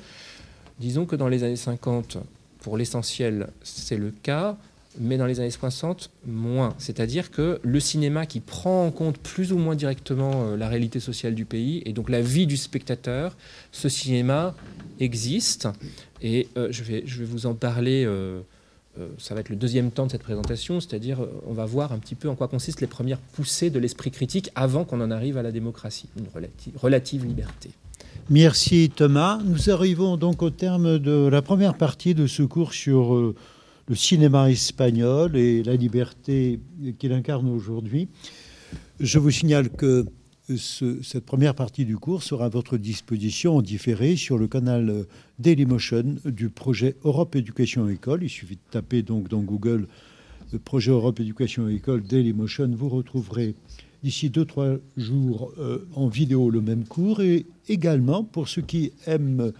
Disons 0.80 1.06
que 1.06 1.14
dans 1.16 1.28
les 1.28 1.44
années 1.44 1.54
50, 1.56 2.18
pour 2.60 2.76
l'essentiel, 2.76 3.50
c'est 3.62 3.96
le 3.96 4.10
cas, 4.10 4.56
mais 5.00 5.16
dans 5.16 5.26
les 5.26 5.40
années 5.40 5.50
60, 5.50 6.10
moins. 6.26 6.74
C'est-à-dire 6.78 7.30
que 7.30 7.60
le 7.62 7.80
cinéma 7.80 8.26
qui 8.26 8.40
prend 8.40 8.86
en 8.86 8.90
compte 8.90 9.18
plus 9.18 9.52
ou 9.52 9.58
moins 9.58 9.74
directement 9.76 10.30
euh, 10.34 10.56
la 10.56 10.68
réalité 10.68 11.00
sociale 11.00 11.34
du 11.34 11.44
pays 11.44 11.82
et 11.86 11.92
donc 11.92 12.08
la 12.10 12.20
vie 12.20 12.46
du 12.46 12.56
spectateur, 12.56 13.36
ce 13.72 13.88
cinéma 13.88 14.54
existe. 15.00 15.68
Et 16.22 16.48
euh, 16.56 16.68
je, 16.70 16.82
vais, 16.82 17.02
je 17.06 17.20
vais 17.20 17.24
vous 17.24 17.46
en 17.46 17.54
parler. 17.54 18.04
euh, 18.06 18.40
ça 19.18 19.32
va 19.34 19.40
être 19.42 19.48
le 19.48 19.54
deuxième 19.54 19.92
temps 19.92 20.06
de 20.06 20.10
cette 20.10 20.24
présentation, 20.24 20.80
c'est-à-dire 20.80 21.20
on 21.46 21.52
va 21.52 21.64
voir 21.66 21.92
un 21.92 21.98
petit 21.98 22.16
peu 22.16 22.28
en 22.28 22.34
quoi 22.34 22.48
consistent 22.48 22.80
les 22.80 22.88
premières 22.88 23.18
poussées 23.20 23.70
de 23.70 23.78
l'esprit 23.78 24.10
critique 24.10 24.50
avant 24.56 24.84
qu'on 24.84 25.00
en 25.00 25.12
arrive 25.12 25.36
à 25.38 25.42
la 25.42 25.52
démocratie, 25.52 26.08
une 26.18 26.24
relati- 26.26 26.76
relative 26.76 27.24
liberté. 27.24 27.70
Merci 28.28 28.90
Thomas. 28.94 29.38
Nous 29.44 29.70
arrivons 29.70 30.16
donc 30.16 30.42
au 30.42 30.50
terme 30.50 30.98
de 30.98 31.28
la 31.28 31.42
première 31.42 31.74
partie 31.74 32.14
de 32.16 32.26
ce 32.26 32.42
cours 32.42 32.72
sur 32.72 33.14
le 33.88 33.94
cinéma 33.94 34.50
espagnol 34.50 35.36
et 35.36 35.62
la 35.62 35.74
liberté 35.76 36.60
qu'il 36.98 37.12
incarne 37.12 37.48
aujourd'hui. 37.48 38.08
Je 39.00 39.18
vous 39.18 39.30
signale 39.30 39.70
que 39.70 40.04
ce- 40.54 41.02
cette 41.02 41.24
première 41.24 41.54
partie 41.54 41.84
du 41.84 41.96
cours 41.96 42.22
sera 42.22 42.46
à 42.46 42.48
votre 42.48 42.76
disposition 42.78 43.56
en 43.56 43.62
différé 43.62 44.16
sur 44.16 44.38
le 44.38 44.46
canal 44.48 44.90
euh, 44.90 45.02
Dailymotion 45.38 46.16
du 46.24 46.48
projet 46.50 46.96
Europe 47.04 47.36
Éducation 47.36 47.88
École. 47.88 48.22
Il 48.24 48.28
suffit 48.30 48.56
de 48.56 48.70
taper 48.70 49.02
donc 49.02 49.28
dans 49.28 49.40
Google 49.42 49.86
le 50.52 50.58
projet 50.58 50.90
Europe 50.90 51.20
Éducation 51.20 51.68
École 51.68 52.02
Dailymotion. 52.02 52.70
Vous 52.74 52.88
retrouverez 52.88 53.54
d'ici 54.02 54.30
deux, 54.30 54.44
trois 54.46 54.76
jours 54.96 55.52
euh, 55.58 55.86
en 55.94 56.08
vidéo 56.08 56.50
le 56.50 56.60
même 56.62 56.84
cours. 56.84 57.20
Et 57.20 57.46
également, 57.68 58.24
pour 58.24 58.48
ceux 58.48 58.62
qui 58.62 58.92
aiment 59.06 59.52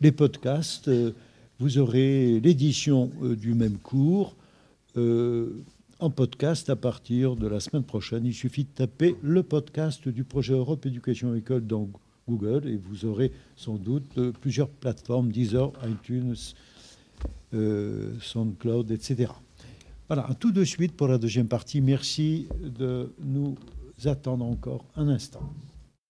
les 0.00 0.12
podcasts, 0.12 0.88
euh, 0.88 1.12
vous 1.58 1.78
aurez 1.78 2.40
l'édition 2.40 3.10
euh, 3.22 3.36
du 3.36 3.54
même 3.54 3.78
cours 3.78 4.34
euh, 4.96 5.62
en 5.98 6.10
podcast 6.10 6.70
à 6.70 6.76
partir 6.76 7.36
de 7.36 7.46
la 7.46 7.60
semaine 7.60 7.84
prochaine. 7.84 8.26
Il 8.26 8.34
suffit 8.34 8.64
de 8.64 8.70
taper 8.70 9.16
le 9.22 9.42
podcast 9.42 10.08
du 10.08 10.24
projet 10.24 10.54
Europe 10.54 10.84
Éducation 10.86 11.34
École 11.34 11.66
dans 11.66 11.88
Google 12.28 12.68
et 12.68 12.76
vous 12.76 13.04
aurez 13.04 13.32
sans 13.56 13.76
doute 13.76 14.18
euh, 14.18 14.32
plusieurs 14.32 14.68
plateformes, 14.68 15.30
Deezer, 15.30 15.72
iTunes, 15.88 16.36
SoundCloud, 18.20 18.90
etc. 18.90 19.30
Voilà, 20.08 20.28
tout 20.40 20.52
de 20.52 20.64
suite 20.64 20.96
pour 20.96 21.06
la 21.06 21.18
deuxième 21.18 21.48
partie. 21.48 21.80
Merci 21.80 22.48
de 22.60 23.12
nous 23.22 23.56
attendre 24.04 24.44
encore 24.44 24.84
un 24.96 25.08
instant. 25.08 25.52